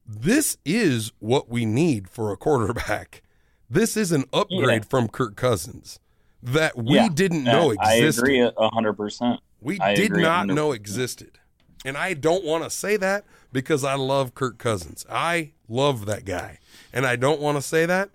This 0.06 0.58
is 0.66 1.14
what 1.20 1.48
we 1.48 1.66
need 1.66 2.10
for 2.10 2.32
a 2.34 2.38
quarterback. 2.38 3.22
This 3.70 3.96
is 3.96 4.12
an 4.12 4.26
upgrade 4.34 4.84
Yeah. 4.84 4.90
from 4.90 5.08
Kirk 5.08 5.38
Cousins 5.38 6.00
that 6.44 6.76
we 6.78 6.96
Yeah, 6.96 7.08
didn't 7.14 7.46
know 7.46 7.74
I 7.80 7.94
existed. 7.94 8.24
agree 8.24 8.42
a 8.42 8.70
hundred 8.72 8.94
percent. 8.94 9.40
We 9.62 9.80
I 9.80 9.96
did 9.96 10.12
not 10.12 10.48
100%. 10.48 10.54
know 10.56 10.74
existed. 10.74 11.40
And 11.86 11.96
I 11.98 12.14
don't 12.14 12.44
want 12.44 12.66
to 12.66 12.70
say 12.70 12.98
that 12.98 13.24
because 13.52 13.84
I 13.84 13.96
love 13.96 14.34
Kirk 14.36 14.58
Cousins. 14.58 15.06
I 15.10 15.52
love 15.68 16.06
that 16.06 16.26
guy. 16.26 16.60
And 16.94 17.06
I 17.06 17.16
don't 17.16 17.40
want 17.42 17.58
to 17.58 17.62
say 17.62 17.86
that. 17.86 18.10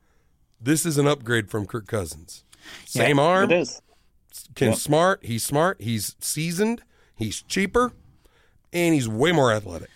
This 0.60 0.86
is 0.86 0.98
an 0.98 1.06
upgrade 1.06 1.50
from 1.50 1.66
Kirk 1.66 1.86
Cousins. 1.86 2.44
Same 2.84 3.18
arm, 3.18 3.50
It 3.50 3.60
is. 3.60 3.82
can 4.54 4.68
Yep. 4.70 4.78
smart, 4.78 5.24
he's 5.24 5.44
smart, 5.44 5.80
he's 5.80 6.16
seasoned, 6.18 6.82
he's 7.14 7.42
cheaper, 7.42 7.92
and 8.72 8.94
he's 8.94 9.08
way 9.08 9.32
more 9.32 9.52
athletic. 9.52 9.90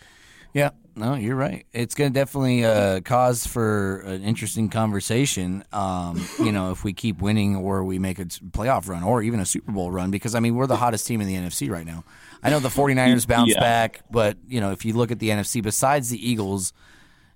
Yeah, 0.55 0.71
no, 0.95 1.15
you're 1.15 1.37
right. 1.37 1.65
It's 1.73 1.95
going 1.95 2.13
to 2.13 2.19
definitely 2.19 2.65
uh, 2.65 3.01
cause 3.01 3.47
for 3.47 4.01
an 4.01 4.23
interesting 4.23 4.69
conversation. 4.69 5.65
Um, 5.73 6.25
you 6.39 6.53
know, 6.53 6.71
if 6.71 6.85
we 6.85 6.93
keep 6.93 7.21
winning 7.21 7.57
or 7.57 7.83
we 7.85 7.99
make 7.99 8.19
a 8.19 8.27
playoff 8.27 8.89
run 8.89 9.03
or 9.03 9.23
even 9.23 9.41
a 9.41 9.47
Super 9.47 9.73
Bowl 9.73 9.91
run, 9.91 10.11
because 10.11 10.35
I 10.35 10.41
mean, 10.41 10.55
we're 10.55 10.67
the 10.67 10.77
hottest 10.77 11.07
team 11.07 11.21
in 11.21 11.27
the 11.27 11.35
NFC 11.37 11.71
right 11.71 11.87
now. 11.87 12.05
I 12.43 12.51
know 12.51 12.59
the 12.61 12.69
49ers 12.69 13.27
bounced 13.27 13.53
Yeah. 13.55 13.61
back, 13.61 14.01
but 14.11 14.37
you 14.47 14.61
know, 14.61 14.71
if 14.73 14.85
you 14.85 14.93
look 14.95 15.11
at 15.11 15.19
the 15.19 15.29
NFC, 15.31 15.63
besides 15.63 16.09
the 16.11 16.29
Eagles, 16.31 16.73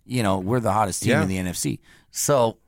you 0.07 0.23
know, 0.23 0.38
we're 0.38 0.61
the 0.61 0.73
hottest 0.73 1.03
team 1.03 1.12
Yeah. 1.12 1.23
in 1.23 1.29
the 1.29 1.37
NFC. 1.38 1.79
So 2.11 2.59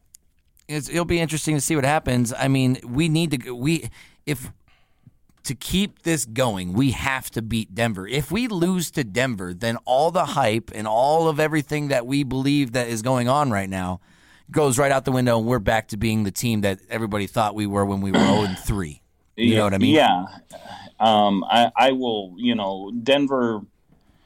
it's, 0.68 0.88
it'll 0.88 1.05
be 1.05 1.20
interesting 1.20 1.55
to 1.55 1.61
see 1.61 1.77
what 1.77 1.85
happens. 1.85 2.33
I 2.37 2.49
mean, 2.49 2.79
we 2.85 3.09
need 3.09 3.42
to 3.42 3.53
we 3.55 3.88
if 4.27 4.51
to 5.44 5.55
keep 5.55 6.03
this 6.03 6.25
going, 6.25 6.72
we 6.72 6.90
have 6.90 7.31
to 7.31 7.40
beat 7.40 7.72
Denver. 7.72 8.09
If 8.09 8.33
we 8.33 8.49
lose 8.49 8.90
to 8.92 9.05
Denver, 9.05 9.55
then 9.55 9.77
all 9.85 10.11
the 10.11 10.25
hype 10.25 10.72
and 10.75 10.88
all 10.88 11.29
of 11.29 11.38
everything 11.38 11.87
that 11.88 12.05
we 12.05 12.25
believe 12.25 12.72
that 12.72 12.88
is 12.88 13.01
going 13.01 13.29
on 13.29 13.53
right 13.53 13.70
now 13.70 14.01
goes 14.51 14.77
right 14.77 14.90
out 14.90 15.05
the 15.05 15.12
window, 15.12 15.38
and 15.38 15.46
we're 15.46 15.61
back 15.61 15.87
to 15.88 15.96
being 15.96 16.25
the 16.25 16.33
team 16.33 16.62
that 16.62 16.81
everybody 16.90 17.29
thought 17.29 17.55
we 17.55 17.66
were 17.66 17.85
when 17.85 18.01
we 18.01 18.11
were 18.11 18.18
0 18.27 18.42
and 18.42 18.59
3. 18.59 19.01
You 19.37 19.55
know 19.55 19.64
what 19.64 19.75
I 19.75 19.79
mean? 19.79 19.94
Yeah. 19.94 20.25
Um, 20.98 21.44
I, 21.44 21.70
I 21.76 21.92
will, 21.92 22.35
you 22.37 22.54
know, 22.54 22.90
Denver, 23.02 23.61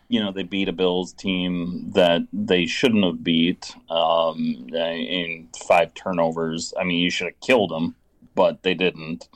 you 0.08 0.20
know, 0.20 0.32
they 0.32 0.42
beat 0.42 0.68
a 0.68 0.72
Bills 0.72 1.12
team 1.12 1.90
that 1.94 2.22
they 2.32 2.66
shouldn't 2.66 3.04
have 3.04 3.22
beat 3.24 3.74
um, 3.88 4.68
in 4.72 5.48
five 5.66 5.94
turnovers. 5.94 6.74
I 6.78 6.84
mean, 6.84 6.98
you 7.00 7.10
should 7.10 7.26
have 7.28 7.40
killed 7.40 7.70
them, 7.70 7.94
but 8.34 8.62
they 8.62 8.74
didn't. 8.74 9.28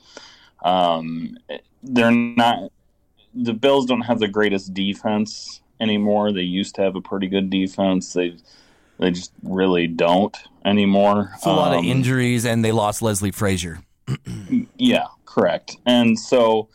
Um, 0.63 1.37
they're 1.83 2.11
not, 2.11 2.71
the 3.33 3.53
Bills 3.53 3.85
don't 3.85 4.01
have 4.01 4.19
the 4.19 4.27
greatest 4.27 4.73
defense 4.73 5.61
anymore. 5.79 6.31
They 6.31 6.41
used 6.41 6.75
to 6.75 6.81
have 6.81 6.95
a 6.95 7.01
pretty 7.01 7.27
good 7.27 7.49
defense. 7.49 8.13
They, 8.13 8.35
they 8.97 9.11
just 9.11 9.31
really 9.43 9.87
don't 9.87 10.35
anymore. 10.63 11.31
It's 11.35 11.45
a 11.45 11.49
lot 11.49 11.73
of 11.73 11.79
Um, 11.79 11.85
injuries, 11.85 12.45
and 12.45 12.63
they 12.63 12.71
lost 12.71 13.01
Leslie 13.01 13.31
Frazier. 13.31 13.79
yeah, 14.77 15.07
correct. 15.25 15.77
And 15.85 16.17
so 16.17 16.69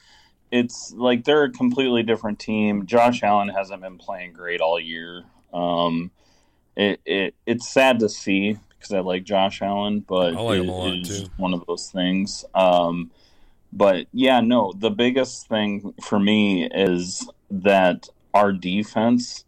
it's 0.51 0.93
like 0.93 1.25
they're 1.25 1.45
a 1.45 1.53
completely 1.53 2.03
different 2.03 2.39
team. 2.39 2.87
Josh 2.87 3.23
Allen 3.23 3.49
hasn't 3.49 3.83
been 3.83 3.99
playing 3.99 4.33
great 4.33 4.61
all 4.61 4.81
year. 4.81 5.25
Um, 5.53 6.11
it, 6.77 7.01
it 7.05 7.35
it's 7.47 7.69
sad 7.69 8.01
to 8.01 8.09
see 8.09 8.57
because 8.79 8.93
I 8.93 9.01
like 9.01 9.25
Josh 9.25 9.63
Allen, 9.63 10.01
but 10.01 10.35
I 10.35 10.41
like 10.41 10.61
him 10.61 10.69
it 10.69 10.73
a 10.73 11.01
is 11.01 11.23
too. 11.23 11.31
one 11.37 11.55
of 11.55 11.65
those 11.67 11.91
things. 11.91 12.45
Um, 12.55 13.11
but 13.73 14.07
yeah, 14.13 14.41
no, 14.41 14.73
the 14.73 14.91
biggest 14.91 15.49
thing 15.49 15.95
for 16.03 16.19
me 16.19 16.67
is 16.67 17.29
that 17.51 18.09
our 18.35 18.53
defense 18.53 19.45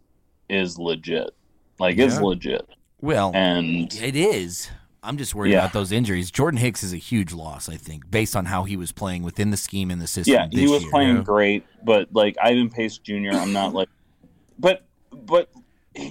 is 0.49 0.77
legit. 0.77 1.31
Like 1.79 1.97
it's 1.97 2.19
legit. 2.19 2.67
Well, 3.01 3.31
And 3.33 3.93
it 3.95 4.15
is. 4.15 4.69
I'm 5.03 5.17
just 5.17 5.35
worried 5.35 5.51
Yeah. 5.51 5.59
about 5.59 5.73
those 5.73 5.91
injuries. 5.91 6.31
Jordan 6.31 6.57
Hicks 6.59 6.81
is 6.83 6.93
a 6.93 6.97
huge 6.97 7.33
loss, 7.33 7.67
I 7.69 7.75
think, 7.75 8.09
based 8.09 8.35
on 8.35 8.45
how 8.45 8.63
he 8.63 8.77
was 8.77 8.91
playing 8.91 9.23
within 9.23 9.51
the 9.51 9.57
scheme 9.57 9.91
and 9.91 10.01
the 10.01 10.07
system. 10.07 10.33
Yeah, 10.33 10.47
he 10.49 10.67
was 10.67 10.81
year. 10.83 10.91
playing 10.91 11.15
Yeah. 11.17 11.23
great, 11.23 11.65
but 11.83 12.07
like 12.13 12.35
Ivan 12.41 12.69
Pace 12.69 12.97
Jr., 12.97 13.31
I'm 13.33 13.51
not 13.53 13.73
like, 13.73 13.89
but 14.57 14.85
but 15.11 15.49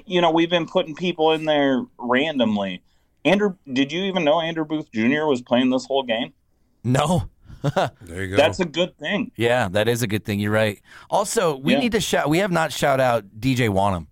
you 0.06 0.20
know 0.20 0.30
we've 0.30 0.50
been 0.50 0.66
putting 0.66 0.94
people 0.94 1.32
in 1.32 1.44
there 1.46 1.84
randomly. 1.98 2.82
Andrew, 3.24 3.54
did 3.72 3.92
you 3.92 4.02
even 4.02 4.24
know 4.24 4.40
Andrew 4.40 4.64
Booth 4.64 4.90
Jr. 4.92 5.24
was 5.26 5.40
playing 5.42 5.70
this 5.70 5.86
whole 5.86 6.02
game? 6.02 6.32
No. 6.84 7.28
There 8.02 8.24
you 8.24 8.30
go. 8.30 8.36
That's 8.36 8.58
a 8.58 8.64
good 8.64 8.98
thing. 8.98 9.30
Yeah, 9.36 9.68
that 9.68 9.86
is 9.86 10.02
a 10.02 10.08
good 10.08 10.24
thing. 10.24 10.40
You're 10.40 10.50
right. 10.50 10.80
Also, 11.08 11.56
we 11.56 11.74
Yeah. 11.74 11.78
need 11.78 11.92
to 11.92 12.00
shout. 12.00 12.28
We 12.28 12.38
have 12.38 12.50
not 12.50 12.72
shout 12.72 12.98
out 12.98 13.24
DJ 13.38 13.68
Wonnum 13.68 14.08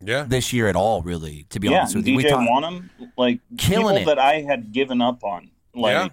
yeah. 0.00 0.24
this 0.24 0.52
year 0.52 0.68
at 0.68 0.76
all. 0.76 1.02
Really, 1.02 1.46
to 1.50 1.60
be 1.60 1.68
yeah, 1.68 1.78
honest 1.80 1.96
with 1.96 2.06
you, 2.06 2.16
we 2.16 2.24
DJ 2.24 2.30
talk- 2.30 2.48
Wonnum, 2.48 2.90
like 3.16 3.40
Killing 3.58 3.96
people 3.96 3.96
it. 3.96 4.04
that 4.06 4.18
I 4.18 4.40
had 4.42 4.72
given 4.72 5.00
up 5.00 5.22
on, 5.24 5.50
like 5.74 5.92
Yeah. 5.92 6.08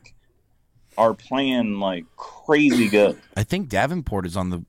are 0.97 1.13
playing 1.13 1.79
like 1.79 2.05
crazy 2.15 2.89
good. 2.89 3.19
I 3.35 3.43
think 3.43 3.69
Davenport 3.69 4.25
is 4.25 4.35
on 4.37 4.49
the. 4.49 4.63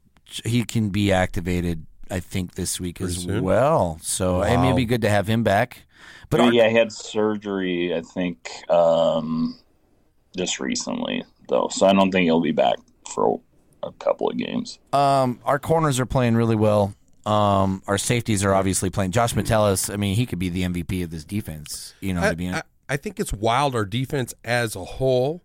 He 0.45 0.65
can 0.65 0.91
be 0.91 1.11
activated. 1.13 1.87
I 2.11 2.21
think 2.21 2.55
this 2.55 2.81
week 2.81 2.97
Pretty 2.99 3.13
as 3.17 3.23
soon? 3.23 3.43
well. 3.45 3.99
So 4.03 4.43
I 4.43 4.57
mean, 4.57 4.67
it'd 4.67 4.77
be 4.77 4.85
good 4.87 5.03
to 5.03 5.11
have 5.11 5.27
him 5.27 5.43
back. 5.43 5.83
But 6.31 6.39
But 6.39 6.41
our- 6.47 6.53
yeah, 6.53 6.69
he 6.69 6.77
had 6.77 6.93
surgery, 6.93 7.95
I 7.95 8.01
think, 8.03 8.51
um, 8.71 9.59
just 10.37 10.61
recently 10.61 11.25
though, 11.49 11.69
so 11.71 11.87
I 11.87 11.93
don't 11.95 12.11
think 12.11 12.25
he'll 12.25 12.41
be 12.41 12.53
back 12.53 12.77
for 13.11 13.41
a 13.83 13.91
couple 13.93 14.29
of 14.29 14.37
games. 14.37 14.79
Um, 14.93 15.41
our 15.45 15.59
corners 15.59 15.99
are 16.01 16.05
playing 16.07 16.35
really 16.37 16.57
well. 16.57 16.95
Um, 17.29 17.83
our 17.87 17.99
safeties 17.99 18.43
are 18.43 18.55
obviously 18.55 18.89
playing. 18.89 19.11
Josh 19.11 19.37
Metellus, 19.37 19.91
I 19.91 19.97
mean, 19.97 20.17
he 20.17 20.25
could 20.25 20.39
be 20.39 20.49
the 20.49 20.63
MVP 20.63 21.05
of 21.05 21.11
this 21.11 21.25
defense. 21.25 21.95
You 22.01 22.15
know, 22.15 22.23
I, 22.23 22.31
to 22.31 22.37
be 22.37 22.49
I, 22.49 22.63
I 22.89 22.97
think 22.97 23.21
it's 23.21 23.33
wild. 23.33 23.75
Our 23.75 23.85
defense 23.85 24.33
as 24.45 24.75
a 24.75 24.85
whole, 24.85 25.43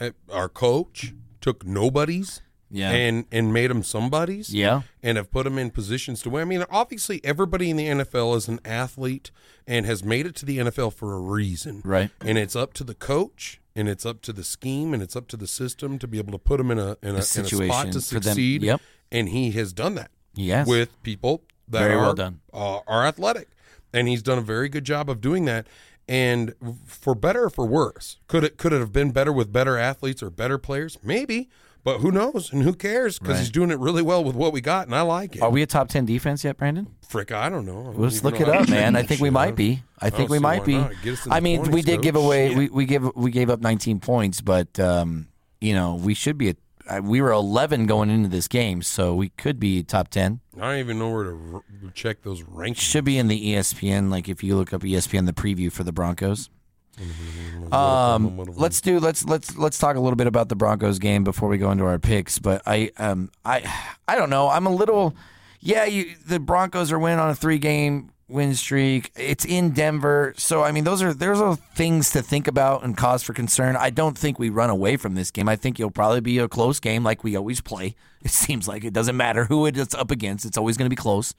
uh, 0.00 0.10
our 0.32 0.48
coach 0.48 1.14
took 1.40 1.66
nobodies 1.66 2.40
yeah, 2.70 2.90
and 2.90 3.24
and 3.32 3.52
made 3.52 3.68
them 3.68 3.82
somebodies. 3.82 4.54
yeah, 4.54 4.82
and 5.02 5.16
have 5.16 5.30
put 5.32 5.44
them 5.44 5.58
in 5.58 5.70
positions 5.70 6.22
to 6.22 6.30
win. 6.30 6.42
I 6.42 6.44
mean, 6.44 6.64
obviously, 6.70 7.20
everybody 7.24 7.70
in 7.70 7.76
the 7.76 7.86
NFL 7.86 8.36
is 8.36 8.46
an 8.46 8.60
athlete 8.64 9.30
and 9.66 9.86
has 9.86 10.04
made 10.04 10.26
it 10.26 10.36
to 10.36 10.46
the 10.46 10.58
NFL 10.58 10.92
for 10.92 11.14
a 11.14 11.18
reason. 11.18 11.82
right. 11.84 12.10
And 12.20 12.38
it's 12.38 12.54
up 12.54 12.74
to 12.74 12.84
the 12.84 12.94
coach, 12.94 13.60
and 13.74 13.88
it's 13.88 14.06
up 14.06 14.22
to 14.22 14.32
the 14.32 14.44
scheme, 14.44 14.94
and 14.94 15.02
it's 15.02 15.16
up 15.16 15.28
to 15.28 15.36
the 15.36 15.46
system 15.46 15.98
to 15.98 16.06
be 16.06 16.18
able 16.18 16.32
to 16.32 16.38
put 16.38 16.58
them 16.58 16.70
in 16.70 16.78
a 16.78 16.96
in 17.02 17.08
a, 17.08 17.10
in 17.10 17.16
a 17.16 17.22
situation 17.22 17.72
spot 17.72 17.92
to 17.92 18.00
for 18.00 18.14
them. 18.20 18.22
succeed. 18.22 18.62
Yep. 18.62 18.80
And 19.10 19.30
he 19.30 19.52
has 19.52 19.72
done 19.72 19.94
that 19.94 20.10
Yes. 20.38 20.66
with 20.66 21.02
people 21.02 21.42
that 21.68 21.80
Very 21.80 21.94
are 21.94 21.98
well 22.00 22.14
done. 22.14 22.40
Uh, 22.52 22.80
are 22.86 23.04
athletic, 23.06 23.48
and 23.92 24.08
he's 24.08 24.22
done 24.22 24.38
a 24.38 24.42
very 24.42 24.68
good 24.68 24.84
job 24.84 25.10
of 25.10 25.20
doing 25.20 25.44
that. 25.46 25.66
And 26.08 26.54
for 26.86 27.14
better 27.14 27.44
or 27.44 27.50
for 27.50 27.66
worse, 27.66 28.16
could 28.28 28.42
it 28.44 28.56
could 28.56 28.72
it 28.72 28.80
have 28.80 28.92
been 28.92 29.10
better 29.10 29.32
with 29.32 29.52
better 29.52 29.76
athletes 29.76 30.22
or 30.22 30.30
better 30.30 30.56
players? 30.56 30.96
Maybe, 31.02 31.50
but 31.84 31.98
who 31.98 32.10
knows 32.10 32.50
and 32.50 32.62
who 32.62 32.72
cares? 32.72 33.18
Because 33.18 33.34
Right. 33.34 33.40
he's 33.40 33.50
doing 33.50 33.70
it 33.70 33.78
really 33.78 34.00
well 34.00 34.24
with 34.24 34.34
what 34.34 34.54
we 34.54 34.62
got, 34.62 34.86
and 34.86 34.94
I 34.96 35.02
like 35.02 35.36
it. 35.36 35.42
Are 35.42 35.50
we 35.50 35.60
a 35.60 35.66
top 35.66 35.90
ten 35.90 36.06
defense 36.06 36.44
yet, 36.44 36.56
Brandon? 36.56 36.86
Frick, 37.06 37.30
I 37.30 37.50
don't 37.50 37.66
know. 37.66 37.80
I 37.80 37.84
don't 37.84 37.98
Let's 37.98 38.24
look 38.24 38.40
it 38.40 38.48
up, 38.48 38.68
man. 38.70 38.96
I 38.96 39.02
think 39.02 39.20
we 39.20 39.28
might 39.28 39.54
be. 39.56 39.82
I 39.98 40.08
think 40.08 40.28
don't 40.28 40.30
we 40.30 40.38
might 40.38 40.64
be. 40.64 40.76
not. 40.76 40.92
Get 41.02 41.12
us 41.14 41.26
in 41.26 41.32
I 41.32 41.40
mean, 41.40 41.60
20s, 41.64 41.72
we 41.72 41.82
did 41.82 41.98
though. 41.98 42.02
give 42.02 42.16
away. 42.16 42.48
Shit. 42.48 42.56
We, 42.58 42.68
we 42.70 42.84
give 42.86 43.14
we 43.16 43.30
gave 43.30 43.50
up 43.50 43.60
19 43.60 44.00
points, 44.00 44.40
but 44.40 44.80
um, 44.80 45.28
you 45.60 45.74
know 45.74 45.96
we 45.96 46.14
should 46.14 46.38
be. 46.38 46.50
A, 46.50 46.54
uh, 46.88 47.00
we 47.02 47.20
were 47.20 47.30
11 47.32 47.86
going 47.86 48.10
into 48.10 48.28
this 48.28 48.48
game, 48.48 48.82
so 48.82 49.14
we 49.14 49.28
could 49.30 49.60
be 49.60 49.82
top 49.82 50.08
10. 50.08 50.40
I 50.56 50.60
don't 50.60 50.78
even 50.78 50.98
know 50.98 51.10
where 51.10 51.24
to 51.24 51.54
r- 51.54 51.90
check 51.94 52.22
those 52.22 52.42
rankings. 52.42 52.78
Should 52.78 53.04
be 53.04 53.18
in 53.18 53.28
the 53.28 53.54
ESPN. 53.54 54.10
Like 54.10 54.28
if 54.28 54.42
you 54.42 54.56
look 54.56 54.72
up 54.72 54.82
ESPN, 54.82 55.26
the 55.26 55.32
preview 55.32 55.70
for 55.70 55.84
the 55.84 55.92
Broncos. 55.92 56.50
Mm-hmm. 56.98 57.72
Um, 57.72 58.36
let's 58.56 58.80
do 58.80 58.98
let's 58.98 59.24
let's 59.24 59.56
let's 59.56 59.78
talk 59.78 59.96
a 59.96 60.00
little 60.00 60.16
bit 60.16 60.26
about 60.26 60.48
the 60.48 60.56
Broncos 60.56 60.98
game 60.98 61.22
before 61.22 61.48
we 61.48 61.58
go 61.58 61.70
into 61.70 61.84
our 61.84 61.98
picks. 61.98 62.38
But 62.38 62.62
I 62.66 62.90
um 62.96 63.30
I 63.44 63.70
I 64.08 64.16
don't 64.16 64.30
know. 64.30 64.48
I'm 64.48 64.66
a 64.66 64.70
little 64.70 65.14
yeah. 65.60 65.84
You 65.84 66.14
the 66.26 66.40
Broncos 66.40 66.90
are 66.90 66.98
winning 66.98 67.20
on 67.20 67.30
a 67.30 67.34
three 67.36 67.58
game 67.58 68.10
win 68.28 68.54
streak. 68.54 69.10
It's 69.16 69.44
in 69.44 69.70
Denver, 69.70 70.34
so 70.36 70.62
I 70.62 70.70
mean 70.72 70.84
those 70.84 71.02
are 71.02 71.14
those 71.14 71.40
are 71.40 71.56
things 71.74 72.10
to 72.10 72.22
think 72.22 72.46
about 72.46 72.84
and 72.84 72.96
cause 72.96 73.22
for 73.22 73.32
concern. 73.32 73.76
I 73.76 73.90
don't 73.90 74.16
think 74.16 74.38
we 74.38 74.50
run 74.50 74.70
away 74.70 74.96
from 74.96 75.14
this 75.14 75.30
game. 75.30 75.48
I 75.48 75.56
think 75.56 75.80
it'll 75.80 75.90
probably 75.90 76.20
be 76.20 76.38
a 76.38 76.48
close 76.48 76.78
game 76.80 77.02
like 77.04 77.24
we 77.24 77.36
always 77.36 77.60
play. 77.60 77.94
It 78.20 78.32
seems 78.32 78.66
like 78.66 78.82
it 78.84 78.92
doesn't 78.92 79.16
matter 79.16 79.44
who 79.44 79.64
it's 79.66 79.94
up 79.94 80.10
against. 80.10 80.44
It's 80.44 80.58
always 80.58 80.76
going 80.76 80.86
to 80.86 80.90
be 80.90 80.96
close. 80.96 81.34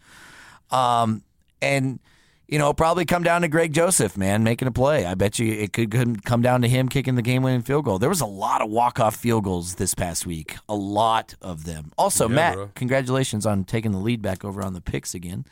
Um 0.71 1.23
and 1.62 1.99
you 2.47 2.58
know, 2.58 2.73
probably 2.73 3.06
come 3.06 3.21
down 3.21 3.41
to 3.43 3.47
Greg 3.47 3.73
Joseph, 3.73 4.17
man, 4.17 4.43
making 4.43 4.67
a 4.67 4.71
play. 4.71 5.06
I 5.06 5.13
bet 5.13 5.38
you 5.38 5.54
it 5.54 5.71
could 5.71 5.91
come- 5.91 6.15
come 6.15 6.41
down 6.41 6.63
to 6.63 6.67
him 6.67 6.89
kicking 6.89 7.13
the 7.13 7.21
game 7.21 7.43
winning 7.43 7.62
field 7.62 7.86
goal. 7.86 7.99
There 7.99 8.10
was 8.10 8.21
a 8.21 8.25
lot 8.25 8.63
of 8.63 8.71
walk 8.71 8.99
off 8.99 9.15
field 9.15 9.43
goals 9.43 9.75
this 9.75 9.93
past 9.93 10.25
week, 10.25 10.56
a 10.67 10.73
lot 10.73 11.36
of 11.43 11.65
them. 11.65 11.91
Also, 11.95 12.28
Yeah, 12.28 12.36
Matt, 12.36 12.54
bro. 12.56 12.69
congratulations 12.73 13.45
on 13.45 13.65
taking 13.65 13.91
the 13.91 13.99
lead 13.99 14.23
back 14.23 14.43
over 14.43 14.63
on 14.63 14.73
the 14.73 14.82
picks 14.82 15.13
again. 15.13 15.45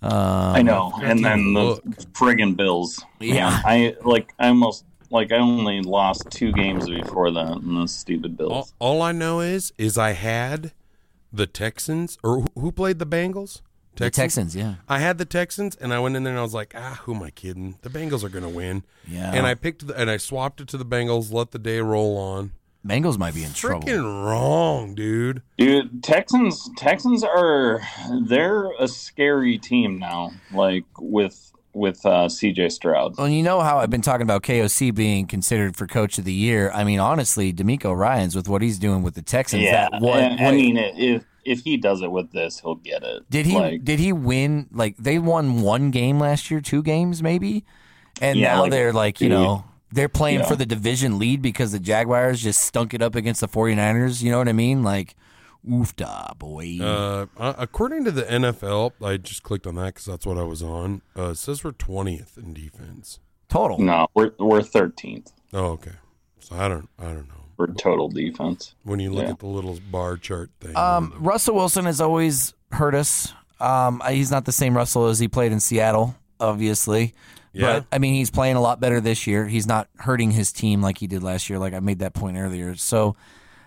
Um, 0.00 0.12
I 0.12 0.62
know, 0.62 0.92
and 1.02 1.24
then 1.24 1.54
the 1.54 1.60
look. 1.60 1.84
friggin' 2.12 2.56
Bills. 2.56 3.04
Yeah. 3.18 3.50
Man, 3.50 3.62
I 3.64 3.96
like. 4.02 4.32
I 4.38 4.48
almost 4.48 4.84
like. 5.10 5.32
I 5.32 5.38
only 5.38 5.80
lost 5.80 6.30
two 6.30 6.52
games 6.52 6.88
before 6.88 7.30
that, 7.32 7.56
and 7.56 7.82
the 7.82 7.88
stupid 7.88 8.40
all, 8.40 8.48
Bills. 8.48 8.74
all 8.78 9.02
I 9.02 9.12
know 9.12 9.40
is 9.40 9.72
is 9.76 9.98
I 9.98 10.12
had 10.12 10.72
the 11.32 11.46
Texans 11.46 12.16
or 12.22 12.40
who, 12.40 12.46
who 12.60 12.72
played 12.72 12.98
the 12.98 13.06
Bengals? 13.06 13.60
The 13.96 14.10
Texans, 14.10 14.54
yeah. 14.54 14.76
I 14.88 15.00
had 15.00 15.18
the 15.18 15.24
Texans, 15.24 15.74
and 15.74 15.92
I 15.92 15.98
went 15.98 16.14
in 16.14 16.22
there 16.22 16.32
and 16.32 16.38
I 16.38 16.42
was 16.42 16.54
like, 16.54 16.72
ah, 16.76 17.00
who 17.02 17.16
am 17.16 17.22
I 17.24 17.30
kidding? 17.30 17.78
The 17.82 17.90
Bengals 17.90 18.22
are 18.22 18.28
going 18.28 18.44
to 18.44 18.48
win. 18.48 18.84
Yeah. 19.08 19.32
And 19.34 19.44
I 19.44 19.54
picked 19.54 19.88
the, 19.88 20.00
and 20.00 20.08
I 20.08 20.18
swapped 20.18 20.60
it 20.60 20.68
to 20.68 20.76
the 20.76 20.84
Bengals. 20.84 21.32
Let 21.32 21.50
the 21.50 21.58
day 21.58 21.80
roll 21.80 22.16
on. 22.16 22.52
Bengals 22.86 23.18
might 23.18 23.34
be 23.34 23.44
in 23.44 23.52
trouble. 23.52 23.86
Freaking 23.86 24.24
wrong, 24.24 24.94
dude. 24.94 25.42
Dude, 25.58 26.02
Texans. 26.02 26.70
Texans 26.76 27.22
are. 27.24 27.80
They're 28.22 28.70
a 28.78 28.88
scary 28.88 29.58
team 29.58 29.98
now. 29.98 30.32
Like 30.52 30.84
with 30.98 31.52
with 31.74 32.04
uh, 32.06 32.28
C.J. 32.28 32.70
Stroud. 32.70 33.16
Well, 33.18 33.28
you 33.28 33.42
know 33.42 33.60
how 33.60 33.78
I've 33.78 33.90
been 33.90 34.00
talking 34.02 34.22
about 34.22 34.42
KOC 34.42 34.94
being 34.94 35.26
considered 35.26 35.76
for 35.76 35.86
coach 35.86 36.18
of 36.18 36.24
the 36.24 36.32
year. 36.32 36.70
I 36.72 36.82
mean, 36.84 36.98
honestly, 36.98 37.52
DeMeco 37.52 37.96
Ryans 37.96 38.34
with 38.34 38.48
what 38.48 38.62
he's 38.62 38.78
doing 38.78 39.02
with 39.02 39.14
the 39.14 39.22
Texans. 39.22 39.62
Yeah, 39.62 39.88
that 39.90 40.00
what, 40.00 40.18
and, 40.18 40.40
I 40.40 40.50
mean, 40.52 40.76
if 40.76 41.24
if 41.44 41.60
he 41.60 41.76
does 41.76 42.02
it 42.02 42.10
with 42.10 42.32
this, 42.32 42.60
he'll 42.60 42.74
get 42.76 43.02
it. 43.02 43.28
Did 43.30 43.46
he 43.46 43.56
Like, 43.56 43.84
did 43.84 43.98
he 43.98 44.12
win 44.12 44.68
like 44.72 44.96
they 44.96 45.18
won 45.18 45.62
one 45.62 45.90
game 45.90 46.18
last 46.18 46.50
year, 46.50 46.60
two 46.60 46.82
games 46.82 47.22
maybe? 47.22 47.64
And 48.20 48.38
Yeah, 48.38 48.54
now 48.54 48.62
like, 48.62 48.70
they're 48.70 48.92
like, 48.92 49.20
you 49.20 49.28
dude. 49.28 49.38
know, 49.38 49.64
they're 49.92 50.08
playing 50.08 50.40
Yeah. 50.40 50.46
for 50.46 50.56
the 50.56 50.66
division 50.66 51.18
lead 51.18 51.40
because 51.42 51.72
the 51.72 51.78
Jaguars 51.80 52.40
just 52.42 52.60
stunk 52.60 52.94
it 52.94 53.02
up 53.02 53.14
against 53.14 53.40
the 53.40 53.48
49ers, 53.48 54.22
you 54.22 54.30
know 54.30 54.38
what 54.38 54.48
I 54.48 54.52
mean? 54.52 54.82
Like 54.82 55.14
oof 55.70 55.94
da, 55.96 56.32
boy. 56.34 56.78
Uh, 56.80 57.26
uh, 57.36 57.54
according 57.58 58.04
to 58.04 58.10
the 58.10 58.22
NFL, 58.22 58.92
I 59.04 59.16
just 59.16 59.42
clicked 59.42 59.66
on 59.66 59.74
that 59.74 59.86
because 59.94 60.04
that's 60.06 60.24
what 60.26 60.38
I 60.38 60.44
was 60.44 60.62
on. 60.62 61.02
Uh, 61.16 61.30
it 61.30 61.34
says 61.36 61.64
we're 61.64 61.72
twentieth 61.72 62.38
in 62.38 62.54
defense. 62.54 63.18
Total. 63.48 63.78
No, 63.78 64.06
we're 64.14 64.32
we're 64.38 64.62
thirteenth 64.62 65.32
Oh, 65.52 65.66
okay. 65.72 65.92
So 66.40 66.56
I 66.56 66.68
don't, 66.68 66.88
I 66.98 67.04
don't 67.04 67.28
know. 67.28 67.34
for 67.56 67.66
total 67.66 68.08
defense. 68.08 68.74
When 68.84 69.00
you 69.00 69.10
look 69.12 69.24
Yeah. 69.24 69.30
at 69.32 69.38
the 69.40 69.46
little 69.46 69.78
bar 69.90 70.16
chart 70.16 70.50
thing, 70.60 70.76
Um, 70.76 71.12
Russell 71.18 71.56
Wilson 71.56 71.84
has 71.86 72.00
always 72.00 72.54
hurt 72.72 72.94
us. 72.94 73.32
Um, 73.60 74.00
he's 74.08 74.30
not 74.30 74.44
the 74.44 74.52
same 74.52 74.76
Russell 74.76 75.06
as 75.06 75.18
he 75.18 75.26
played 75.28 75.50
in 75.50 75.58
Seattle, 75.60 76.14
obviously. 76.40 77.14
Yeah. 77.52 77.80
But 77.80 77.86
I 77.92 77.98
mean, 77.98 78.14
he's 78.14 78.30
playing 78.30 78.56
a 78.56 78.60
lot 78.60 78.80
better 78.80 79.00
this 79.00 79.26
year. 79.26 79.46
He's 79.46 79.66
not 79.66 79.88
hurting 79.98 80.30
his 80.30 80.52
team 80.52 80.82
like 80.82 80.98
he 80.98 81.06
did 81.06 81.22
last 81.22 81.48
year. 81.48 81.58
Like 81.58 81.74
I 81.74 81.80
made 81.80 82.00
that 82.00 82.14
point 82.14 82.36
earlier. 82.36 82.74
So 82.76 83.16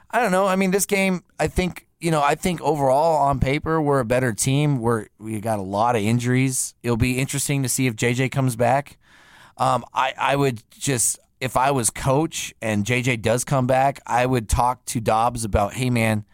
I 0.09 0.19
don't 0.19 0.31
know. 0.31 0.47
I 0.47 0.55
mean, 0.55 0.71
this 0.71 0.85
game, 0.85 1.23
I 1.39 1.47
think 1.47 1.87
you 1.99 2.09
know, 2.09 2.21
I 2.21 2.35
think 2.35 2.61
overall 2.61 3.17
on 3.17 3.39
paper 3.39 3.81
we're 3.81 3.99
a 3.99 4.05
better 4.05 4.33
team. 4.33 4.79
We're 4.79 5.07
we 5.19 5.39
got 5.39 5.59
a 5.59 5.63
lot 5.63 5.95
of 5.95 6.01
injuries. 6.01 6.73
It'll 6.83 6.97
be 6.97 7.19
interesting 7.19 7.63
to 7.63 7.69
see 7.69 7.87
if 7.87 7.95
JJ 7.95 8.31
comes 8.31 8.55
back. 8.55 8.97
Um, 9.57 9.85
I 9.93 10.13
I 10.17 10.35
would 10.35 10.63
just 10.71 11.19
if 11.39 11.57
I 11.57 11.71
was 11.71 11.89
coach 11.89 12.53
and 12.61 12.85
JJ 12.85 13.21
does 13.21 13.43
come 13.43 13.67
back, 13.67 13.99
I 14.05 14.25
would 14.25 14.47
talk 14.47 14.85
to 14.85 15.01
Dobbs 15.01 15.43
about, 15.43 15.73
hey 15.73 15.89
man, 15.89 16.25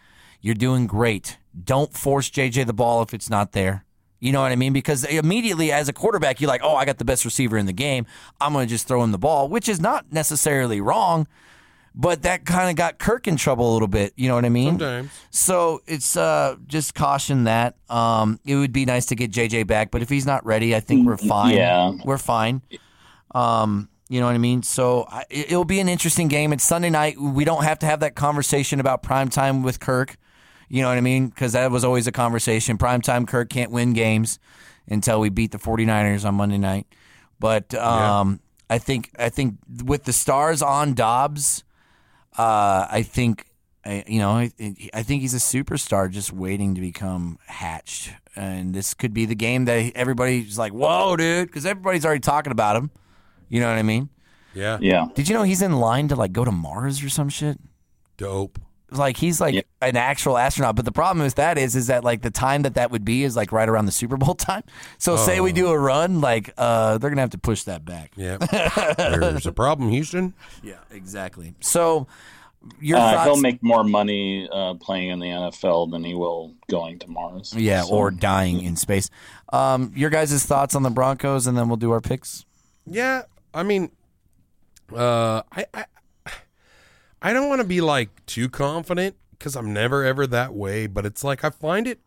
you're 0.42 0.54
doing 0.54 0.86
great. 0.86 1.38
Don't 1.64 1.94
force 1.94 2.30
JJ 2.30 2.66
the 2.68 2.74
ball 2.74 3.02
if 3.02 3.14
it's 3.14 3.30
not 3.30 3.54
there. 3.54 3.86
You 4.20 4.32
know 4.32 4.42
what 4.42 4.52
I 4.52 4.56
mean? 4.56 4.74
Because 4.74 5.04
immediately 5.04 5.72
as 5.72 5.90
a 5.90 5.94
quarterback, 5.94 6.42
you're 6.42 6.48
like, 6.48 6.62
oh, 6.64 6.76
I 6.76 6.86
got 6.86 6.98
the 6.98 7.06
best 7.06 7.24
receiver 7.26 7.58
in 7.58 7.66
the 7.68 7.74
game. 7.74 8.06
I'm 8.42 8.52
going 8.54 8.68
to 8.68 8.70
just 8.70 8.88
throw 8.88 9.04
him 9.04 9.12
the 9.12 9.18
ball, 9.20 9.48
which 9.48 9.70
is 9.70 9.80
not 9.80 10.12
necessarily 10.12 10.82
wrong. 10.82 11.28
But 12.00 12.22
that 12.24 12.46
kind 12.46 12.70
of 12.70 12.76
got 12.76 13.00
Kirk 13.00 13.28
in 13.28 13.38
trouble 13.38 13.72
a 13.72 13.74
little 13.74 13.88
bit. 13.88 14.14
You 14.16 14.28
know 14.28 14.36
what 14.36 14.46
I 14.46 14.50
mean? 14.50 14.78
sometimes 14.78 15.10
So 15.32 15.82
it's 15.88 16.16
uh, 16.16 16.56
just 16.68 16.94
caution 16.94 17.46
that. 17.46 17.76
Um, 17.90 18.40
it 18.46 18.56
would 18.56 18.72
be 18.72 18.86
nice 18.86 19.08
to 19.08 19.16
get 19.16 19.32
JJ 19.32 19.66
back, 19.66 19.90
but 19.90 20.04
if 20.04 20.10
he's 20.10 20.26
not 20.26 20.46
ready, 20.46 20.76
I 20.76 20.80
think 20.80 21.08
we're 21.08 21.18
fine. 21.18 21.56
Yeah. 21.56 21.94
We're 22.06 22.20
fine. 22.20 22.62
Um, 23.34 23.90
you 24.10 24.20
know 24.20 24.26
what 24.28 24.36
I 24.36 24.38
mean? 24.40 24.64
So 24.64 25.06
I, 25.10 25.24
it- 25.30 25.48
it'll 25.52 25.66
be 25.66 25.80
an 25.80 25.90
interesting 25.90 26.28
game. 26.28 26.54
It's 26.54 26.64
Sunday 26.64 26.90
night. 26.90 27.20
We 27.20 27.46
don't 27.46 27.64
have 27.64 27.80
to 27.80 27.86
have 27.86 28.00
that 28.02 28.16
conversation 28.16 28.80
about 28.80 29.04
prime 29.04 29.30
time 29.30 29.64
with 29.64 29.80
Kirk. 29.80 30.18
You 30.70 30.82
know 30.82 30.90
what 30.90 30.98
I 30.98 31.02
mean? 31.02 31.28
Because 31.28 31.54
that 31.54 31.72
was 31.72 31.84
always 31.84 32.08
a 32.08 32.12
conversation. 32.12 32.78
Prime 32.78 33.02
time 33.02 33.26
Kirk 33.26 33.50
can't 33.50 33.72
win 33.72 33.94
games 33.94 34.40
until 34.88 35.20
we 35.20 35.30
beat 35.30 35.52
the 35.52 35.58
49ers 35.58 36.26
on 36.26 36.36
Monday 36.36 36.58
night. 36.58 36.88
But 37.40 37.74
um, 37.76 38.40
I 38.70 38.78
think 38.78 39.12
I 39.18 39.30
think 39.30 39.56
with 39.86 40.04
the 40.04 40.14
stars 40.14 40.62
on 40.62 40.94
Dobbs, 40.94 41.64
uh, 42.38 42.88
I 42.90 43.04
think 43.04 43.46
I, 43.86 44.04
you 44.08 44.20
know 44.20 44.32
I, 44.32 44.52
I 44.94 45.04
think 45.04 45.22
he's 45.22 45.34
a 45.34 45.38
superstar 45.38 46.10
just 46.10 46.34
waiting 46.34 46.76
to 46.76 46.82
become 46.82 47.38
hatched, 47.46 48.12
and 48.36 48.74
this 48.74 48.94
could 48.94 49.14
be 49.14 49.26
the 49.26 49.36
game 49.36 49.66
that 49.66 49.94
everybody's 49.96 50.58
like, 50.58 50.74
"Whoa, 50.74 51.16
dude!" 51.16 51.48
Because 51.48 51.66
everybody's 51.66 52.06
already 52.06 52.20
talking 52.22 52.52
about 52.52 52.76
him. 52.76 52.92
You 53.50 53.62
know 53.62 53.70
what 53.70 53.78
I 53.78 53.84
mean? 53.84 54.10
yeah, 54.54 54.78
Yeah, 54.82 55.08
Did 55.14 55.30
you 55.30 55.36
know 55.36 55.44
he's 55.44 55.62
in 55.62 55.74
line 55.74 56.08
to 56.10 56.16
like 56.16 56.34
go 56.34 56.44
to 56.44 56.52
Mars 56.52 57.04
or 57.04 57.10
some 57.10 57.30
shit? 57.30 57.60
dope. 58.18 58.60
Like 58.90 59.18
he's 59.18 59.42
like 59.42 59.54
Yeah. 59.54 59.62
an 59.82 59.98
actual 59.98 60.38
astronaut, 60.38 60.78
but 60.78 60.86
the 60.86 60.94
problem 60.94 61.24
with 61.24 61.36
that 61.36 61.58
is, 61.58 61.76
is 61.76 61.88
that 61.88 62.06
like 62.06 62.22
the 62.22 62.32
time 62.32 62.62
that 62.62 62.76
that 62.76 62.90
would 62.90 63.04
be 63.04 63.24
is 63.24 63.36
like 63.36 63.52
right 63.52 63.68
around 63.68 63.86
the 63.86 63.92
Super 63.92 64.16
Bowl 64.16 64.34
time. 64.50 64.64
So 64.98 65.18
say 65.18 65.42
we 65.42 65.52
do 65.52 65.68
a 65.68 65.78
run, 65.78 66.22
like 66.22 66.54
uh, 66.58 66.98
they're 66.98 67.10
gonna 67.10 67.20
have 67.22 67.32
to 67.32 67.38
push 67.38 67.64
that 67.64 67.84
back. 67.84 68.14
Yeah, 68.16 68.38
there's 68.98 69.46
a 69.46 69.52
problem, 69.52 69.90
Houston. 69.90 70.34
Yeah, 70.64 70.76
exactly. 70.92 71.54
So 71.60 72.08
your 72.82 72.98
uh, 72.98 73.12
thoughts? 73.12 73.26
he'll 73.26 73.42
make 73.42 73.62
more 73.62 73.84
money 73.84 74.48
uh, 74.52 74.76
playing 74.76 75.10
in 75.10 75.20
the 75.20 75.28
NFL 75.28 75.92
than 75.92 76.04
he 76.06 76.16
will 76.16 76.54
going 76.70 77.00
to 77.00 77.08
Mars. 77.10 77.54
Yeah, 77.56 77.82
So- 77.84 77.94
or 77.94 78.10
dying 78.12 78.62
in 78.64 78.76
space. 78.78 79.10
Um, 79.54 79.92
your 79.96 80.10
guys' 80.10 80.46
thoughts 80.46 80.76
on 80.76 80.84
the 80.84 80.90
Broncos, 80.90 81.46
and 81.46 81.58
then 81.58 81.68
we'll 81.68 81.78
do 81.78 81.92
our 81.92 82.02
picks. 82.02 82.46
Yeah, 82.86 83.24
I 83.54 83.64
mean, 83.64 83.92
uh, 84.96 85.42
I 85.52 85.66
I, 85.74 85.86
I 87.22 87.34
don't 87.34 87.50
want 87.50 87.62
to 87.62 87.68
be 87.68 87.82
like 87.82 88.26
too 88.26 88.50
confident 88.50 89.16
because 89.32 89.56
I'm 89.56 89.74
never 89.74 90.04
ever 90.04 90.28
that 90.28 90.54
way. 90.54 90.88
But 90.88 91.06
it's 91.06 91.24
like 91.24 91.44
I 91.44 91.50
find 91.50 91.88
it 91.88 92.00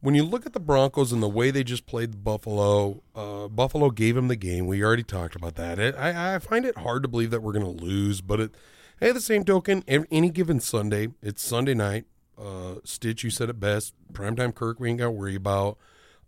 when 0.00 0.14
you 0.14 0.24
look 0.24 0.46
at 0.46 0.52
the 0.52 0.60
Broncos 0.60 1.12
and 1.12 1.22
the 1.22 1.28
way 1.28 1.50
they 1.50 1.64
just 1.64 1.86
played 1.86 2.24
Buffalo. 2.24 3.02
Uh, 3.14 3.48
Buffalo 3.48 3.90
gave 3.90 4.14
them 4.14 4.28
the 4.28 4.36
game. 4.36 4.66
We 4.66 4.82
already 4.82 5.04
talked 5.04 5.36
about 5.36 5.54
that. 5.56 5.78
It, 5.78 5.94
I 5.96 6.34
I 6.34 6.38
find 6.38 6.64
it 6.64 6.78
hard 6.78 7.02
to 7.02 7.08
believe 7.08 7.30
that 7.30 7.42
we're 7.42 7.52
going 7.52 7.76
to 7.76 7.84
lose. 7.84 8.20
But 8.20 8.40
it, 8.40 8.54
hey, 9.00 9.08
at 9.08 9.14
the 9.14 9.20
same 9.20 9.44
token, 9.44 9.84
any 9.88 10.30
given 10.30 10.60
Sunday, 10.60 11.08
it's 11.22 11.42
Sunday 11.42 11.74
night. 11.74 12.04
Uh, 12.38 12.76
Stitch, 12.84 13.24
you 13.24 13.30
said 13.30 13.48
it 13.48 13.60
best. 13.60 13.94
Primetime 14.12 14.54
Kirk, 14.54 14.80
we 14.80 14.90
ain't 14.90 14.98
got 14.98 15.06
to 15.06 15.10
worry 15.10 15.36
about. 15.36 15.78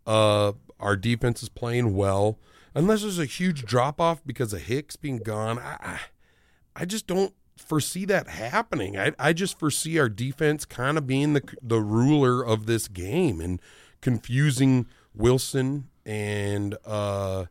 Uh, 0.07 0.53
our 0.79 0.97
defense 0.97 1.43
is 1.43 1.49
playing 1.49 1.95
well. 1.95 2.39
Unless 2.75 3.03
there's 3.03 3.19
a 3.19 3.25
huge 3.25 3.65
drop 3.65 4.01
off 4.01 4.21
because 4.27 4.53
of 4.53 4.63
Hicks 4.63 4.97
being 4.97 5.19
gone, 5.19 5.59
I, 5.59 5.77
I, 5.81 6.01
I 6.77 6.85
just 6.85 7.07
don't 7.07 7.33
foresee 7.57 8.05
that 8.07 8.29
happening. 8.29 8.99
I, 8.99 9.13
I 9.19 9.33
just 9.33 9.59
foresee 9.59 9.99
our 9.99 10.09
defense 10.09 10.65
kind 10.65 10.99
of 10.99 11.07
being 11.07 11.33
the 11.35 11.43
the 11.63 11.81
ruler 11.81 12.45
of 12.45 12.67
this 12.67 12.89
game 12.89 13.41
and 13.41 13.61
confusing 14.01 14.87
Wilson 15.15 15.89
and 16.05 16.77
uh, 16.85 17.47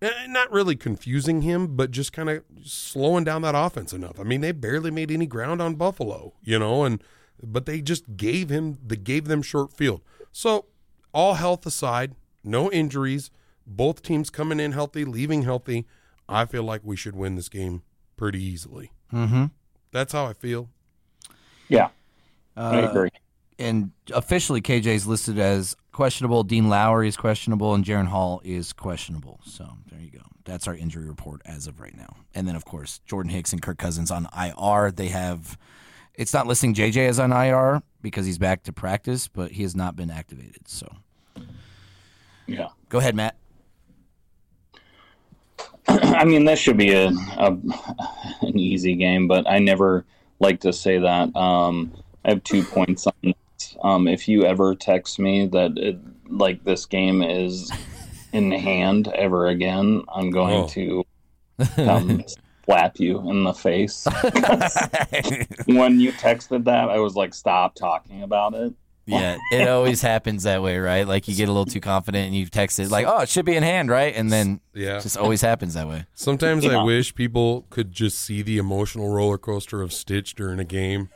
eh, 0.00 0.26
not 0.28 0.50
really 0.52 0.76
confusing 0.76 1.42
him, 1.42 1.76
but 1.76 1.90
just 1.90 2.12
kind 2.12 2.28
of 2.28 2.44
slowing 2.64 3.24
down 3.24 3.42
that 3.42 3.54
offense 3.56 3.92
enough. 3.92 4.20
I 4.20 4.22
mean, 4.22 4.40
they 4.40 4.52
barely 4.52 4.90
made 4.90 5.10
any 5.10 5.26
ground 5.26 5.60
on 5.60 5.74
Buffalo, 5.74 6.34
you 6.42 6.58
know, 6.58 6.84
and 6.84 7.02
but 7.42 7.66
they 7.66 7.80
just 7.80 8.16
gave 8.16 8.48
him 8.50 8.78
they 8.84 8.96
gave 8.96 9.26
them 9.26 9.42
short 9.42 9.72
field. 9.72 10.02
So 10.32 10.66
all 11.12 11.34
health 11.34 11.66
aside, 11.66 12.14
no 12.44 12.70
injuries, 12.70 13.30
both 13.66 14.02
teams 14.02 14.30
coming 14.30 14.60
in 14.60 14.72
healthy, 14.72 15.04
leaving 15.04 15.42
healthy. 15.42 15.86
I 16.28 16.44
feel 16.44 16.62
like 16.62 16.82
we 16.84 16.96
should 16.96 17.16
win 17.16 17.36
this 17.36 17.48
game 17.48 17.82
pretty 18.16 18.42
easily. 18.42 18.92
Mm-hmm. 19.12 19.44
That's 19.92 20.12
how 20.12 20.26
I 20.26 20.32
feel. 20.34 20.68
Yeah, 21.68 21.88
Uh, 22.56 22.60
I 22.60 22.76
agree. 22.80 23.10
And 23.58 23.90
officially, 24.14 24.60
KJ 24.62 24.86
is 24.86 25.06
listed 25.06 25.38
as 25.38 25.74
questionable. 25.92 26.44
Dean 26.44 26.68
Lowry 26.68 27.08
is 27.08 27.16
questionable, 27.16 27.74
and 27.74 27.84
Jaren 27.84 28.06
Hall 28.06 28.40
is 28.44 28.72
questionable. 28.72 29.40
So 29.44 29.68
there 29.90 30.00
you 30.00 30.10
go. 30.10 30.20
That's 30.44 30.68
our 30.68 30.74
injury 30.74 31.06
report 31.06 31.42
as 31.44 31.66
of 31.66 31.80
right 31.80 31.96
now. 31.96 32.16
And 32.34 32.46
then, 32.46 32.54
of 32.56 32.64
course, 32.64 33.00
Jordan 33.06 33.30
Hicks 33.30 33.52
and 33.52 33.60
Kirk 33.60 33.76
Cousins 33.78 34.10
on 34.10 34.28
IR. 34.36 34.92
They 34.92 35.08
have. 35.08 35.58
It's 36.14 36.32
not 36.32 36.46
listing 36.46 36.72
JJ 36.74 37.08
as 37.08 37.18
on 37.18 37.32
IR 37.32 37.82
because 38.00 38.24
he's 38.26 38.38
back 38.38 38.62
to 38.64 38.72
practice, 38.72 39.28
but 39.28 39.52
he 39.52 39.62
has 39.62 39.74
not 39.76 39.94
been 39.96 40.10
activated. 40.10 40.66
So 40.68 40.88
Yeah. 42.46 42.68
go 42.88 42.98
ahead, 42.98 43.14
Matt. 43.14 43.36
I 46.02 46.24
mean, 46.24 46.44
this 46.44 46.58
should 46.58 46.76
be 46.76 46.92
a, 46.92 47.08
a 47.08 47.56
an 48.42 48.58
easy 48.58 48.94
game, 48.94 49.28
but 49.28 49.48
I 49.48 49.58
never 49.58 50.04
like 50.40 50.60
to 50.60 50.72
say 50.72 50.98
that. 50.98 51.34
Um, 51.36 51.92
I 52.24 52.30
have 52.30 52.44
two 52.44 52.62
points 52.62 53.06
on 53.06 53.12
this. 53.22 53.76
Um, 53.82 54.06
if 54.08 54.28
you 54.28 54.44
ever 54.44 54.74
text 54.74 55.18
me 55.18 55.46
that 55.48 55.76
it, 55.76 55.98
like 56.28 56.62
this 56.64 56.86
game 56.86 57.22
is 57.22 57.70
in 58.32 58.50
hand 58.52 59.08
ever 59.08 59.48
again, 59.48 60.02
I'm 60.14 60.30
going 60.30 60.64
Oh. 60.64 60.68
to 60.68 61.04
come 61.76 62.24
slap 62.64 62.98
you 63.00 63.18
in 63.30 63.44
the 63.44 63.52
face. 63.54 64.04
when 65.66 65.98
you 66.00 66.12
texted 66.12 66.64
that, 66.64 66.88
I 66.90 66.98
was 66.98 67.16
like, 67.16 67.34
"Stop 67.34 67.74
talking 67.74 68.22
about 68.22 68.54
it." 68.54 68.72
Yeah, 69.08 69.38
it 69.52 69.68
always 69.68 70.02
happens 70.02 70.42
that 70.44 70.62
way, 70.62 70.78
right? 70.78 71.06
Like 71.06 71.28
you 71.28 71.34
get 71.34 71.48
a 71.48 71.52
little 71.52 71.64
too 71.66 71.80
confident 71.80 72.26
and 72.26 72.36
you 72.36 72.46
text 72.46 72.78
it 72.78 72.90
like, 72.90 73.06
"Oh, 73.06 73.20
it 73.20 73.28
should 73.28 73.44
be 73.44 73.56
in 73.56 73.62
hand, 73.62 73.90
right?" 73.90 74.14
And 74.14 74.30
then 74.32 74.60
Yeah. 74.74 74.98
it 74.98 75.02
just 75.02 75.16
always 75.16 75.40
happens 75.40 75.74
that 75.74 75.88
way. 75.88 76.04
Sometimes 76.14 76.64
Yeah. 76.64 76.78
I 76.78 76.82
wish 76.84 77.14
people 77.14 77.66
could 77.70 77.92
just 77.92 78.18
see 78.18 78.42
the 78.42 78.58
emotional 78.58 79.08
roller 79.08 79.38
coaster 79.38 79.82
of 79.82 79.92
Stitch 79.92 80.34
during 80.34 80.58
a 80.60 80.64
game 80.64 81.08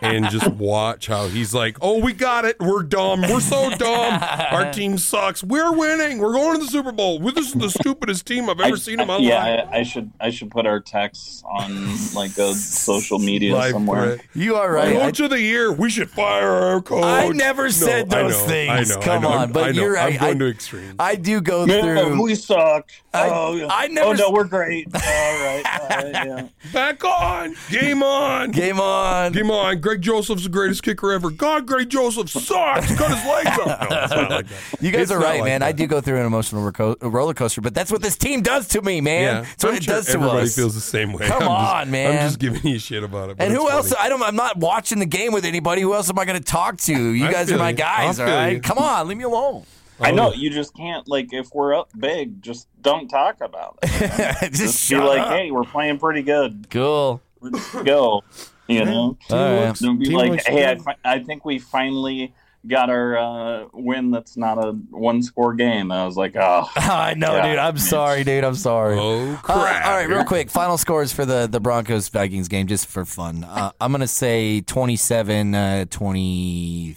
and 0.00 0.28
just 0.30 0.48
watch 0.54 1.06
how 1.06 1.28
he's 1.28 1.52
like, 1.54 1.76
"Oh, 1.80 1.98
we 2.00 2.12
got 2.12 2.44
it. 2.44 2.56
We're 2.60 2.82
dumb. 2.82 3.20
We're 3.22 3.40
so 3.40 3.70
dumb. 3.76 4.22
Our 4.50 4.72
team 4.72 4.96
sucks. 4.98 5.42
We're 5.44 5.72
winning. 5.72 6.18
We're 6.18 6.32
going 6.32 6.58
to 6.58 6.64
the 6.64 6.70
Super 6.70 6.92
Bowl. 6.92 7.18
This 7.20 7.48
is 7.48 7.52
the 7.54 7.68
stupidest 7.70 8.26
team 8.26 8.48
I've 8.48 8.60
ever 8.60 8.76
seen 8.76 9.00
in 9.00 9.06
my 9.06 9.18
yeah, 9.18 9.44
life." 9.44 9.68
I, 9.72 9.78
I 9.78 9.82
should 9.82 10.10
I 10.20 10.30
should 10.30 10.50
put 10.50 10.66
our 10.66 10.80
texts 10.80 11.42
on 11.46 11.88
like 12.14 12.36
a 12.38 12.54
social 12.54 13.18
media 13.18 13.54
Live 13.54 13.72
somewhere. 13.72 14.16
threat. 14.16 14.26
You 14.34 14.56
are 14.56 14.72
right. 14.72 14.96
I- 14.96 15.00
Coach 15.04 15.20
of 15.20 15.30
the 15.30 15.40
year. 15.40 15.72
We 15.72 15.90
should 15.90 16.10
fire 16.10 16.48
our 16.50 16.80
coach. 16.80 17.02
I 17.34 17.36
never 17.36 17.64
No, 17.64 17.68
said 17.70 18.14
I 18.14 18.22
those 18.22 18.32
know, 18.40 18.46
things. 18.46 18.90
I 18.90 18.94
know, 18.94 19.00
I 19.00 19.04
Come 19.04 19.22
know, 19.22 19.28
on, 19.28 19.38
I'm- 19.38 19.52
but 19.52 19.64
I 19.64 19.70
know. 19.72 19.82
you're 19.82 19.92
right. 19.94 20.14
I'm 20.14 20.20
going 20.20 20.36
I- 20.36 20.38
to 20.38 20.50
extremes. 20.50 20.94
I 20.98 21.14
do 21.16 21.40
go 21.40 21.64
Yeah, 21.66 21.80
through. 21.82 22.22
we 22.22 22.34
suck. 22.34 22.90
I- 23.12 23.28
oh, 23.30 23.54
yeah. 23.56 23.66
I 23.70 23.86
never 23.88 24.08
oh 24.08 24.12
no, 24.12 24.30
we're 24.30 24.44
great. 24.44 24.88
All 24.92 25.00
right. 25.00 25.62
All 25.80 25.88
right 25.88 26.10
yeah. 26.12 26.46
Back 26.72 27.04
on. 27.04 27.54
Game 27.70 28.02
on. 28.02 28.50
Game 28.50 28.80
on. 28.80 29.32
Game 29.32 29.50
on. 29.50 29.80
Greg 29.80 30.02
Joseph's 30.02 30.42
the 30.44 30.48
greatest 30.48 30.82
kicker 30.82 31.12
ever. 31.12 31.30
God, 31.30 31.66
Greg 31.66 31.88
Joseph 31.88 32.28
sucks. 32.30 32.94
Cut 32.96 33.10
his 33.16 33.24
legs 33.24 33.58
off. 33.60 34.10
No, 34.10 34.26
like. 34.36 34.46
You 34.80 34.90
guys 34.90 35.02
It's 35.02 35.10
are 35.12 35.18
right, 35.20 35.40
like 35.40 35.44
man. 35.44 35.60
that. 35.60 35.66
I 35.68 35.72
do 35.72 35.86
go 35.86 36.00
through 36.00 36.18
an 36.18 36.26
emotional 36.26 36.68
reco- 36.70 36.96
roller 37.00 37.34
coaster, 37.34 37.60
but 37.60 37.72
that's 37.74 37.92
what 37.92 38.02
this 38.02 38.16
team 38.16 38.42
does 38.42 38.66
to 38.68 38.82
me, 38.82 39.00
man. 39.00 39.22
Yeah, 39.22 39.40
That's 39.42 39.64
what 39.64 39.70
I'm 39.70 39.76
it 39.76 39.84
sure 39.84 39.94
does 39.94 40.06
to 40.06 40.12
everybody 40.14 40.42
us. 40.42 40.56
feels 40.56 40.74
the 40.74 40.80
same 40.80 41.12
way. 41.12 41.26
Come 41.26 41.42
I'm 41.42 41.48
just- 41.48 41.74
on, 41.74 41.90
man. 41.92 42.12
I'm 42.12 42.26
just 42.28 42.38
giving 42.40 42.66
you 42.70 42.78
shit 42.80 43.02
about 43.04 43.30
it. 43.30 43.36
and 43.38 43.52
who 43.52 43.68
else? 43.70 43.90
funny. 43.92 44.00
I 44.04 44.08
don't. 44.08 44.22
I'm 44.22 44.36
not 44.36 44.56
watching 44.56 44.98
the 44.98 45.06
game 45.06 45.32
with 45.32 45.44
anybody. 45.44 45.82
Who 45.82 45.94
else 45.94 46.10
am 46.10 46.18
I 46.18 46.24
going 46.24 46.38
to 46.38 46.44
talk 46.44 46.78
to? 46.78 46.92
You 47.24 47.28
I 47.30 47.32
guys 47.32 47.52
are 47.52 47.58
my 47.58 47.70
you. 47.70 47.76
guys, 47.76 48.20
I 48.20 48.24
all 48.24 48.30
right? 48.36 48.48
you. 48.54 48.60
Come 48.60 48.78
on, 48.78 49.08
leave 49.08 49.18
me 49.18 49.24
alone. 49.24 49.64
I 50.00 50.10
know 50.10 50.30
Oh. 50.30 50.32
you 50.34 50.50
just 50.50 50.74
can't 50.76 51.06
like 51.08 51.32
if 51.32 51.48
we're 51.54 51.74
up 51.74 51.88
big, 51.98 52.42
just 52.42 52.66
don't 52.82 53.08
talk 53.08 53.40
about 53.40 53.78
it. 53.82 54.50
just 54.52 54.88
Just 54.88 54.90
be 54.90 54.96
like, 54.96 55.20
up. 55.20 55.28
hey, 55.32 55.50
we're 55.52 55.62
playing 55.64 55.98
pretty 55.98 56.22
good. 56.22 56.66
Cool. 56.70 57.20
Let's 57.40 57.72
go. 57.82 58.22
You 58.66 58.84
know, 58.86 59.16
All 59.30 59.36
right. 59.38 59.66
looks- 59.68 59.80
don't 59.80 59.98
be 59.98 60.06
team 60.06 60.16
like, 60.16 60.44
hey, 60.46 60.70
I, 60.70 60.76
fi- 60.76 60.96
I 61.04 61.18
think 61.20 61.44
we 61.44 61.58
finally 61.58 62.34
got 62.66 62.88
our 62.90 63.16
uh, 63.18 63.64
win. 63.72 64.10
That's 64.10 64.36
not 64.36 64.58
a 64.58 64.72
one 64.90 65.22
score 65.22 65.54
game. 65.54 65.90
I 65.92 66.04
was 66.06 66.16
like, 66.16 66.34
oh, 66.36 66.68
I 66.76 67.14
know, 67.14 67.36
Yeah. 67.36 67.48
dude. 67.50 67.58
I'm 67.58 67.78
sorry, 67.78 68.24
dude. 68.24 68.44
I'm 68.44 68.54
sorry. 68.54 68.96
Oh 68.98 69.32
Uh, 69.32 69.36
crap! 69.38 69.86
all 69.86 69.92
right, 69.94 70.08
real 70.08 70.24
quick. 70.24 70.50
Final 70.50 70.78
scores 70.78 71.12
for 71.12 71.24
the, 71.26 71.46
the 71.46 71.60
Broncos 71.60 72.08
Vikings 72.08 72.48
game, 72.48 72.66
just 72.66 72.86
for 72.86 73.04
fun. 73.04 73.44
Uh, 73.44 73.70
I'm 73.80 73.92
going 73.92 74.00
to 74.00 74.08
say 74.08 74.60
27 74.62 75.54
uh, 75.54 75.84
23. 75.90 76.96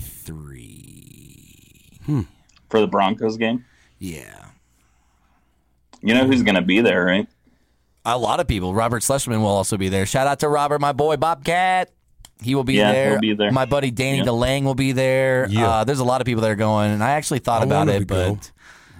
for 2.70 2.80
the 2.82 2.88
Broncos 2.88 3.38
game. 3.38 3.66
Yeah. 4.00 4.46
You 6.02 6.14
know 6.14 6.26
who's 6.26 6.44
going 6.44 6.56
to 6.56 6.62
be 6.62 6.82
there, 6.82 7.04
right? 7.06 7.28
A 8.06 8.18
lot 8.18 8.40
of 8.40 8.48
people. 8.48 8.74
Robert 8.74 9.04
Schlesman 9.04 9.40
will 9.42 9.48
also 9.48 9.76
be 9.78 9.90
there. 9.90 10.06
Shout 10.06 10.28
out 10.28 10.40
to 10.40 10.48
Robert, 10.48 10.80
my 10.80 10.94
boy 10.94 11.18
Bobcat. 11.18 11.92
He 12.42 12.56
will 12.56 12.64
be 12.64 12.74
Yeah, 12.76 12.92
there. 12.92 13.10
he'll 13.12 13.20
be 13.20 13.34
there. 13.34 13.52
My 13.52 13.66
buddy 13.66 13.92
Danny 13.92 14.20
Yeah. 14.20 14.26
DeLang 14.26 14.64
will 14.64 14.76
be 14.76 14.92
there. 14.92 15.48
Yeah. 15.50 15.68
Uh, 15.70 15.84
there's 15.84 16.00
a 16.00 16.04
lot 16.06 16.22
of 16.22 16.26
people 16.26 16.42
that 16.42 16.52
are 16.52 16.56
going, 16.56 16.92
and 16.92 17.04
I 17.04 17.12
actually 17.12 17.40
thought 17.40 17.62
I 17.62 17.66
about 17.66 17.90
it, 17.90 18.08
but 18.08 18.52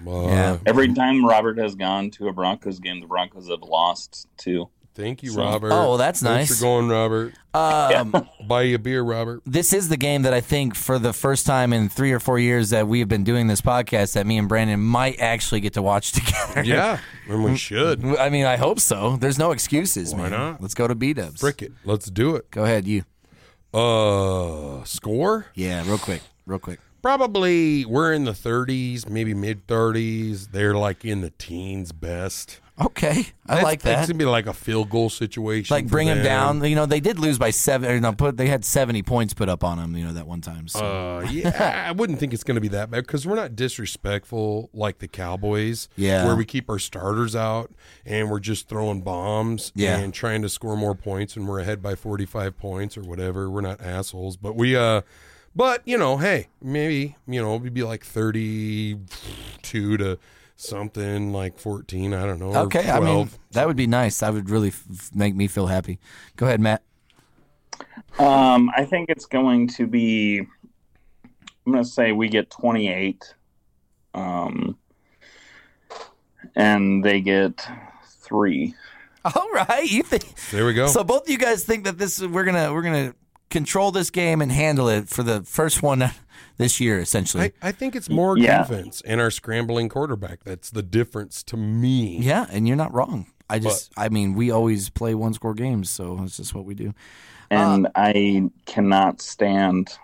Uh, 0.06 0.28
Yeah. 0.28 0.58
Every 0.66 0.92
time 0.94 1.24
Robert 1.26 1.58
has 1.58 1.74
gone 1.74 2.10
to 2.12 2.28
a 2.28 2.32
Broncos 2.32 2.78
game, 2.78 3.00
the 3.00 3.06
Broncos 3.06 3.48
have 3.48 3.62
lost 3.62 4.26
too. 4.36 4.68
Thank 4.94 5.22
you, 5.22 5.30
So- 5.30 5.42
Robert. 5.42 5.70
Oh, 5.72 5.96
that's 5.96 6.20
Thanks 6.20 6.22
nice. 6.22 6.48
Thanks 6.48 6.60
for 6.60 6.64
going, 6.64 6.88
Robert. 6.88 7.34
um, 7.54 8.28
Buy 8.48 8.62
you 8.62 8.74
a 8.76 8.78
beer, 8.80 9.02
Robert. 9.02 9.42
this 9.46 9.72
is 9.72 9.88
the 9.88 9.96
game 9.96 10.22
that 10.22 10.34
I 10.34 10.40
think 10.40 10.74
for 10.74 10.98
the 10.98 11.12
first 11.12 11.46
time 11.46 11.72
in 11.72 11.88
three 11.88 12.10
or 12.10 12.18
four 12.18 12.38
years 12.40 12.70
that 12.70 12.88
we 12.88 12.98
have 12.98 13.08
been 13.08 13.22
doing 13.22 13.46
this 13.46 13.60
podcast 13.60 14.14
that 14.14 14.26
me 14.26 14.38
and 14.38 14.48
Brandon 14.48 14.80
might 14.80 15.20
actually 15.20 15.60
get 15.60 15.74
to 15.74 15.82
watch 15.82 16.10
together. 16.20 16.64
Yeah, 16.64 16.98
and 17.28 17.44
we 17.44 17.56
should. 17.56 18.04
I 18.04 18.28
mean, 18.28 18.44
I 18.44 18.56
hope 18.56 18.80
so. 18.80 19.16
There's 19.16 19.38
no 19.38 19.52
excuses, 19.52 20.14
Why 20.14 20.22
man. 20.22 20.30
not? 20.32 20.60
Let's 20.62 20.74
go 20.74 20.88
to 20.88 20.94
B 20.96 21.12
Dubs. 21.12 21.40
Frick 21.40 21.62
it. 21.62 21.72
Let's 21.84 22.06
do 22.10 22.34
it. 22.34 22.50
Go 22.50 22.64
ahead, 22.64 22.86
you. 22.88 23.04
Uh, 23.72 24.82
score? 24.84 25.46
Yeah, 25.54 25.82
real 25.86 25.98
quick, 25.98 26.22
real 26.46 26.58
quick. 26.58 26.80
Probably 27.02 27.84
we're 27.84 28.12
in 28.12 28.24
the 28.24 28.32
30s, 28.32 29.08
maybe 29.08 29.34
mid 29.34 29.66
30s. 29.66 30.50
They're 30.52 30.74
like 30.74 31.04
in 31.04 31.20
the 31.20 31.30
teens 31.30 31.92
best. 31.92 32.60
Okay, 32.80 33.10
I 33.44 33.54
That's- 33.56 33.64
like 33.64 33.82
that. 33.82 33.98
It's 33.98 34.08
gonna 34.08 34.18
be 34.18 34.24
like 34.24 34.46
a 34.46 34.52
field 34.52 34.88
goal 34.88 35.10
situation. 35.10 35.74
Like 35.74 35.88
bring 35.88 36.06
him 36.06 36.18
them. 36.18 36.60
down. 36.60 36.64
You 36.64 36.76
know, 36.76 36.86
they 36.86 37.00
did 37.00 37.18
lose 37.18 37.36
by 37.36 37.50
seven. 37.50 37.90
Or 37.90 37.98
no, 37.98 38.12
put 38.12 38.36
they 38.36 38.46
had 38.46 38.64
seventy 38.64 39.02
points 39.02 39.34
put 39.34 39.48
up 39.48 39.64
on 39.64 39.78
them. 39.78 39.96
You 39.96 40.04
know 40.04 40.12
that 40.12 40.28
one 40.28 40.40
time. 40.40 40.68
So. 40.68 40.78
Uh, 41.24 41.28
yeah, 41.28 41.86
I 41.88 41.90
wouldn't 41.90 42.20
think 42.20 42.32
it's 42.32 42.44
going 42.44 42.54
to 42.54 42.60
be 42.60 42.68
that 42.68 42.88
bad 42.88 43.04
because 43.04 43.26
we're 43.26 43.34
not 43.34 43.56
disrespectful 43.56 44.70
like 44.72 44.98
the 44.98 45.08
Cowboys. 45.08 45.88
Yeah. 45.96 46.24
where 46.24 46.36
we 46.36 46.44
keep 46.44 46.70
our 46.70 46.78
starters 46.78 47.34
out 47.34 47.72
and 48.06 48.30
we're 48.30 48.38
just 48.38 48.68
throwing 48.68 49.00
bombs. 49.02 49.72
Yeah. 49.74 49.98
and 49.98 50.14
trying 50.14 50.42
to 50.42 50.48
score 50.48 50.76
more 50.76 50.94
points 50.94 51.34
and 51.36 51.48
we're 51.48 51.58
ahead 51.58 51.82
by 51.82 51.96
forty 51.96 52.26
five 52.26 52.56
points 52.56 52.96
or 52.96 53.02
whatever. 53.02 53.50
We're 53.50 53.60
not 53.60 53.80
assholes, 53.80 54.36
but 54.36 54.54
we 54.54 54.76
uh, 54.76 55.00
but 55.58 55.82
you 55.84 55.98
know, 55.98 56.18
hey, 56.18 56.46
maybe 56.62 57.16
you 57.26 57.42
know 57.42 57.56
we'd 57.56 57.74
be 57.74 57.82
like 57.82 58.04
thirty 58.04 58.96
two 59.60 59.96
to 59.96 60.16
something 60.54 61.32
like 61.32 61.58
fourteen. 61.58 62.14
I 62.14 62.24
don't 62.26 62.38
know. 62.38 62.52
or 62.54 62.58
okay, 62.66 62.88
I 62.88 63.00
mean 63.00 63.26
12. 63.26 63.38
that 63.50 63.66
would 63.66 63.76
be 63.76 63.88
nice. 63.88 64.20
That 64.20 64.32
would 64.32 64.48
really 64.48 64.68
f- 64.68 65.10
make 65.12 65.34
me 65.34 65.48
feel 65.48 65.66
happy. 65.66 65.98
Go 66.36 66.46
ahead, 66.46 66.60
Matt. 66.60 66.82
Um, 68.20 68.70
I 68.76 68.84
think 68.84 69.10
it's 69.10 69.26
going 69.26 69.66
to 69.70 69.88
be. 69.88 70.46
I'm 71.66 71.72
going 71.72 71.82
to 71.84 71.90
say 71.90 72.12
we 72.12 72.28
get 72.28 72.50
28, 72.50 73.34
um, 74.14 74.78
and 76.54 77.04
they 77.04 77.20
get 77.20 77.66
three. 78.06 78.74
All 79.24 79.50
right, 79.52 79.84
you 79.90 80.04
think 80.04 80.24
there 80.52 80.64
we 80.64 80.72
go. 80.72 80.86
so? 80.86 81.02
Both 81.02 81.24
of 81.24 81.28
you 81.28 81.36
guys 81.36 81.64
think 81.64 81.82
that 81.84 81.98
this 81.98 82.22
we're 82.22 82.44
gonna 82.44 82.72
we're 82.72 82.82
gonna 82.82 83.14
control 83.50 83.90
this 83.90 84.10
game 84.10 84.40
and 84.42 84.50
handle 84.52 84.88
it 84.88 85.08
for 85.08 85.22
the 85.22 85.42
first 85.42 85.82
one 85.82 86.04
this 86.58 86.80
year, 86.80 86.98
essentially. 87.00 87.52
I, 87.62 87.68
I 87.68 87.72
think 87.72 87.96
it's 87.96 88.08
more 88.10 88.36
Yeah. 88.38 88.62
defense 88.64 89.00
and 89.02 89.20
our 89.20 89.30
scrambling 89.30 89.88
quarterback. 89.88 90.44
That's 90.44 90.70
the 90.70 90.82
difference 90.82 91.42
to 91.44 91.56
me. 91.56 92.18
yeah, 92.18 92.46
and 92.50 92.66
you're 92.68 92.76
not 92.76 92.92
wrong. 92.92 93.26
I 93.50 93.58
just, 93.58 93.90
I 93.96 94.10
mean, 94.10 94.34
we 94.34 94.50
always 94.50 94.90
play 94.90 95.14
one 95.14 95.32
score 95.32 95.54
games, 95.54 95.88
so 95.88 96.18
it's 96.22 96.36
just 96.36 96.54
what 96.54 96.66
we 96.66 96.74
do. 96.74 96.92
And 97.50 97.86
uh, 97.86 97.90
I 97.96 98.50
cannot 98.66 99.22
stand 99.22 99.96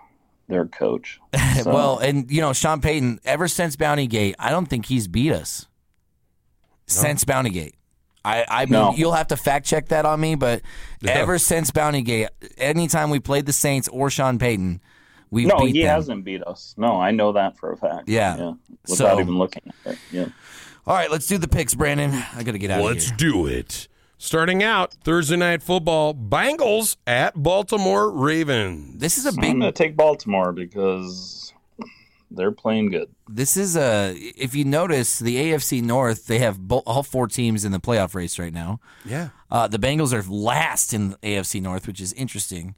their 0.48 0.64
coach. 0.66 1.20
So- 1.62 1.72
Well, 1.72 1.98
and 1.98 2.30
you 2.30 2.40
know, 2.40 2.52
Sean 2.54 2.80
Payton, 2.80 3.20
ever 3.24 3.46
since 3.48 3.76
Bounty 3.76 4.06
Gate, 4.06 4.34
I 4.38 4.50
don't 4.50 4.66
think 4.66 4.86
he's 4.86 5.06
beat 5.08 5.30
us 5.32 5.66
since 6.86 7.24
Bounty 7.24 7.50
Gate. 7.50 7.74
I, 8.24 8.44
I 8.48 8.64
mean, 8.64 8.72
No. 8.72 8.94
you'll 8.94 9.12
have 9.12 9.28
to 9.28 9.36
fact 9.36 9.66
check 9.66 9.88
that 9.88 10.06
on 10.06 10.20
me, 10.20 10.34
but 10.34 10.62
Yeah. 11.00 11.12
ever 11.12 11.38
since 11.38 11.70
Bounty 11.70 12.02
Gate, 12.02 12.28
anytime 12.56 13.10
we 13.10 13.20
played 13.20 13.46
the 13.46 13.52
Saints 13.52 13.86
or 13.88 14.08
Sean 14.10 14.38
Payton, 14.38 14.80
we've 15.30 15.48
no, 15.48 15.58
beat 15.58 15.74
he 15.74 15.82
them. 15.82 15.90
hasn't 15.94 16.24
beat 16.24 16.42
us. 16.42 16.74
No, 16.78 17.00
I 17.00 17.10
know 17.10 17.32
that 17.32 17.56
for 17.58 17.72
a 17.72 17.76
fact. 17.76 18.08
Yeah. 18.08 18.52
without 18.88 18.96
So- 19.16 19.20
even 19.20 19.36
looking 19.38 19.62
at 19.86 19.92
it. 19.92 19.98
Yeah. 20.10 20.26
All 20.86 20.94
right, 20.94 21.10
let's 21.10 21.26
do 21.26 21.38
the 21.38 21.48
picks, 21.48 21.74
Brandon. 21.74 22.12
I 22.34 22.42
got 22.42 22.52
to 22.52 22.58
get 22.58 22.70
out 22.70 22.78
of 22.80 22.84
here. 22.84 22.92
Let's 22.92 23.10
do 23.12 23.46
it. 23.46 23.88
Starting 24.18 24.62
out 24.62 24.94
Thursday 25.04 25.36
night 25.36 25.62
football, 25.62 26.14
Bengals 26.14 26.96
at 27.06 27.34
Baltimore 27.42 28.10
Ravens. 28.10 28.98
This 29.00 29.18
is 29.18 29.26
a 29.26 29.32
big. 29.32 29.50
I'm 29.50 29.60
going 29.60 29.72
to 29.72 29.72
take 29.72 29.96
Baltimore 29.96 30.52
because 30.52 31.43
they're 32.36 32.52
playing 32.52 32.90
good. 32.90 33.08
This 33.28 33.56
is 33.56 33.76
a. 33.76 34.14
If 34.14 34.54
you 34.54 34.64
notice, 34.64 35.18
the 35.18 35.36
AFC 35.36 35.82
North 35.82 36.26
they 36.26 36.38
have 36.40 36.58
bo- 36.58 36.82
all 36.86 37.02
four 37.02 37.26
teams 37.26 37.64
in 37.64 37.72
the 37.72 37.80
playoff 37.80 38.14
race 38.14 38.38
right 38.38 38.52
now. 38.52 38.80
Yeah. 39.04 39.30
Uh, 39.50 39.68
the 39.68 39.78
Bengals 39.78 40.12
are 40.12 40.28
last 40.28 40.92
in 40.92 41.10
the 41.10 41.16
AFC 41.18 41.62
North, 41.62 41.86
which 41.86 42.00
is 42.00 42.12
interesting. 42.14 42.74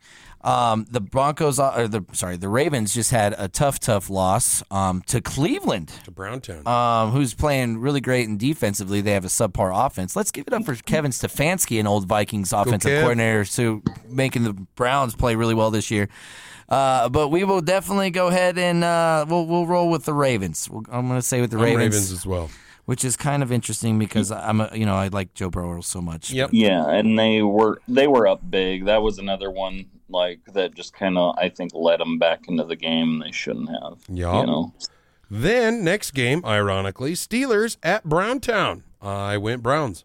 Um, 0.47 0.86
the 0.88 1.01
Broncos, 1.01 1.59
uh, 1.59 1.72
or 1.76 1.88
the 1.88 2.05
sorry, 2.12 2.36
the 2.36 2.49
Ravens 2.49 2.94
just 2.94 3.11
had 3.11 3.34
a 3.36 3.49
tough, 3.49 3.80
tough 3.80 4.09
loss 4.09 4.62
um, 4.70 5.03
to 5.09 5.20
Cleveland, 5.20 5.88
To 6.05 6.12
Browntown. 6.12 6.64
um, 6.68 7.11
who's 7.11 7.34
playing 7.34 7.78
really 7.78 8.01
great 8.01 8.28
and 8.28 8.38
defensively. 8.38 9.01
They 9.01 9.11
have 9.11 9.24
a 9.24 9.28
subpar 9.28 9.72
offense. 9.74 10.14
Let's 10.14 10.30
give 10.30 10.47
it 10.47 10.53
up 10.53 10.64
for 10.64 10.76
Kevin 10.76 11.11
Stefanski, 11.11 11.80
an 11.80 11.88
old 11.88 12.07
Vikings 12.07 12.53
offensive 12.53 12.90
Kev. 12.92 13.01
coordinator, 13.01 13.44
so 13.44 13.82
making 14.09 14.44
the 14.44 14.53
Browns 14.53 15.16
play 15.16 15.34
really 15.34 15.55
well 15.55 15.72
this 15.72 15.90
year. 15.90 16.09
Uh, 16.68 17.09
but 17.09 17.28
we 17.28 17.42
will 17.42 17.61
definitely 17.61 18.11
go 18.11 18.28
ahead 18.28 18.57
and 18.57 18.84
uh, 18.84 19.24
we'll 19.28 19.47
we'll 19.47 19.66
roll 19.66 19.90
with 19.90 20.05
the 20.05 20.14
Ravens. 20.14 20.68
We'll, 20.70 20.84
I'm 20.92 21.09
going 21.09 21.18
to 21.20 21.26
say 21.26 21.40
with 21.40 21.51
the 21.51 21.59
Ravens, 21.59 21.94
Ravens 21.94 22.12
as 22.12 22.24
well. 22.24 22.51
which 22.84 23.05
is 23.05 23.16
kind 23.16 23.42
of 23.42 23.51
interesting 23.51 23.99
because 23.99 24.30
I'm 24.30 24.61
a, 24.61 24.70
you 24.74 24.86
know 24.86 24.94
I 24.94 25.09
like 25.09 25.34
Joe 25.34 25.51
Burrow 25.51 25.80
so 25.80 26.01
much. 26.01 26.30
Yep. 26.30 26.51
Yeah, 26.53 26.88
and 26.88 27.18
they 27.18 27.42
were 27.42 27.80
they 27.88 28.07
were 28.07 28.28
up 28.28 28.49
big. 28.49 28.84
That 28.86 29.03
was 29.03 29.18
another 29.18 29.51
one 29.51 29.86
like 30.09 30.41
that 30.53 30.75
just 30.75 30.95
kind 30.95 31.19
of 31.19 31.37
I 31.39 31.49
think 31.49 31.73
led 31.75 32.01
them 32.01 32.19
back 32.19 32.49
into 32.49 32.65
the 32.65 32.77
game. 32.77 33.21
They 33.21 33.33
shouldn't 33.33 33.71
have. 33.71 33.99
Yeah. 34.09 34.41
You 34.41 34.47
know. 34.47 34.75
Then 35.31 35.83
next 35.83 36.13
game, 36.13 36.45
ironically, 36.45 37.15
Steelers 37.15 37.79
at 37.83 38.05
Browntown. 38.05 38.85
I 39.03 39.37
went 39.37 39.63
Browns. 39.63 40.05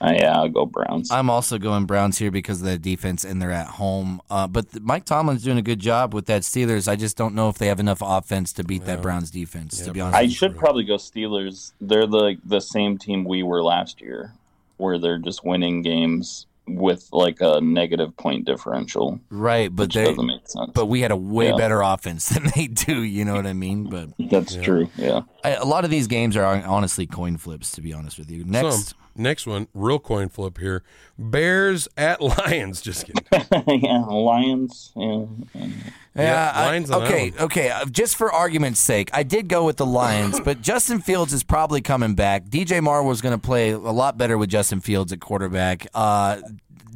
Uh, 0.00 0.12
yeah, 0.16 0.36
I'll 0.36 0.48
go 0.48 0.64
Browns. 0.64 1.10
I'm 1.10 1.28
also 1.28 1.58
going 1.58 1.84
Browns 1.84 2.18
here 2.18 2.30
because 2.30 2.60
of 2.60 2.68
the 2.68 2.78
defense 2.78 3.24
and 3.24 3.42
they're 3.42 3.50
at 3.50 3.66
home. 3.66 4.20
Uh, 4.30 4.46
but 4.46 4.70
th- 4.70 4.82
Mike 4.82 5.04
Tomlin's 5.04 5.42
doing 5.42 5.58
a 5.58 5.62
good 5.62 5.80
job 5.80 6.14
with 6.14 6.26
that 6.26 6.42
Steelers. 6.42 6.86
I 6.86 6.94
just 6.94 7.16
don't 7.16 7.34
know 7.34 7.48
if 7.48 7.58
they 7.58 7.66
have 7.66 7.80
enough 7.80 7.98
offense 8.00 8.52
to 8.54 8.64
beat 8.64 8.84
that 8.84 9.02
Browns 9.02 9.30
defense. 9.30 9.80
To 9.80 9.92
be 9.92 10.00
honest, 10.00 10.16
I 10.16 10.22
with 10.22 10.30
you. 10.30 10.36
should 10.36 10.56
probably 10.56 10.84
go 10.84 10.94
Steelers. 10.96 11.72
They're 11.80 12.06
the 12.06 12.36
the 12.44 12.60
same 12.60 12.96
team 12.96 13.24
we 13.24 13.42
were 13.42 13.62
last 13.62 14.00
year, 14.00 14.34
where 14.76 14.98
they're 14.98 15.18
just 15.18 15.44
winning 15.44 15.82
games 15.82 16.46
with 16.70 17.08
like 17.12 17.38
a 17.40 17.60
negative 17.60 18.16
point 18.16 18.44
differential, 18.44 19.20
right, 19.30 19.74
but 19.74 19.84
which 19.84 19.94
they 19.94 20.04
doesn't 20.04 20.26
make 20.26 20.48
sense. 20.48 20.70
but 20.74 20.86
we 20.86 21.00
had 21.00 21.10
a 21.10 21.16
way 21.16 21.48
Yeah. 21.48 21.56
better 21.56 21.80
offense 21.82 22.28
than 22.28 22.50
they 22.54 22.66
do. 22.66 23.02
You 23.02 23.24
know 23.24 23.34
what 23.34 23.46
I 23.46 23.52
mean? 23.52 23.84
But 23.90 24.10
That's 24.18 24.54
true. 24.56 24.88
Yeah. 24.96 25.22
I, 25.44 25.50
a 25.54 25.64
lot 25.64 25.84
of 25.84 25.90
these 25.90 26.06
games 26.06 26.36
are 26.36 26.44
honestly 26.44 27.06
coin 27.06 27.36
flips. 27.36 27.72
To 27.72 27.80
be 27.80 27.92
honest 27.92 28.18
with 28.18 28.30
you, 28.30 28.44
next. 28.44 28.88
Some. 28.88 28.98
Next 29.18 29.46
one, 29.46 29.66
real 29.74 29.98
coin 29.98 30.28
flip 30.28 30.58
here. 30.58 30.82
Bears 31.18 31.88
at 31.96 32.20
Lions. 32.38 32.80
Just 32.80 33.06
kidding. 33.06 33.24
yeah, 33.82 34.04
Lions. 34.04 34.92
Yeah. 34.96 35.24
Yeah, 35.54 35.66
Yeah, 36.14 36.52
I- 36.54 36.66
Lions 36.66 36.90
on 36.90 37.00
that 37.02 37.08
okay, 37.10 37.30
one. 37.32 37.40
okay. 37.42 37.70
uh, 37.70 37.84
Just 37.86 38.16
for 38.16 38.32
argument's 38.32 38.80
sake, 38.80 39.10
I 39.12 39.22
did 39.24 39.48
go 39.48 39.64
with 39.64 39.76
the 39.76 39.86
Lions, 39.86 40.38
but 40.44 40.60
Justin 40.62 41.00
Fields 41.00 41.32
is 41.32 41.42
probably 41.42 41.80
coming 41.80 42.14
back. 42.14 42.44
DJ 42.46 42.80
Moore 42.82 43.02
was 43.02 43.20
going 43.20 43.34
to 43.38 43.44
play 43.44 43.70
a 43.70 43.78
lot 43.78 44.16
better 44.16 44.38
with 44.38 44.48
Justin 44.50 44.80
Fields 44.80 45.12
at 45.12 45.20
quarterback. 45.20 45.86
Uh, 45.94 46.40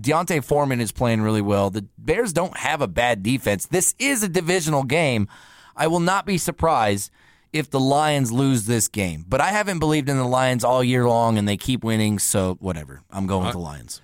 D'Onta 0.00 0.42
Foreman 0.42 0.80
is 0.80 0.90
playing 0.92 1.22
really 1.22 1.42
well. 1.42 1.70
The 1.70 1.86
Bears 1.98 2.32
don't 2.32 2.56
have 2.56 2.80
a 2.80 2.88
bad 2.88 3.22
defense. 3.22 3.66
This 3.66 3.94
is 3.98 4.22
a 4.22 4.28
divisional 4.28 4.82
game. 4.84 5.28
I 5.76 5.86
will 5.86 6.00
not 6.00 6.26
be 6.26 6.38
surprised 6.38 7.10
if 7.52 7.70
the 7.70 7.80
Lions 7.80 8.32
lose 8.32 8.66
this 8.66 8.88
game, 8.88 9.24
but 9.28 9.40
I 9.40 9.48
haven't 9.48 9.78
believed 9.78 10.08
in 10.08 10.16
the 10.16 10.26
Lions 10.26 10.64
all 10.64 10.82
year 10.82 11.06
long, 11.08 11.38
and 11.38 11.46
they 11.46 11.56
keep 11.56 11.84
winning. 11.84 12.18
So 12.18 12.56
whatever, 12.60 13.02
I'm 13.10 13.26
going 13.26 13.44
with 13.44 13.52
the 13.52 13.58
uh, 13.58 13.62
Lions. 13.62 14.00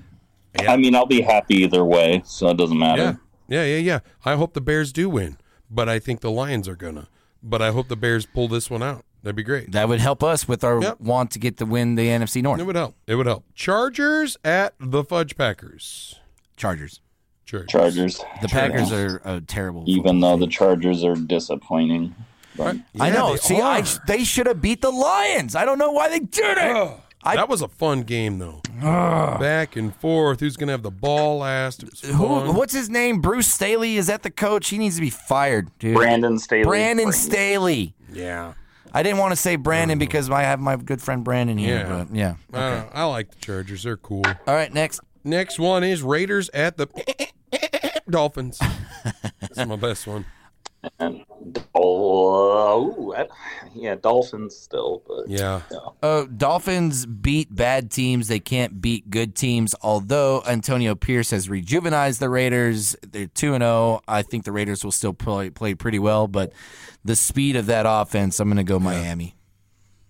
Yeah. 0.61 0.73
I 0.73 0.77
mean, 0.77 0.95
I'll 0.95 1.07
be 1.07 1.21
happy 1.21 1.57
either 1.57 1.85
way, 1.85 2.23
so 2.25 2.49
it 2.49 2.57
doesn't 2.57 2.79
matter. 2.79 3.21
Yeah, 3.49 3.65
yeah, 3.65 3.77
yeah. 3.79 3.99
I 4.25 4.35
hope 4.35 4.55
the 4.55 4.61
Bears 4.61 4.93
do 4.93 5.09
win, 5.09 5.39
but 5.71 5.89
I 5.89 5.99
think 5.99 6.21
the 6.21 6.31
Lions 6.31 6.69
are 6.69 6.77
gonna. 6.77 7.09
But 7.43 7.63
I 7.63 7.71
hope 7.71 7.89
the 7.89 7.97
Bears 7.97 8.27
pull 8.27 8.49
this 8.49 8.69
one 8.69 8.83
out. 8.83 9.05
That'd 9.23 9.37
be 9.37 9.43
great. 9.43 9.73
That 9.73 9.89
would 9.89 10.01
help 10.01 10.23
us 10.23 10.47
with 10.47 10.63
our 10.63 10.81
Yep. 10.81 11.01
want 11.01 11.31
to 11.33 11.39
get 11.39 11.57
to 11.59 11.67
win 11.67 11.97
the 11.97 12.09
NFC 12.09 12.43
North. 12.43 12.61
It 12.61 12.65
would 12.65 12.77
help. 12.77 12.97
It 13.07 13.15
would 13.17 13.27
help. 13.27 13.45
Chargers 13.55 14.37
at 14.45 14.75
the 14.79 15.03
Fudge 15.05 15.37
Packers. 15.37 16.17
Chargers. 16.57 17.01
Chargers. 17.45 17.71
Chargers. 17.71 18.25
The 18.43 18.49
Packers 18.49 18.93
are 18.93 19.21
a 19.25 19.41
terrible. 19.41 19.85
Even 19.87 20.21
though 20.21 20.37
the 20.37 20.47
Chargers 20.47 21.03
are 21.05 21.15
disappointing. 21.15 22.15
But 22.59 22.77
I 23.01 23.11
know. 23.11 23.33
they 23.33 23.37
See, 23.39 23.61
I, 23.61 23.83
they 24.07 24.25
should 24.25 24.47
have 24.47 24.61
beat 24.61 24.83
the 24.83 24.91
Lions. 24.91 25.55
I 25.55 25.65
don't 25.65 25.79
know 25.79 25.93
why 25.93 26.09
they 26.11 26.19
did 26.19 26.59
it. 26.59 26.91
I- 27.25 27.37
that 27.37 27.49
was 27.49 27.63
a 27.63 27.69
fun 27.69 28.03
game 28.03 28.39
though. 28.39 28.61
Back 28.81 29.77
and 29.77 29.95
forth. 29.97 30.41
Who's 30.41 30.57
gonna 30.57 30.73
have 30.73 30.83
the 30.83 30.91
ball 30.91 31.39
last? 31.39 31.83
Who? 32.05 32.53
What's 32.53 32.73
his 32.73 32.89
name? 32.91 33.21
Bruce 33.21 33.47
Staley. 33.49 33.97
Is 33.97 34.07
that 34.07 34.23
the 34.23 34.31
coach? 34.31 34.69
He 34.69 34.79
needs 34.79 34.95
to 34.97 35.01
be 35.01 35.11
fired, 35.11 35.71
dude. 35.79 35.97
Brandon 35.97 36.39
Staley. 36.39 36.65
Brandon 36.65 37.13
Staley. 37.13 37.95
Yeah. 38.13 38.55
I 38.95 39.03
didn't 39.03 39.19
want 39.19 39.33
to 39.33 39.37
say 39.37 39.57
Brandon 39.57 39.99
because 39.99 40.31
I 40.31 40.43
have 40.43 40.61
my 40.61 40.77
good 40.77 41.03
friend 41.03 41.23
Brandon 41.25 41.59
here. 41.59 41.77
Yeah. 41.79 42.05
But 42.05 42.17
yeah. 42.17 42.35
Uh, 42.53 42.57
I, 42.59 42.71
don't. 42.71 42.91
I 42.95 43.05
like 43.05 43.31
the 43.33 43.37
Chargers. 43.41 43.83
They're 43.83 43.97
cool. 43.97 44.25
All 44.25 44.55
right. 44.55 44.73
Next. 44.73 45.01
Next 45.25 45.59
one 45.59 45.85
is 45.85 46.03
Raiders 46.03 46.49
at 46.55 46.77
the 46.79 46.87
Dolphins. 48.09 48.59
That's 49.41 49.67
my 49.67 49.77
best 49.77 50.07
one. 50.07 50.25
And, 50.99 51.25
oh, 51.75 53.15
yeah, 53.75 53.95
Dolphins 53.95 54.57
still, 54.57 55.03
but 55.07 55.29
Yeah. 55.29 55.63
Uh, 56.03 56.25
Dolphins 56.25 57.07
beat 57.07 57.55
bad 57.55 57.91
teams. 57.91 58.29
They 58.29 58.41
can't 58.41 58.81
beat 58.81 59.11
good 59.11 59.35
teams. 59.35 59.75
Although 59.83 60.43
Antonio 60.47 60.95
Pierce 60.95 61.31
has 61.31 61.49
rejuvenized 61.49 62.19
the 62.19 62.29
Raiders, 62.29 62.97
they're 63.07 63.27
two 63.27 63.55
and 63.55 63.63
zero. 63.63 64.01
I 64.09 64.23
think 64.23 64.45
the 64.45 64.53
Raiders 64.53 64.85
will 64.85 64.93
still 64.93 65.13
play 65.13 65.51
play 65.51 65.75
pretty 65.75 65.99
well, 65.99 66.29
but 66.29 66.53
the 67.05 67.17
speed 67.17 67.57
of 67.57 67.67
that 67.67 67.87
offense, 67.89 68.41
I'm 68.41 68.49
going 68.49 68.57
to 68.57 68.65
go 68.65 68.79
Miami. 68.79 69.37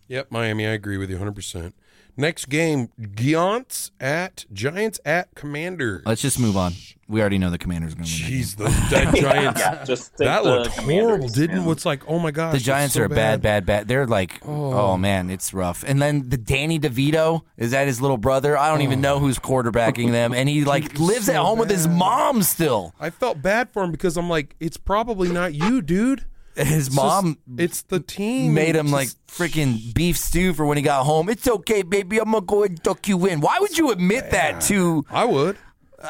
Yep, 0.08 0.30
Miami. 0.30 0.66
I 0.66 0.70
agree 0.70 0.96
with 0.96 1.10
you 1.10 1.18
100%. 1.18 1.72
Next 2.20 2.48
game, 2.48 2.88
Giants 3.14 3.92
at 4.00 4.44
Giants 4.52 4.98
at 5.04 5.32
Commanders. 5.36 6.02
Let's 6.04 6.20
just 6.20 6.40
move 6.40 6.56
on. 6.56 6.72
We 7.06 7.20
already 7.20 7.38
know 7.38 7.48
the 7.48 7.58
Commanders 7.58 7.94
going 7.94 8.06
to 8.06 8.12
win. 8.12 8.22
that 8.22 8.28
game. 8.28 8.42
Jeez, 8.42 8.56
the 8.56 8.64
that 8.90 9.14
Giants. 9.14 9.60
yeah, 9.60 9.84
just 9.84 10.16
That 10.16 10.42
the 10.42 10.50
looked 10.50 10.76
horrible, 10.78 11.28
didn't? 11.28 11.64
yeah. 11.64 11.70
It's 11.70 11.86
like, 11.86 12.02
oh 12.08 12.18
my 12.18 12.32
gosh, 12.32 12.54
The 12.54 12.58
Giants 12.58 12.94
so 12.94 13.02
are 13.02 13.08
bad, 13.08 13.40
bad, 13.40 13.64
bad. 13.64 13.86
They're 13.86 14.04
like, 14.08 14.40
oh, 14.44 14.72
oh. 14.72 14.96
man, 14.96 15.30
it's 15.30 15.54
rough. 15.54 15.84
And 15.86 16.02
then 16.02 16.28
the 16.28 16.36
Danny 16.36 16.80
DeVito 16.80 17.42
is 17.56 17.70
that 17.70 17.86
his 17.86 18.00
little 18.00 18.18
brother? 18.18 18.58
I 18.58 18.68
don't 18.68 18.82
even 18.82 18.98
oh. 18.98 19.02
know 19.02 19.18
who's 19.20 19.38
quarterbacking 19.38 20.10
them, 20.10 20.34
and 20.34 20.48
he 20.48 20.64
like 20.64 20.98
lives 20.98 21.28
at 21.28 21.36
so 21.36 21.44
home 21.44 21.60
with 21.60 21.70
his 21.70 21.86
mom 21.86 22.42
still. 22.42 22.94
I 22.98 23.10
felt 23.10 23.40
bad 23.40 23.70
for 23.70 23.84
him 23.84 23.92
because 23.92 24.16
I'm 24.16 24.28
like, 24.28 24.56
it's 24.58 24.76
probably 24.76 25.28
not 25.28 25.54
you, 25.54 25.82
dude. 25.82 26.24
His 26.58 26.90
mom 26.94 27.38
it's 27.56 27.82
the 27.82 28.00
team. 28.00 28.52
made 28.54 28.74
him 28.76 28.90
like 28.90 29.08
freaking 29.28 29.94
beef 29.94 30.16
stew 30.18 30.52
for 30.54 30.66
when 30.66 30.76
he 30.76 30.82
got 30.82 31.04
home. 31.04 31.28
It's 31.28 31.46
okay, 31.46 31.82
baby. 31.82 32.18
I'm 32.18 32.32
gonna 32.32 32.44
go 32.44 32.64
and 32.64 32.76
duck 32.82 33.06
you 33.08 33.26
in. 33.26 33.40
Why 33.40 33.58
would 33.60 33.78
you 33.78 33.90
admit 33.92 34.30
that 34.32 34.60
to? 34.62 35.04
I 35.10 35.24
would. 35.24 35.56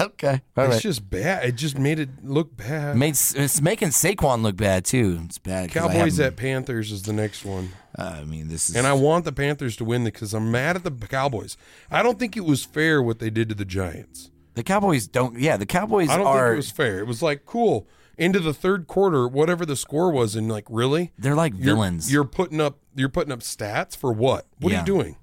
Okay, 0.00 0.40
all 0.56 0.64
It's 0.64 0.74
right. 0.74 0.82
just 0.82 1.08
bad. 1.10 1.44
It 1.44 1.52
just 1.54 1.78
made 1.78 2.00
it 2.00 2.08
look 2.24 2.56
bad. 2.56 2.96
Made, 2.96 3.10
it's 3.10 3.60
making 3.60 3.88
Saquon 3.90 4.42
look 4.42 4.56
bad 4.56 4.84
too. 4.84 5.20
It's 5.26 5.38
bad. 5.38 5.70
'cause 5.70 5.84
I 5.84 5.92
Cowboys 5.94 6.18
at 6.18 6.34
Panthers 6.34 6.90
is 6.90 7.02
the 7.02 7.12
next 7.12 7.44
one. 7.44 7.70
I 7.94 8.24
mean, 8.24 8.48
this 8.48 8.68
is. 8.70 8.74
And 8.74 8.86
I 8.86 8.94
want 8.94 9.26
the 9.26 9.32
Panthers 9.32 9.76
to 9.76 9.84
win 9.84 10.02
because 10.02 10.34
I'm 10.34 10.50
mad 10.50 10.74
at 10.76 10.82
the 10.82 10.90
Cowboys. 10.90 11.56
I 11.90 12.02
don't 12.02 12.18
think 12.18 12.36
it 12.36 12.44
was 12.44 12.64
fair 12.64 13.00
what 13.02 13.18
they 13.20 13.30
did 13.30 13.48
to 13.50 13.54
the 13.54 13.66
Giants. 13.66 14.30
the 14.54 14.62
Cowboys 14.64 15.06
don't. 15.06 15.38
Yeah, 15.38 15.56
the 15.56 15.66
Cowboys 15.66 16.08
I 16.08 16.16
don't 16.16 16.26
are. 16.26 16.48
think 16.48 16.54
it 16.54 16.56
was 16.56 16.70
fair. 16.70 16.98
It 16.98 17.06
was 17.06 17.22
like, 17.22 17.44
cool. 17.46 17.86
Into 18.22 18.38
the 18.38 18.54
third 18.54 18.86
quarter, 18.86 19.26
whatever 19.26 19.66
the 19.66 19.76
score 19.76 20.12
was, 20.12 20.36
and 20.36 20.48
like, 20.48 20.66
really? 20.70 21.12
they're 21.18 21.34
like 21.34 21.54
You're- 21.54 21.64
villains. 21.64 22.12
You're, 22.12 22.24
putting 22.24 22.60
up 22.60 22.78
you're 22.94 23.08
putting 23.08 23.32
up 23.32 23.40
stats 23.40 23.96
for 23.96 24.12
what? 24.12 24.46
What 24.60 24.72
are 24.72 24.78
you 24.78 24.84
doing? 24.84 25.16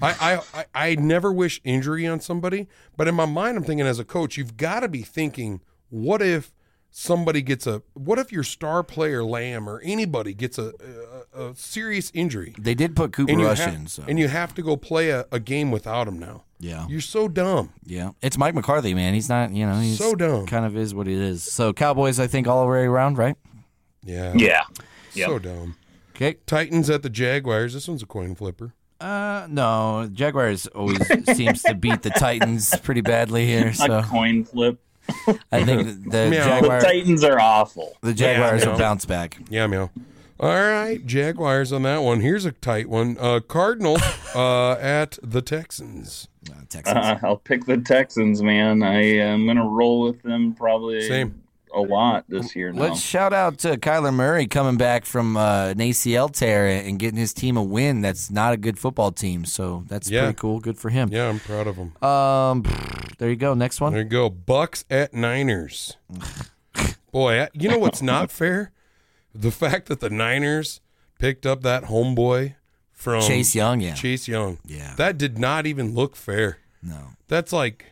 I, 0.00 0.40
I, 0.54 0.64
I, 0.74 0.94
never 0.94 1.32
wish 1.32 1.60
injury 1.64 2.06
on 2.06 2.20
somebody, 2.20 2.68
but 2.96 3.08
in 3.08 3.16
my 3.16 3.24
mind 3.26 3.56
I'm 3.56 3.64
thinking 3.64 3.86
as 3.86 3.98
a 3.98 4.04
coach, 4.04 4.36
you've 4.36 4.56
got 4.56 4.80
to 4.80 4.88
be 4.88 5.02
thinking, 5.02 5.60
what 5.90 6.22
if 6.22 6.52
somebody 6.90 7.42
gets 7.42 7.66
a 7.66 7.82
what 7.94 8.18
if 8.18 8.30
your 8.32 8.44
star 8.44 8.82
player 8.82 9.24
Lamb 9.24 9.68
or 9.68 9.80
anybody 9.80 10.34
gets 10.34 10.56
a 10.58 10.72
a, 11.34 11.48
a 11.48 11.54
serious 11.56 12.12
injury? 12.14 12.54
they 12.58 12.74
did 12.74 12.94
put 12.94 13.12
Cooper 13.12 13.34
Rush 13.36 13.58
ha- 13.58 13.70
in. 13.70 13.88
So 13.88 14.04
and 14.06 14.18
you 14.18 14.28
have 14.28 14.54
to 14.54 14.62
go 14.62 14.76
play 14.76 15.10
a, 15.10 15.26
a 15.32 15.40
game 15.40 15.72
without 15.72 16.06
him 16.06 16.18
now. 16.18 16.44
Yeah, 16.60 16.86
You're 16.88 17.00
so 17.00 17.28
dumb. 17.28 17.72
yeah. 17.84 18.10
It's 18.22 18.36
Mike 18.38 18.54
McCarthy, 18.54 18.94
man. 18.94 19.14
He's 19.14 19.28
not. 19.28 19.52
You 19.52 19.66
know, 19.66 19.78
he's 19.80 19.98
So 19.98 20.14
dumb. 20.14 20.46
Kind 20.46 20.64
of 20.66 20.76
is 20.76 20.94
what 20.94 21.06
he 21.06 21.14
is. 21.14 21.42
So 21.42 21.72
Cowboys, 21.72 22.18
I 22.20 22.26
think, 22.26 22.46
all 22.48 22.64
the 22.64 22.70
way 22.70 22.84
around, 22.84 23.18
right? 23.18 23.36
Yeah. 24.04 24.32
Yeah. 24.34 24.62
So 25.14 25.38
dumb. 25.38 25.76
Okay. 26.14 26.36
Titans 26.46 26.90
at 26.90 27.02
the 27.02 27.10
Jaguars. 27.10 27.74
This 27.74 27.86
one's 27.88 28.02
a 28.02 28.06
coin 28.06 28.34
flipper. 28.34 28.74
Uh, 29.00 29.46
no. 29.48 30.08
Jaguars 30.12 30.66
always 30.68 30.98
seems 31.36 31.62
to 31.62 31.74
beat 31.74 32.02
the 32.02 32.10
Titans 32.10 32.74
pretty 32.80 33.00
badly 33.00 33.46
here. 33.46 33.68
A 33.68 33.74
So 33.74 34.02
coin 34.02 34.44
flip. 34.44 34.80
I 35.52 35.64
think 35.64 36.10
the 36.10 36.26
Meow. 36.30 36.44
The 36.44 36.60
Jaguars, 36.60 36.84
Titans 36.84 37.24
are 37.24 37.40
awful. 37.40 37.96
the 38.02 38.12
Jaguars 38.14 38.64
Yeah, 38.64 38.70
will 38.72 38.78
bounce 38.78 39.04
back. 39.04 39.38
Yeah, 39.48 39.66
meow. 39.66 39.90
All 40.40 40.48
right, 40.50 41.04
Jaguars 41.04 41.72
on 41.72 41.82
that 41.82 41.98
one. 41.98 42.20
Here's 42.20 42.44
a 42.44 42.52
tight 42.52 42.88
one. 42.88 43.16
Uh, 43.18 43.40
Cardinals 43.40 44.02
uh, 44.36 44.72
at 44.74 45.18
the 45.22 45.42
Texans. 45.42 46.28
Uh, 46.48 46.60
Texans. 46.68 46.96
Uh, 46.96 47.18
I'll 47.24 47.36
pick 47.38 47.64
the 47.64 47.78
Texans, 47.78 48.40
man. 48.40 48.82
I 48.84 49.00
am 49.18 49.46
gonna 49.46 49.66
roll 49.68 50.02
with 50.02 50.22
them 50.22 50.54
probably 50.54 51.02
Same. 51.08 51.42
a 51.74 51.80
lot 51.80 52.24
this 52.28 52.54
year 52.54 52.72
now. 52.72 52.82
Let's 52.82 53.00
shout 53.02 53.32
out 53.32 53.58
to 53.58 53.76
Kyler 53.78 54.14
Murray 54.14 54.46
coming 54.46 54.76
back 54.76 55.04
from 55.04 55.36
uh, 55.36 55.70
an 55.70 55.78
ACL 55.78 56.30
tear 56.32 56.68
and 56.68 57.00
getting 57.00 57.18
his 57.18 57.32
team 57.34 57.56
a 57.56 57.62
win. 57.62 58.00
That's 58.00 58.30
not 58.30 58.52
a 58.52 58.56
good 58.56 58.78
football 58.78 59.10
team, 59.10 59.44
so 59.44 59.82
that's 59.88 60.08
Yeah. 60.08 60.20
pretty 60.26 60.36
cool. 60.36 60.60
Good 60.60 60.78
for 60.78 60.90
him. 60.90 61.08
Yeah, 61.10 61.28
I'm 61.28 61.40
proud 61.40 61.66
of 61.66 61.74
him. 61.74 61.96
Um, 62.00 62.62
there 63.18 63.28
you 63.28 63.36
go. 63.36 63.54
Next 63.54 63.80
one. 63.80 63.92
There 63.92 64.02
you 64.02 64.08
go. 64.08 64.30
Bucks 64.30 64.84
at 64.88 65.12
Niners. 65.12 65.96
Boy, 67.10 67.48
you 67.54 67.68
know 67.68 67.78
what's 67.78 68.02
not 68.02 68.30
fair? 68.30 68.70
The 69.34 69.50
fact 69.50 69.86
that 69.88 70.00
the 70.00 70.10
Niners 70.10 70.80
picked 71.18 71.46
up 71.46 71.62
that 71.62 71.84
homeboy 71.84 72.54
from 72.92 73.22
Chase 73.22 73.54
Young, 73.54 73.80
yeah. 73.80 73.94
Chase 73.94 74.26
Young. 74.28 74.58
Yeah. 74.64 74.94
That 74.96 75.18
did 75.18 75.38
not 75.38 75.66
even 75.66 75.94
look 75.94 76.16
fair. 76.16 76.58
No. 76.82 77.10
That's 77.28 77.52
like 77.52 77.86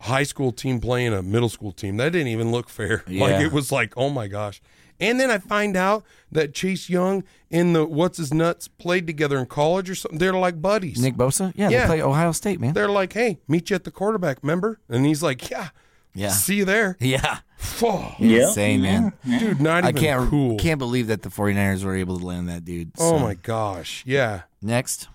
high 0.00 0.24
school 0.24 0.52
team 0.52 0.80
playing 0.80 1.12
a 1.14 1.22
middle 1.22 1.48
school 1.48 1.72
team. 1.72 1.96
That 1.96 2.12
didn't 2.12 2.28
even 2.28 2.50
look 2.50 2.68
fair. 2.68 3.02
Yeah. 3.06 3.20
Like 3.26 3.40
it 3.40 3.52
was 3.52 3.72
like, 3.72 3.94
oh 3.96 4.10
my 4.10 4.26
gosh. 4.28 4.60
And 4.98 5.20
then 5.20 5.30
I 5.30 5.36
find 5.38 5.76
out 5.76 6.04
that 6.32 6.54
Chase 6.54 6.88
Young 6.88 7.22
and 7.50 7.76
the 7.76 7.84
what's 7.84 8.16
his 8.18 8.32
nuts 8.32 8.66
played 8.68 9.06
together 9.06 9.38
in 9.38 9.44
college 9.46 9.90
or 9.90 9.94
something. 9.94 10.18
They're 10.18 10.32
like 10.32 10.60
buddies. 10.62 11.00
Nick 11.00 11.14
Bosa? 11.16 11.52
Yeah, 11.54 11.68
Yeah. 11.68 11.80
they 11.82 11.86
play 11.86 12.02
Ohio 12.02 12.32
State, 12.32 12.60
man. 12.60 12.72
They're 12.72 12.88
like, 12.88 13.12
hey, 13.12 13.38
meet 13.46 13.68
you 13.70 13.76
at 13.76 13.84
the 13.84 13.90
quarterback, 13.90 14.42
member? 14.42 14.80
And 14.88 15.04
he's 15.04 15.22
like, 15.22 15.50
yeah, 15.50 15.68
Yeah. 16.14 16.28
see 16.30 16.56
you 16.56 16.64
there. 16.64 16.96
Yeah. 17.00 17.38
Oh, 17.82 18.14
yeah, 18.18 18.48
Insane, 18.48 18.82
man. 18.82 19.12
dude, 19.26 19.60
not 19.60 19.84
I 19.84 19.88
even 19.90 20.02
can't 20.02 20.30
cool. 20.30 20.56
can't 20.58 20.78
believe 20.78 21.06
that 21.08 21.22
the 21.22 21.28
49ers 21.30 21.84
were 21.84 21.94
able 21.96 22.18
to 22.18 22.24
land 22.24 22.48
that 22.48 22.64
dude. 22.64 22.92
oh 22.98 23.12
So, 23.12 23.18
my 23.18 23.34
gosh, 23.34 24.02
yeah. 24.06 24.42
Next. 24.62 25.08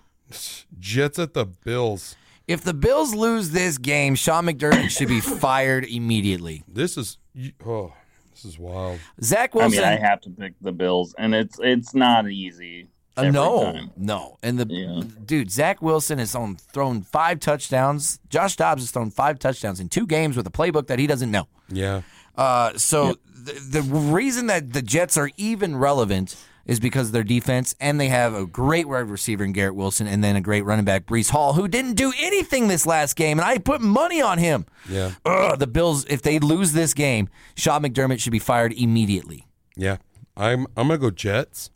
Jets 0.78 1.18
at 1.18 1.34
the 1.34 1.44
Bills. 1.44 2.16
If 2.48 2.62
the 2.62 2.74
Bills 2.74 3.14
lose 3.14 3.50
this 3.50 3.78
game, 3.78 4.14
Sean 4.14 4.46
McDermott 4.46 4.90
should 4.90 5.08
be 5.08 5.20
fired 5.40 5.84
immediately. 5.84 6.64
This 6.66 6.96
is 6.96 7.18
oh, 7.64 7.92
this 8.32 8.44
is 8.44 8.58
wild. 8.58 8.98
Zach 9.22 9.54
Wilson. 9.54 9.84
I 9.84 9.90
mean, 9.94 10.02
I 10.02 10.06
have 10.08 10.20
to 10.22 10.30
pick 10.30 10.54
the 10.60 10.72
Bills, 10.72 11.14
and 11.18 11.34
it's 11.34 11.58
it's 11.62 11.94
not 11.94 12.28
easy. 12.30 12.88
Uh, 13.14 13.24
no, 13.24 13.72
time. 13.72 13.90
no. 13.96 14.38
And 14.42 14.58
the 14.58 14.66
Yeah. 14.68 15.02
dude, 15.26 15.50
Zach 15.50 15.82
Wilson 15.82 16.18
has 16.18 16.32
thrown, 16.32 16.56
thrown 16.56 17.02
five 17.02 17.40
touchdowns. 17.40 18.18
Josh 18.30 18.56
Dobbs 18.56 18.82
has 18.82 18.90
thrown 18.90 19.10
five 19.10 19.38
touchdowns 19.38 19.80
in 19.80 19.90
two 19.90 20.06
games 20.06 20.34
with 20.34 20.46
a 20.46 20.50
playbook 20.50 20.86
that 20.86 20.98
he 20.98 21.06
doesn't 21.06 21.30
know. 21.30 21.46
Yeah, 21.68 22.00
Uh, 22.36 22.76
so 22.76 23.16
the, 23.34 23.52
the 23.52 23.82
reason 23.82 24.46
that 24.46 24.72
the 24.72 24.82
Jets 24.82 25.16
are 25.16 25.30
even 25.36 25.76
relevant 25.76 26.36
is 26.64 26.78
because 26.78 27.08
of 27.08 27.12
their 27.12 27.24
defense, 27.24 27.74
and 27.80 28.00
they 28.00 28.08
have 28.08 28.34
a 28.34 28.46
great 28.46 28.86
wide 28.86 29.08
receiver 29.10 29.42
in 29.42 29.52
Garrett 29.52 29.74
Wilson, 29.74 30.06
and 30.06 30.22
then 30.22 30.36
a 30.36 30.40
great 30.40 30.62
running 30.64 30.84
back, 30.84 31.06
Breece 31.06 31.30
Hall, 31.30 31.54
who 31.54 31.66
didn't 31.66 31.94
do 31.94 32.12
anything 32.20 32.68
this 32.68 32.86
last 32.86 33.16
game, 33.16 33.40
and 33.40 33.46
I 33.46 33.58
put 33.58 33.80
money 33.80 34.22
on 34.22 34.38
him. 34.38 34.66
yeah, 34.88 35.12
Ugh, 35.24 35.58
the 35.58 35.66
Bills, 35.66 36.04
if 36.06 36.22
they 36.22 36.38
lose 36.38 36.72
this 36.72 36.94
game, 36.94 37.28
Sean 37.56 37.82
McDermott 37.82 38.20
should 38.20 38.30
be 38.32 38.38
fired 38.38 38.72
immediately. 38.74 39.46
yeah. 39.76 39.96
I'm 40.34 40.66
I'm 40.78 40.88
gonna 40.88 40.96
go 40.96 41.10
Jets. 41.10 41.70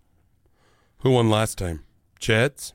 Who 1.00 1.10
won 1.10 1.28
last 1.28 1.58
time? 1.58 1.84
Jets. 2.18 2.72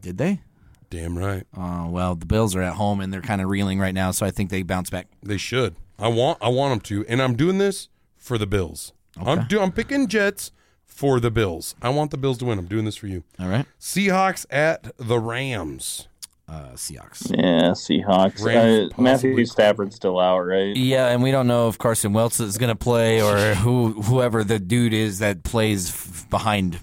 Did 0.00 0.16
they? 0.16 0.40
Damn 0.88 1.18
right. 1.18 1.44
Uh, 1.54 1.86
well, 1.90 2.14
the 2.14 2.24
Bills 2.24 2.56
are 2.56 2.62
at 2.62 2.76
home 2.76 3.02
and 3.02 3.12
they're 3.12 3.20
kind 3.20 3.42
of 3.42 3.50
reeling 3.50 3.78
right 3.78 3.92
now, 3.92 4.10
so 4.10 4.24
I 4.24 4.30
think 4.30 4.48
they 4.48 4.62
bounce 4.62 4.88
back. 4.88 5.08
They 5.22 5.36
should. 5.36 5.76
I 5.98 6.08
want 6.08 6.38
I 6.40 6.48
want 6.48 6.72
them 6.72 6.80
to, 7.04 7.08
and 7.08 7.22
I'm 7.22 7.36
doing 7.36 7.58
this 7.58 7.88
for 8.16 8.38
the 8.38 8.46
Bills. 8.46 8.92
I'm 9.18 9.46
do 9.46 9.60
I'm 9.60 9.72
picking 9.72 10.08
Jets 10.08 10.52
for 10.84 11.20
the 11.20 11.30
Bills. 11.30 11.74
I 11.80 11.88
want 11.88 12.10
the 12.10 12.18
Bills 12.18 12.38
to 12.38 12.44
win. 12.46 12.58
I'm 12.58 12.66
doing 12.66 12.84
this 12.84 12.96
for 12.96 13.06
you. 13.06 13.24
All 13.40 13.48
right, 13.48 13.66
Seahawks 13.80 14.44
at 14.50 14.92
the 14.98 15.18
Rams. 15.18 16.08
uh, 16.48 16.72
Seahawks. 16.74 17.30
Yeah, 17.34 17.70
Seahawks. 17.72 18.44
Rams 18.44 18.92
Uh, 18.92 19.00
Matthew 19.02 19.30
possibly 19.30 19.44
Stafford's 19.46 19.96
still 19.96 20.20
out, 20.20 20.40
right? 20.40 20.76
Yeah, 20.76 21.08
and 21.08 21.22
we 21.22 21.30
don't 21.30 21.46
know 21.46 21.68
if 21.68 21.78
Carson 21.78 22.12
Wentz 22.12 22.38
is 22.40 22.58
going 22.58 22.68
to 22.68 22.76
play 22.76 23.22
or 23.22 23.54
who 23.56 24.00
whoever 24.02 24.44
the 24.44 24.58
dude 24.58 24.92
is 24.92 25.18
that 25.20 25.42
plays 25.42 25.88
f- 25.90 26.28
behind 26.30 26.78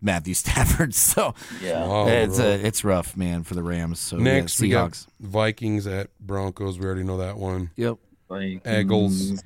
Matthew 0.00 0.34
Stafford. 0.34 0.94
So 0.94 1.34
Yeah. 1.62 1.84
Oh, 1.84 2.06
it's 2.08 2.38
bro. 2.38 2.46
uh, 2.46 2.58
it's 2.62 2.84
rough, 2.84 3.16
man, 3.16 3.42
for 3.44 3.54
the 3.54 3.62
Rams. 3.62 4.00
So 4.00 4.16
Next, 4.16 4.58
yeah, 4.60 4.64
we 4.64 4.70
got 4.70 4.90
Seahawks. 4.92 5.06
Vikings 5.20 5.86
at 5.86 6.08
Broncos. 6.20 6.78
We 6.78 6.86
already 6.86 7.04
know 7.04 7.18
that 7.18 7.36
one. 7.36 7.70
Yep. 7.76 7.98
Like, 8.28 8.66
Eagles, 8.66 9.42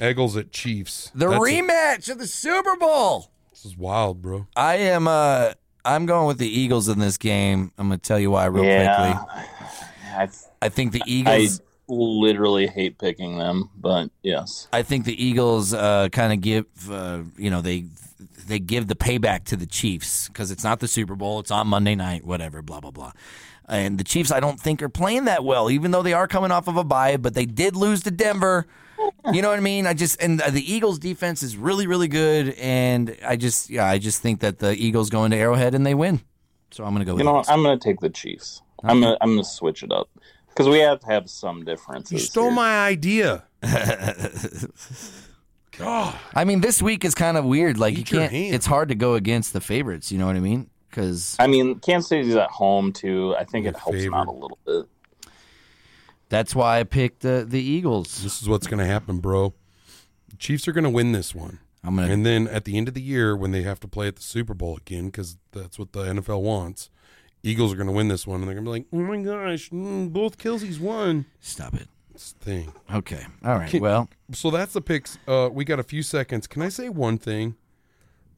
Eagles 0.00 0.36
at 0.36 0.52
Chiefs. 0.52 1.10
The 1.14 1.28
That's 1.28 1.36
a- 1.36 1.46
rematch 1.46 2.08
of 2.10 2.18
the 2.18 2.26
Super 2.26 2.76
Bowl. 2.76 3.30
this 3.50 3.64
is 3.64 3.76
wild, 3.76 4.22
bro. 4.22 4.46
I 4.56 4.76
am. 4.76 5.08
uh 5.08 5.52
I'm 5.84 6.04
going 6.06 6.26
with 6.26 6.38
the 6.38 6.48
Eagles 6.48 6.88
in 6.88 6.98
this 6.98 7.16
game. 7.16 7.72
I'm 7.78 7.88
going 7.88 7.98
to 7.98 8.06
tell 8.06 8.18
you 8.18 8.30
why 8.30 8.44
real 8.46 8.64
yeah. 8.64 9.16
quickly. 9.16 9.38
I, 10.14 10.28
I 10.60 10.68
think 10.68 10.92
the 10.92 11.00
I 11.00 11.08
Eagles. 11.08 11.62
literally 11.88 12.66
hate 12.66 12.98
picking 12.98 13.38
them, 13.38 13.70
but 13.78 14.10
yes. 14.22 14.68
I 14.74 14.82
think 14.82 15.06
the 15.06 15.24
Eagles 15.24 15.72
uh, 15.72 16.10
kind 16.12 16.34
of 16.34 16.42
give, 16.42 16.66
uh, 16.90 17.20
you 17.38 17.50
know, 17.50 17.62
they 17.62 17.86
they 18.46 18.58
give 18.58 18.88
the 18.88 18.94
payback 18.94 19.44
to 19.44 19.56
the 19.56 19.64
Chiefs 19.66 20.28
because 20.28 20.50
it's 20.50 20.64
not 20.64 20.80
the 20.80 20.88
Super 20.88 21.14
Bowl, 21.14 21.40
it's 21.40 21.50
on 21.50 21.66
Monday 21.68 21.94
night, 21.94 22.24
whatever, 22.24 22.60
blah 22.60 22.80
blah 22.80 22.90
blah. 22.90 23.12
And 23.70 23.98
the 23.98 24.04
Chiefs, 24.04 24.32
I 24.32 24.40
don't 24.40 24.60
think, 24.60 24.82
are 24.82 24.88
playing 24.88 25.26
that 25.26 25.44
well, 25.44 25.70
even 25.70 25.92
though 25.92 26.02
they 26.02 26.12
are 26.12 26.26
coming 26.26 26.50
off 26.50 26.66
of 26.66 26.76
a 26.76 26.84
bye. 26.84 27.16
But 27.16 27.34
they 27.34 27.46
did 27.46 27.76
lose 27.76 28.02
to 28.02 28.10
Denver. 28.10 28.66
You 29.32 29.40
know 29.42 29.48
what 29.48 29.58
I 29.58 29.62
mean? 29.62 29.86
I 29.86 29.94
just 29.94 30.20
and 30.20 30.40
the 30.40 30.72
Eagles' 30.72 30.98
defense 30.98 31.42
is 31.42 31.56
really, 31.56 31.86
really 31.86 32.08
good, 32.08 32.54
and 32.58 33.16
I 33.24 33.36
just, 33.36 33.70
yeah, 33.70 33.86
I 33.86 33.98
just 33.98 34.20
think 34.20 34.40
that 34.40 34.58
the 34.58 34.74
Eagles 34.74 35.08
go 35.08 35.24
into 35.24 35.36
Arrowhead 35.36 35.74
and 35.74 35.86
they 35.86 35.94
win. 35.94 36.20
So 36.70 36.84
I'm 36.84 36.92
gonna 36.92 37.04
go 37.04 37.16
You 37.16 37.24
know, 37.24 37.30
Eagles. 37.30 37.48
I'm 37.48 37.62
going 37.62 37.78
to 37.78 37.82
take 37.82 38.00
the 38.00 38.10
Chiefs. 38.10 38.62
I'm 38.82 39.00
gonna, 39.00 39.16
I'm 39.20 39.30
going 39.30 39.42
to 39.42 39.48
switch 39.48 39.82
it 39.82 39.92
up 39.92 40.08
because 40.48 40.68
we 40.68 40.78
have 40.78 41.00
to 41.00 41.06
have 41.06 41.28
some 41.28 41.64
differences. 41.64 42.12
You 42.12 42.18
stole 42.18 42.44
here. 42.44 42.52
my 42.52 42.86
idea. 42.86 43.44
God, 45.78 46.18
I 46.34 46.44
mean, 46.44 46.60
this 46.60 46.82
week 46.82 47.04
is 47.04 47.14
kind 47.14 47.36
of 47.36 47.44
weird. 47.44 47.78
Like 47.78 47.92
Eat 47.94 48.10
you 48.10 48.18
can't. 48.18 48.32
It's 48.32 48.66
hard 48.66 48.88
to 48.90 48.94
go 48.94 49.14
against 49.14 49.52
the 49.52 49.60
favorites. 49.60 50.10
You 50.12 50.18
know 50.18 50.26
what 50.26 50.36
I 50.36 50.40
mean? 50.40 50.70
Because 50.90 51.36
I 51.38 51.46
mean, 51.46 51.78
Kansas 51.78 52.08
City's 52.08 52.34
at 52.34 52.50
home 52.50 52.92
too. 52.92 53.34
I 53.38 53.44
think 53.44 53.66
it 53.66 53.76
helps 53.76 53.92
them 53.92 54.12
favorite. 54.12 54.18
out 54.18 54.28
a 54.28 54.32
little 54.32 54.58
bit. 54.66 54.86
that's 56.28 56.54
why 56.54 56.80
I 56.80 56.84
picked 56.84 57.20
the 57.20 57.44
the 57.48 57.62
Eagles. 57.62 58.22
this 58.22 58.42
is 58.42 58.48
what's 58.48 58.66
going 58.66 58.80
to 58.80 58.86
happen, 58.86 59.18
bro. 59.18 59.54
The 60.28 60.36
Chiefs 60.36 60.66
are 60.68 60.72
going 60.72 60.84
to 60.84 60.90
win 60.90 61.12
this 61.12 61.34
one. 61.34 61.60
I'm 61.82 61.96
gonna. 61.96 62.12
And 62.12 62.26
then 62.26 62.46
at 62.48 62.64
the 62.64 62.76
end 62.76 62.88
of 62.88 62.94
the 62.94 63.02
year, 63.02 63.36
when 63.36 63.52
they 63.52 63.62
have 63.62 63.80
to 63.80 63.88
play 63.88 64.08
at 64.08 64.16
the 64.16 64.22
Super 64.22 64.54
Bowl 64.54 64.76
again, 64.76 65.06
because 65.06 65.38
that's 65.52 65.78
what 65.78 65.92
the 65.92 66.04
NFL 66.04 66.42
wants, 66.42 66.90
Eagles 67.42 67.72
are 67.72 67.76
going 67.76 67.86
to 67.86 67.92
win 67.92 68.08
this 68.08 68.26
one, 68.26 68.40
and 68.40 68.48
they're 68.48 68.54
going 68.54 68.64
to 68.64 68.70
be 68.70 68.78
like, 68.78 68.86
"Oh 68.92 68.98
my 68.98 69.22
gosh, 69.22 69.70
mm, 69.70 70.12
both 70.12 70.36
Kelce's 70.38 70.78
won." 70.78 71.24
Stop 71.40 71.74
it. 71.74 71.88
It's 72.14 72.32
thing. 72.32 72.74
Okay. 72.92 73.24
All 73.44 73.56
right. 73.56 73.70
Can- 73.70 73.80
well, 73.80 74.08
So 74.32 74.50
that's 74.50 74.74
the 74.74 74.82
picks. 74.82 75.16
Uh, 75.26 75.48
we 75.50 75.64
got 75.64 75.78
a 75.78 75.82
few 75.82 76.02
seconds. 76.02 76.46
Can 76.46 76.60
I 76.60 76.68
say 76.68 76.88
one 76.88 77.16
thing? 77.16 77.56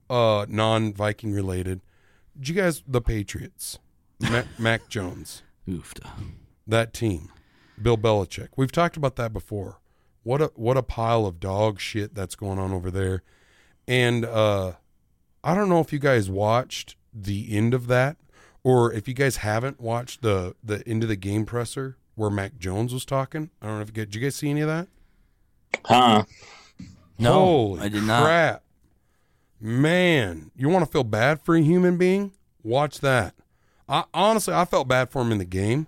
Uh, 0.09 0.47
non-Viking 0.49 1.33
related. 1.33 1.81
Did 2.39 2.49
you 2.49 2.55
guys 2.55 2.83
the 2.87 3.01
Patriots? 3.01 3.79
Mac, 4.21 4.47
Mac 4.59 4.89
Jones, 4.89 5.43
oofed. 5.69 6.01
that 6.67 6.93
team, 6.93 7.31
Bill 7.81 7.97
Belichick. 7.99 8.49
We've 8.57 8.73
talked 8.73 8.97
about 8.97 9.17
that 9.17 9.33
before. 9.33 9.79
What 10.23 10.41
a 10.41 10.51
what 10.55 10.77
a 10.77 10.83
pile 10.83 11.27
of 11.27 11.41
dog 11.41 11.81
shit 11.81 12.15
that's 12.15 12.35
going 12.37 12.59
on 12.59 12.73
over 12.73 12.91
there. 12.91 13.23
And 13.89 14.25
uh, 14.25 14.73
I 15.43 15.55
don't 15.55 15.69
know 15.69 15.81
if 15.81 15.93
you 15.93 15.99
guys 15.99 16.31
watched 16.31 16.95
the 17.13 17.55
end 17.57 17.75
of 17.75 17.89
that, 17.89 18.17
or 18.63 18.93
if 18.93 19.09
you 19.09 19.15
guys 19.15 19.39
haven't 19.39 19.81
watched 19.81 20.23
the 20.23 20.55
the 20.63 20.87
end 20.87 21.03
of 21.03 21.09
the 21.09 21.17
game 21.17 21.45
presser 21.45 21.97
where 22.15 22.31
Mac 22.31 22.59
Jones 22.59 22.93
was 22.95 23.05
talking. 23.05 23.51
I 23.61 23.67
don't 23.67 23.77
know 23.77 23.83
if 23.83 23.89
you 23.89 23.95
guys, 23.95 24.05
did 24.07 24.15
you 24.15 24.21
guys 24.21 24.37
see 24.37 24.51
any 24.51 24.61
of 24.61 24.69
that. 24.69 24.89
Huh? 25.85 26.25
No, 27.19 27.33
Holy 27.33 27.81
I 27.81 27.89
did 27.89 28.05
not. 28.05 28.23
Crap. 28.23 28.63
Man, 29.65 30.51
you 30.57 30.69
want 30.69 30.85
to 30.85 30.91
feel 30.91 31.05
bad 31.05 31.41
for 31.41 31.55
a 31.55 31.63
human 31.63 31.97
being? 31.97 32.33
Watch 32.65 32.99
that. 32.99 33.37
I 33.89 34.03
honestly, 34.13 34.53
I 34.53 34.65
felt 34.65 34.89
bad 34.89 35.11
for 35.11 35.23
him 35.23 35.31
in 35.31 35.39
the 35.39 35.45
game 35.45 35.87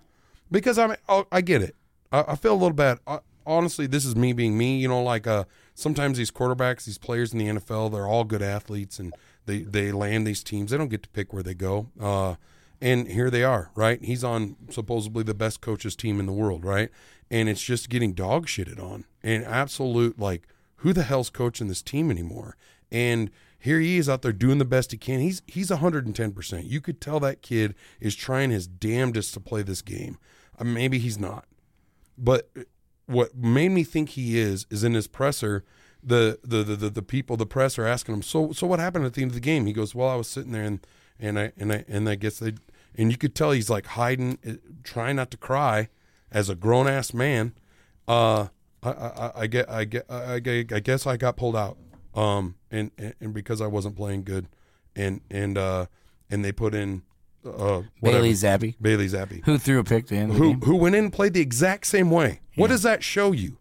because 0.49 0.79
I 0.79 0.87
mean, 0.87 0.97
oh, 1.09 1.27
I 1.33 1.41
get 1.41 1.61
it. 1.61 1.75
I, 2.13 2.25
I 2.29 2.37
feel 2.37 2.53
a 2.53 2.55
little 2.55 2.73
bad. 2.73 3.01
I, 3.05 3.19
honestly, 3.45 3.89
this 3.89 4.05
is 4.05 4.15
me 4.15 4.33
being 4.33 4.57
me. 4.57 4.79
You 4.79 4.87
know, 4.87 5.03
like 5.03 5.27
uh, 5.27 5.43
sometimes 5.75 6.19
these 6.19 6.31
quarterbacks, 6.31 6.85
these 6.85 6.99
players 6.99 7.33
in 7.33 7.41
the 7.41 7.49
NFL, 7.49 7.91
they're 7.91 8.07
all 8.07 8.23
good 8.23 8.43
athletes 8.43 9.01
and 9.01 9.13
they 9.47 9.63
they 9.63 9.91
land 9.91 10.25
these 10.25 10.45
teams. 10.45 10.71
They 10.71 10.79
don't 10.79 10.89
get 10.89 11.03
to 11.03 11.09
pick 11.09 11.33
where 11.33 11.43
they 11.43 11.55
go. 11.55 11.89
Uh, 11.99 12.37
and 12.81 13.09
here 13.09 13.29
they 13.29 13.43
are, 13.43 13.73
right? 13.75 14.01
He's 14.05 14.23
on 14.23 14.55
supposedly 14.71 15.25
the 15.25 15.35
best 15.35 15.61
coaches 15.61 15.97
team 15.97 16.21
in 16.21 16.27
the 16.27 16.33
world, 16.33 16.65
right? 16.65 16.91
And 17.29 17.49
it's 17.49 17.63
just 17.63 17.89
getting 17.89 18.13
dog 18.13 18.47
shitted 18.47 18.81
on 18.81 19.05
and 19.21 19.45
absolute 19.45 20.17
like 20.17 20.47
who 20.77 20.93
the 20.93 21.03
hell's 21.03 21.31
coaching 21.31 21.67
this 21.67 21.83
team 21.83 22.09
anymore? 22.09 22.57
And 22.93 23.31
here 23.65 23.81
he 23.81 23.97
is 23.97 24.11
out 24.11 24.21
there 24.21 24.31
doing 24.31 24.59
the 24.59 24.67
best 24.67 24.93
he 24.93 24.99
can. 24.99 25.21
He's 25.21 25.41
he's 25.47 25.71
110%. 25.71 26.71
You 26.71 26.83
could 26.83 27.01
tell 27.01 27.19
that 27.21 27.41
kid 27.41 27.75
is 27.99 28.15
trying 28.15 28.51
his 28.51 28.67
damnedest 28.67 29.33
to 29.33 29.41
play 29.41 29.63
this 29.63 29.81
game. 29.81 30.19
Uh, 30.59 30.65
maybe 30.65 30.99
he's 30.99 31.19
not. 31.19 31.47
But 32.19 32.51
what 33.07 33.35
made 33.35 33.71
me 33.71 33.83
think 33.83 34.11
he 34.11 34.39
is 34.39 34.67
is 34.69 34.85
in 34.85 34.93
his 34.93 35.07
presser 35.07 35.65
the 36.03 36.39
the, 36.45 36.63
the, 36.63 36.77
the, 36.77 36.91
the 36.91 37.03
people 37.03 37.39
the 37.39 37.47
press 37.47 37.79
are 37.79 37.87
asking 37.87 38.17
him 38.17 38.23
so 38.23 38.53
so 38.53 38.67
what 38.67 38.81
happened 38.81 39.07
at 39.07 39.15
the 39.15 39.23
end 39.23 39.31
of 39.31 39.35
the 39.35 39.41
game 39.41 39.65
he 39.65 39.73
goes 39.73 39.95
well 39.95 40.11
I 40.11 40.17
was 40.17 40.29
sitting 40.29 40.53
there 40.53 40.65
and 40.65 40.87
and 41.19 41.39
I 41.39 41.53
and 41.57 41.73
I 41.73 41.85
and 41.89 42.07
I 42.07 42.17
guess 42.17 42.41
they 42.41 42.53
and 42.95 43.11
you 43.11 43.17
could 43.17 43.35
tell 43.35 43.53
he's 43.53 43.71
like 43.71 43.87
hiding 43.87 44.39
uh, 44.47 44.53
trying 44.83 45.17
not 45.17 45.31
to 45.31 45.39
cry 45.39 45.89
as 46.31 46.51
a 46.51 46.55
grown 46.55 46.87
ass 46.87 47.15
man 47.15 47.55
uh 48.07 48.49
I, 48.83 48.91
I, 48.91 49.33
I 49.37 49.47
get, 49.47 49.71
I 49.71 49.85
get, 49.85 50.05
I, 50.11 50.35
I 50.35 50.39
guess 50.41 51.07
I 51.07 51.17
got 51.17 51.39
pulled 51.39 51.57
out. 51.57 51.79
Um, 52.15 52.55
and, 52.71 52.91
and 52.99 53.15
and 53.21 53.35
because 53.35 53.61
I 53.61 53.67
wasn't 53.67 53.97
playing 53.97 54.25
good, 54.25 54.47
and 54.95 55.21
and 55.31 55.59
uh, 55.59 55.87
and 56.31 56.45
they 56.45 56.53
put 56.53 56.75
in 56.75 57.03
uh 57.45 57.83
whatever. 58.01 58.23
Bailey 58.23 58.33
Zappe, 58.33 58.75
Bailey 58.81 59.09
Zappe, 59.09 59.45
who 59.45 59.59
threw 59.59 59.79
a 59.81 59.85
pick 59.85 60.07
to 60.07 60.17
end 60.17 60.31
the 60.33 60.35
who 60.37 60.51
game. 60.51 60.61
who 60.63 60.77
went 60.77 60.95
in 60.95 61.05
and 61.05 61.13
played 61.13 61.35
the 61.35 61.41
exact 61.41 61.87
same 61.87 62.11
way. 62.11 62.41
What 62.57 62.69
does 62.69 62.83
that 62.85 63.03
show 63.03 63.33
you? 63.33 63.59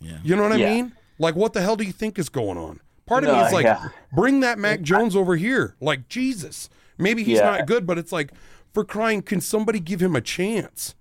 Yeah. 0.00 0.18
You 0.22 0.36
know 0.36 0.42
what 0.44 0.52
I 0.52 0.56
Yeah. 0.56 0.74
mean? 0.74 0.92
Like, 1.18 1.34
what 1.34 1.52
the 1.54 1.60
hell 1.62 1.76
do 1.76 1.84
you 1.84 1.92
think 1.92 2.18
is 2.18 2.28
going 2.28 2.56
on? 2.58 2.80
Part 3.06 3.24
of 3.24 3.28
No, 3.30 3.36
me 3.40 3.46
is 3.46 3.52
like, 3.52 3.64
yeah. 3.64 3.88
bring 4.12 4.40
that 4.40 4.58
Mac 4.58 4.80
Jones 4.82 5.16
over 5.16 5.36
here. 5.36 5.74
Like, 5.80 6.08
Jesus. 6.08 6.68
Maybe 6.98 7.22
he's 7.24 7.38
Yeah. 7.38 7.50
not 7.50 7.66
good, 7.66 7.86
but 7.86 7.96
it's 7.98 8.12
like, 8.12 8.32
for 8.74 8.84
crying, 8.84 9.22
can 9.22 9.40
somebody 9.40 9.80
give 9.80 10.00
him 10.00 10.14
a 10.14 10.20
chance? 10.20 10.94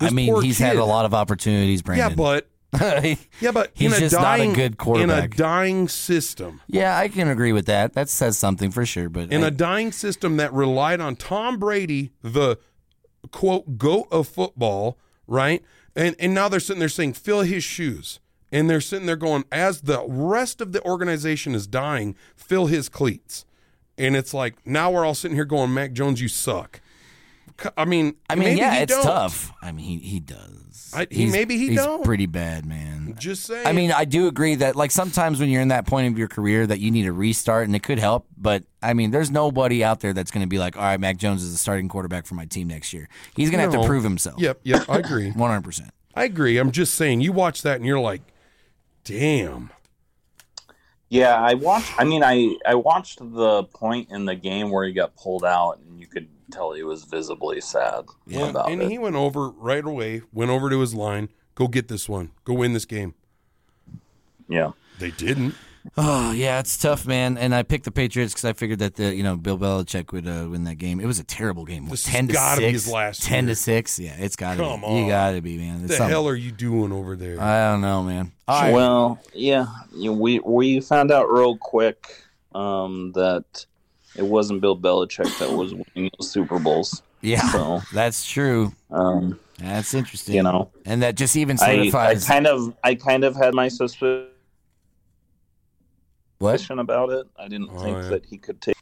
I 0.00 0.10
mean, 0.10 0.32
poor 0.32 0.42
he's 0.42 0.58
had 0.58 0.76
a 0.76 0.84
lot 0.84 1.04
of 1.06 1.14
opportunities, 1.14 1.80
Brandon. 1.80 2.10
Yeah, 2.10 2.14
but 2.14 2.48
yeah, 3.40 3.50
but 3.52 3.70
He's 3.74 3.92
in 3.92 3.96
a 3.96 4.00
just 4.00 4.14
not 4.14 4.22
a 4.22 4.24
dying, 4.38 4.52
good 4.52 4.76
in 4.96 5.10
a 5.10 5.28
dying 5.28 5.88
system, 5.88 6.60
yeah, 6.66 6.98
I 6.98 7.08
can 7.08 7.28
agree 7.28 7.52
with 7.52 7.66
that. 7.66 7.92
That 7.94 8.08
says 8.08 8.36
something 8.38 8.70
for 8.70 8.84
sure. 8.84 9.08
But 9.08 9.30
in 9.32 9.44
I- 9.44 9.48
a 9.48 9.50
dying 9.50 9.92
system 9.92 10.36
that 10.38 10.52
relied 10.52 11.00
on 11.00 11.16
Tom 11.16 11.58
Brady, 11.58 12.12
the 12.22 12.58
quote 13.30 13.78
goat 13.78 14.08
of 14.10 14.28
football, 14.28 14.98
right? 15.26 15.62
And 15.96 16.16
and 16.18 16.34
now 16.34 16.48
they're 16.48 16.60
sitting 16.60 16.80
there 16.80 16.88
saying 16.88 17.14
fill 17.14 17.42
his 17.42 17.62
shoes, 17.64 18.20
and 18.50 18.68
they're 18.68 18.80
sitting 18.80 19.06
there 19.06 19.16
going 19.16 19.44
as 19.52 19.82
the 19.82 20.04
rest 20.06 20.60
of 20.60 20.72
the 20.72 20.82
organization 20.84 21.54
is 21.54 21.66
dying, 21.66 22.16
fill 22.36 22.66
his 22.66 22.88
cleats, 22.88 23.44
and 23.96 24.16
it's 24.16 24.34
like 24.34 24.66
now 24.66 24.90
we're 24.90 25.04
all 25.04 25.14
sitting 25.14 25.36
here 25.36 25.44
going, 25.44 25.72
Mac 25.72 25.92
Jones, 25.92 26.20
you 26.20 26.28
suck. 26.28 26.80
I 27.76 27.84
mean, 27.84 28.16
I 28.28 28.34
mean, 28.34 28.48
maybe 28.48 28.60
yeah, 28.60 28.74
he 28.74 28.82
it's 28.82 28.92
don't. 28.92 29.04
tough. 29.04 29.52
I 29.62 29.70
mean, 29.72 29.84
he 29.84 29.98
he 29.98 30.20
does. 30.20 30.92
I- 30.94 31.06
he- 31.10 31.26
maybe 31.26 31.56
he 31.56 31.68
he's 31.68 31.76
don't. 31.76 32.04
pretty 32.04 32.26
bad, 32.26 32.66
man. 32.66 33.14
Just 33.18 33.44
saying. 33.44 33.66
I 33.66 33.72
mean, 33.72 33.92
I 33.92 34.04
do 34.04 34.26
agree 34.26 34.56
that 34.56 34.74
like 34.76 34.90
sometimes 34.90 35.38
when 35.40 35.48
you're 35.48 35.62
in 35.62 35.68
that 35.68 35.86
point 35.86 36.12
of 36.12 36.18
your 36.18 36.26
career 36.28 36.66
that 36.66 36.80
you 36.80 36.90
need 36.90 37.06
a 37.06 37.12
restart 37.12 37.66
and 37.66 37.76
it 37.76 37.82
could 37.82 37.98
help, 38.00 38.26
but 38.36 38.64
I 38.82 38.92
mean, 38.92 39.10
there's 39.12 39.30
nobody 39.30 39.84
out 39.84 40.00
there 40.00 40.12
that's 40.12 40.30
going 40.32 40.42
to 40.42 40.48
be 40.48 40.58
like, 40.58 40.76
all 40.76 40.82
right, 40.82 40.98
Mac 40.98 41.16
Jones 41.16 41.42
is 41.44 41.52
the 41.52 41.58
starting 41.58 41.88
quarterback 41.88 42.26
for 42.26 42.34
my 42.34 42.44
team 42.44 42.68
next 42.68 42.92
year. 42.92 43.08
He's 43.36 43.50
going 43.50 43.58
to 43.64 43.70
have 43.70 43.80
to 43.80 43.86
prove 43.86 44.02
himself. 44.04 44.40
yep, 44.40 44.58
yep, 44.64 44.88
I 44.88 44.98
agree. 44.98 45.30
100%. 45.36 45.88
I 46.16 46.24
agree. 46.24 46.58
I'm 46.58 46.70
just 46.72 46.94
saying, 46.94 47.20
you 47.20 47.32
watch 47.32 47.62
that 47.62 47.76
and 47.76 47.86
you're 47.86 48.00
like, 48.00 48.22
damn. 49.04 49.70
Yeah, 51.10 51.34
I 51.40 51.54
watched. 51.54 51.92
I 51.98 52.04
mean, 52.04 52.24
I 52.24 52.56
I 52.66 52.74
watched 52.74 53.18
the 53.20 53.64
point 53.64 54.10
in 54.10 54.24
the 54.24 54.34
game 54.34 54.70
where 54.70 54.86
he 54.86 54.92
got 54.92 55.14
pulled 55.16 55.44
out, 55.44 55.78
and 55.78 56.00
you 56.00 56.06
could 56.06 56.28
tell 56.50 56.72
he 56.72 56.82
was 56.82 57.04
visibly 57.04 57.60
sad 57.60 58.04
Yeah, 58.26 58.50
about 58.50 58.70
and 58.70 58.82
it. 58.82 58.90
he 58.90 58.98
went 58.98 59.16
over 59.16 59.50
right 59.50 59.84
away, 59.84 60.22
went 60.32 60.50
over 60.50 60.68
to 60.70 60.80
his 60.80 60.94
line, 60.94 61.28
go 61.54 61.68
get 61.68 61.88
this 61.88 62.08
one, 62.08 62.32
go 62.44 62.54
win 62.54 62.72
this 62.72 62.84
game. 62.84 63.14
yeah, 64.48 64.72
They 64.98 65.10
didn't. 65.10 65.54
Oh 65.98 66.32
yeah, 66.32 66.60
it's 66.60 66.76
tough, 66.78 67.06
man. 67.06 67.36
And 67.36 67.54
I 67.54 67.62
picked 67.62 67.84
the 67.84 67.90
Patriots 67.90 68.32
because 68.32 68.46
I 68.46 68.52
figured 68.54 68.78
that 68.78 68.94
the 68.96 69.14
you 69.14 69.22
know 69.22 69.36
Bill 69.36 69.58
Belichick 69.58 70.12
would 70.12 70.26
uh, 70.26 70.48
win 70.50 70.64
that 70.64 70.76
game. 70.76 70.98
It 70.98 71.06
was 71.06 71.18
a 71.18 71.24
terrible 71.24 71.64
game. 71.64 71.88
This 71.88 72.04
ten 72.04 72.26
has 72.26 72.28
to 72.28 72.32
gotta 72.34 72.56
six. 72.56 72.66
be 72.66 72.72
his 72.72 72.88
last 72.90 73.22
ten 73.22 73.44
year. 73.44 73.54
to 73.54 73.60
six. 73.60 73.98
Yeah, 73.98 74.16
it's 74.18 74.34
got 74.34 74.56
to 74.56 74.62
Come 74.62 74.80
be. 74.80 74.86
on. 74.86 74.96
You 75.04 75.08
got 75.08 75.32
to 75.32 75.40
be, 75.42 75.58
man. 75.58 75.80
What 75.82 75.88
the 75.88 75.94
something- 75.96 76.10
hell 76.10 76.26
are 76.26 76.34
you 76.34 76.52
doing 76.52 76.90
over 76.90 77.16
there? 77.16 77.40
I 77.40 77.70
don't 77.70 77.82
know, 77.82 78.02
man. 78.02 78.32
All 78.48 78.62
right. 78.62 78.72
Well, 78.72 79.20
yeah, 79.34 79.66
you 79.94 80.10
know, 80.10 80.16
we 80.16 80.38
we 80.40 80.80
found 80.80 81.10
out 81.10 81.30
real 81.30 81.56
quick 81.58 82.08
um, 82.54 83.12
that 83.12 83.66
it 84.16 84.24
wasn't 84.24 84.62
Bill 84.62 84.76
Belichick 84.78 85.38
that 85.38 85.50
was 85.52 85.74
winning 85.74 86.10
those 86.18 86.30
Super 86.30 86.58
Bowls. 86.58 87.02
yeah, 87.20 87.40
So, 87.52 87.82
that's 87.92 88.24
true. 88.26 88.72
um, 88.90 89.38
That's 89.58 89.92
interesting. 89.92 90.36
you 90.36 90.42
know, 90.44 90.70
and 90.86 91.02
that 91.02 91.14
just 91.16 91.36
even 91.36 91.58
I, 91.60 91.90
I 91.92 92.14
kind 92.16 92.46
of 92.46 92.74
I 92.82 92.94
kind 92.94 93.22
of 93.24 93.36
had 93.36 93.54
my 93.54 93.68
suspicion 93.68 94.28
what? 96.44 96.70
about 96.70 97.10
it. 97.10 97.26
I 97.38 97.48
didn't 97.48 97.70
Oh, 97.72 97.78
think 97.78 97.96
yeah. 97.96 98.08
that 98.10 98.26
he 98.26 98.38
could 98.38 98.60
take, 98.60 98.76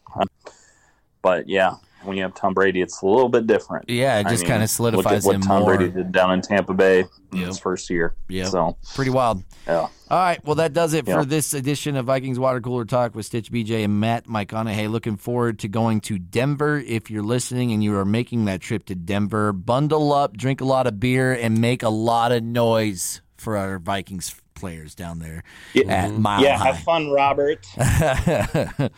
but 1.23 1.49
yeah, 1.49 1.75
when 2.03 2.17
you 2.17 2.23
have 2.25 2.35
Tom 2.35 2.53
Brady, 2.53 2.81
it's 2.81 3.01
a 3.03 3.07
little 3.07 3.29
bit 3.29 3.47
different. 3.47 3.89
Yeah, 3.89 4.19
it 4.19 4.27
just 4.27 4.45
kind 4.45 4.61
of 4.63 4.69
solidifies 4.71 5.25
Look 5.25 5.35
at 5.35 5.37
what 5.37 5.37
him 5.37 5.43
Tom 5.43 5.61
more. 5.63 5.77
Brady 5.77 5.93
did 5.93 6.11
down 6.11 6.33
in 6.33 6.41
Tampa 6.41 6.75
Bay 6.75 7.05
in 7.33 7.39
his 7.39 7.59
first 7.61 7.89
year. 7.91 8.17
Yeah, 8.29 8.47
So 8.47 8.77
Pretty 8.95 9.13
wild. 9.13 9.45
yeah. 9.69 9.87
All 10.11 10.19
right. 10.19 10.45
Well, 10.45 10.57
that 10.57 10.73
does 10.73 10.95
it 10.95 11.07
Yeah. 11.07 11.21
for 11.21 11.25
this 11.25 11.55
edition 11.55 11.97
of 11.97 12.07
Vikings 12.07 12.39
Water 12.41 12.61
Cooler 12.61 12.85
Talk 12.85 13.15
with 13.15 13.25
Stitch 13.25 13.53
BJ 13.53 13.85
and 13.85 14.01
Matt 14.01 14.27
McConaughey. 14.27 14.91
Looking 14.91 15.17
forward 15.17 15.61
to 15.61 15.69
going 15.69 16.01
to 16.03 16.19
Denver. 16.19 16.79
If 16.79 17.09
you're 17.11 17.23
listening 17.23 17.71
and 17.73 17.83
you 17.85 17.97
are 17.97 18.05
making 18.05 18.45
that 18.47 18.61
trip 18.61 18.85
to 18.87 18.95
Denver, 18.97 19.53
bundle 19.53 20.13
up, 20.13 20.37
drink 20.37 20.61
a 20.61 20.65
lot 20.65 20.89
of 20.89 20.99
beer, 20.99 21.33
and 21.33 21.61
make 21.61 21.83
a 21.85 21.89
lot 21.89 22.33
of 22.33 22.43
noise 22.43 23.23
for 23.37 23.57
our 23.57 23.79
Vikings 23.79 24.35
players 24.63 24.95
down 24.95 25.19
there 25.19 25.43
at 25.75 25.87
mm-hmm. 25.87 26.23
Mile 26.23 26.41
Yeah, 26.41 26.57
High. 26.57 26.67
have 26.67 26.79
fun, 26.85 27.11
Robert. 27.11 27.67
All 27.77 28.91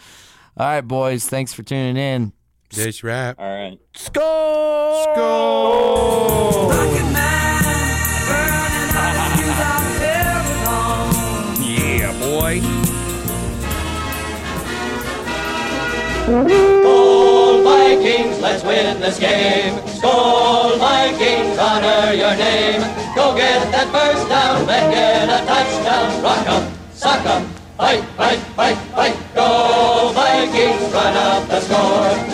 right, 0.58 0.82
boys. 0.82 1.26
Thanks 1.26 1.54
for 1.54 1.62
tuning 1.62 1.96
in. 1.96 2.34
That's 2.70 3.02
right. 3.02 3.34
All 3.38 3.48
right. 3.48 3.78
Score! 3.94 5.16
Go! 5.16 6.68
Yeah, 11.62 12.12
boy. 12.20 12.60
Skol 16.26 17.43
Vikings, 17.64 18.38
let's 18.40 18.62
win 18.62 19.00
this 19.00 19.18
game. 19.18 19.78
Skol 19.96 20.78
Vikings, 20.78 21.58
honor 21.58 22.12
your 22.12 22.36
name. 22.36 22.82
Go 23.16 23.34
get 23.34 23.72
that 23.72 23.88
first 23.88 24.28
down, 24.28 24.66
then 24.66 24.90
get 24.92 25.28
a 25.30 25.40
touchdown. 25.46 26.22
Rock 26.22 26.46
'em, 26.46 26.64
sock 26.92 27.24
'em, 27.24 27.48
fight, 27.78 28.04
fight, 28.18 28.40
fight, 28.54 28.76
fight. 28.94 29.16
Go 29.34 30.12
Vikings, 30.12 30.92
run 30.92 31.16
up 31.16 31.48
the 31.48 31.60
score. 31.60 32.33